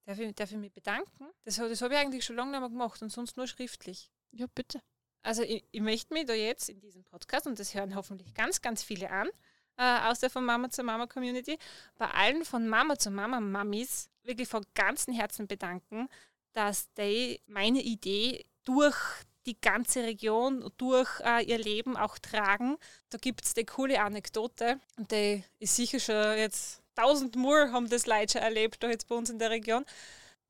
Darf 0.05 0.19
ich, 0.19 0.33
darf 0.35 0.51
ich 0.51 0.57
mich 0.57 0.71
bedanken? 0.71 1.27
Das, 1.43 1.57
das 1.57 1.81
habe 1.81 1.93
ich 1.93 1.99
eigentlich 1.99 2.25
schon 2.25 2.35
lange 2.35 2.51
nicht 2.51 2.59
mehr 2.59 2.69
gemacht 2.69 3.01
und 3.01 3.11
sonst 3.11 3.37
nur 3.37 3.47
schriftlich. 3.47 4.11
Ja, 4.31 4.47
bitte. 4.53 4.81
Also 5.23 5.43
ich, 5.43 5.63
ich 5.71 5.81
möchte 5.81 6.13
mich 6.13 6.25
da 6.25 6.33
jetzt 6.33 6.69
in 6.69 6.79
diesem 6.79 7.03
Podcast, 7.03 7.45
und 7.45 7.59
das 7.59 7.75
hören 7.75 7.95
hoffentlich 7.95 8.33
ganz, 8.33 8.61
ganz 8.61 8.81
viele 8.81 9.11
an, 9.11 9.29
äh, 9.77 10.09
aus 10.09 10.19
der 10.19 10.29
von 10.29 10.43
Mama 10.43 10.69
zu 10.69 10.83
Mama 10.83 11.05
Community, 11.07 11.57
bei 11.95 12.09
allen 12.09 12.43
von 12.43 12.67
Mama 12.67 12.97
zu 12.97 13.11
Mama 13.11 13.39
Mamis 13.39 14.09
wirklich 14.23 14.47
von 14.47 14.65
ganzem 14.73 15.13
Herzen 15.13 15.47
bedanken, 15.47 16.07
dass 16.53 16.91
die 16.93 17.39
meine 17.45 17.81
Idee 17.81 18.45
durch 18.63 18.97
die 19.45 19.59
ganze 19.59 20.03
Region 20.03 20.71
durch 20.77 21.09
äh, 21.21 21.43
ihr 21.43 21.57
Leben 21.57 21.97
auch 21.97 22.17
tragen. 22.19 22.77
Da 23.09 23.17
gibt 23.17 23.45
es 23.45 23.55
eine 23.55 23.65
coole 23.65 24.01
Anekdote, 24.01 24.79
und 24.97 25.11
die 25.11 25.43
ist 25.59 25.75
sicher 25.75 25.99
schon 25.99 26.37
jetzt 26.37 26.81
tausendmal 26.95 27.71
haben 27.71 27.89
das 27.89 28.05
Leute 28.05 28.33
schon 28.33 28.41
erlebt, 28.41 28.83
da 28.83 28.89
jetzt 28.89 29.07
bei 29.07 29.15
uns 29.15 29.29
in 29.29 29.39
der 29.39 29.49
Region. 29.49 29.85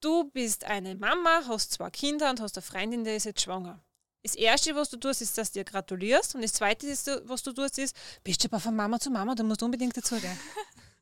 Du 0.01 0.25
bist 0.25 0.63
eine 0.65 0.95
Mama, 0.95 1.43
hast 1.47 1.73
zwei 1.73 1.89
Kinder 1.89 2.29
und 2.29 2.41
hast 2.41 2.57
eine 2.57 2.63
Freundin, 2.63 3.03
die 3.03 3.11
ist 3.11 3.25
jetzt 3.25 3.41
schwanger. 3.41 3.79
Das 4.23 4.35
Erste, 4.35 4.75
was 4.75 4.89
du 4.89 4.97
tust, 4.97 5.21
ist, 5.21 5.37
dass 5.37 5.51
du 5.51 5.59
dir 5.59 5.65
gratulierst. 5.65 6.35
Und 6.35 6.41
das 6.41 6.53
Zweite, 6.53 6.87
was 7.25 7.43
du 7.43 7.53
tust, 7.53 7.79
ist, 7.79 7.95
bist 8.23 8.43
du 8.43 8.47
aber 8.47 8.59
von 8.59 8.75
Mama 8.75 8.99
zu 8.99 9.09
Mama, 9.09 9.33
du 9.35 9.43
musst 9.43 9.63
unbedingt 9.63 9.97
dazu 9.97 10.15
gehen. 10.15 10.39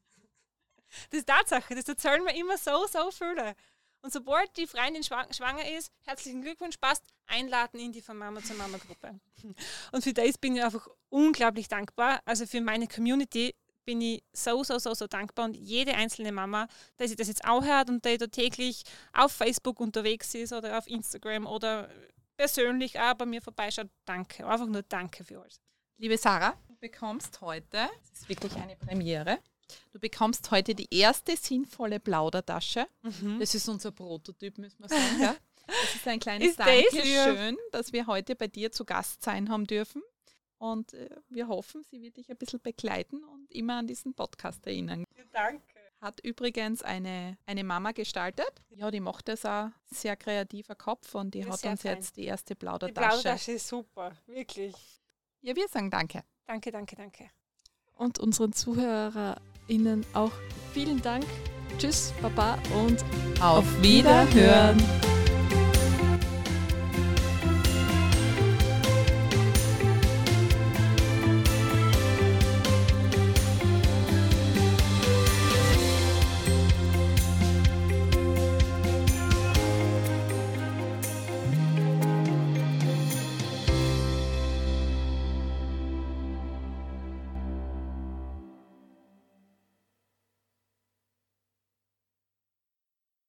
das 1.10 1.20
ist 1.20 1.28
Tatsache, 1.28 1.76
das 1.76 1.88
erzählen 1.88 2.24
mir 2.24 2.36
immer 2.38 2.58
so, 2.58 2.86
so 2.88 3.12
viele. 3.12 3.56
Und 4.02 4.14
sobald 4.14 4.56
die 4.56 4.66
Freundin 4.66 5.04
schwanger 5.04 5.70
ist, 5.78 5.92
herzlichen 6.06 6.42
Glückwunsch, 6.42 6.78
passt, 6.78 7.04
einladen 7.28 7.80
in 7.80 7.92
die 7.92 8.02
von 8.02 8.18
Mama 8.18 8.42
zur 8.42 8.56
Mama 8.56 8.78
Gruppe. 8.78 9.20
Und 9.92 10.04
für 10.04 10.14
das 10.14 10.38
bin 10.38 10.56
ich 10.56 10.64
einfach 10.64 10.88
unglaublich 11.10 11.68
dankbar. 11.68 12.22
Also 12.26 12.46
für 12.46 12.62
meine 12.62 12.88
Community 12.88 13.56
bin 13.86 14.02
ich 14.02 14.24
so, 14.32 14.64
so, 14.64 14.78
so, 14.78 14.94
so 14.94 15.08
dankbar 15.08 15.46
und 15.46 15.56
jede 15.56 15.96
einzelne 15.96 16.32
Mama, 16.32 16.68
dass 16.98 17.10
sie 17.10 17.16
das 17.16 17.28
jetzt 17.28 17.44
auch 17.44 17.64
hört 17.64 17.90
und 17.90 18.06
die 18.06 18.20
da 18.20 18.28
täglich 18.28 18.84
auf 19.14 19.32
Facebook 19.32 19.80
unterwegs 19.80 20.36
ist 20.36 20.54
oder 20.54 20.78
auf 20.78 20.86
Instagram 20.86 21.48
oder 21.48 21.90
persönlich 22.38 23.00
auch 23.00 23.16
bei 23.16 23.26
mir 23.26 23.42
vorbeischaut, 23.42 23.90
danke. 24.06 24.46
Einfach 24.46 24.68
nur 24.68 24.84
danke 24.84 25.24
für 25.24 25.42
alles. 25.42 25.60
Liebe 25.98 26.18
Sarah, 26.18 26.56
du 26.68 26.76
bekommst 26.76 27.42
heute, 27.42 27.90
es 28.04 28.22
ist 28.22 28.30
wirklich 28.30 28.56
eine 28.58 28.76
Premiere, 28.76 29.40
Du 29.92 30.00
bekommst 30.00 30.50
heute 30.52 30.76
die 30.76 30.88
erste 30.92 31.36
sinnvolle 31.36 32.00
Plaudertasche. 32.00 32.88
Mhm. 33.02 33.40
Das 33.40 33.56
ist 33.56 33.68
unser 33.68 33.92
Prototyp, 33.92 34.58
müssen 34.58 34.80
wir 34.80 34.90
sagen. 34.90 35.22
Ja? 35.22 35.36
Das 35.68 35.96
ist 35.96 36.08
ein 36.08 36.20
kleines 36.20 36.48
ist 36.50 36.60
Dankeschön, 36.60 37.58
das 37.72 37.86
dass 37.86 37.94
wir 37.94 38.08
heute 38.08 38.36
bei 38.36 38.48
dir 38.48 38.72
zu 38.72 38.86
Gast 38.86 39.24
sein 39.24 39.50
haben 39.50 39.66
dürfen. 39.66 40.02
Und 40.58 40.94
äh, 40.94 41.10
wir 41.30 41.48
hoffen, 41.48 41.84
sie 41.84 42.02
wird 42.02 42.18
dich 42.18 42.30
ein 42.30 42.38
bisschen 42.38 42.60
begleiten 42.60 43.24
und 43.24 43.52
immer 43.52 43.78
an 43.78 43.88
diesen 43.88 44.14
Podcast 44.14 44.66
erinnern. 44.68 45.06
Danke. 45.32 45.64
Hat 46.02 46.20
übrigens 46.22 46.82
eine, 46.82 47.38
eine 47.46 47.64
Mama 47.64 47.92
gestaltet. 47.92 48.52
Ja, 48.70 48.90
die 48.92 49.00
macht 49.00 49.28
das 49.28 49.46
auch 49.46 49.70
sehr 49.90 50.16
kreativer 50.16 50.76
Kopf 50.76 51.16
und 51.16 51.34
die 51.34 51.40
ja, 51.40 51.46
hat 51.48 51.64
uns 51.64 51.82
fein. 51.82 51.96
jetzt 51.96 52.16
die 52.16 52.26
erste 52.26 52.56
Plaudertasche. 52.56 52.94
Die 52.94 53.22
Plaudertasche 53.22 53.52
ist 53.54 53.68
super, 53.68 54.14
wirklich. 54.26 54.76
Ja, 55.42 55.56
wir 55.56 55.68
sagen 55.68 55.90
danke. 55.90 56.24
Danke, 56.46 56.72
danke, 56.72 56.96
danke. 56.96 57.30
Und 57.96 58.20
unseren 58.20 58.54
ZuhörerInnen 59.70 60.06
auch 60.14 60.32
vielen 60.74 61.02
Dank. 61.02 61.26
Tschüss, 61.78 62.14
Baba 62.22 62.58
und 62.74 63.06
auf 63.42 63.64
Wiederhören. 63.82 64.78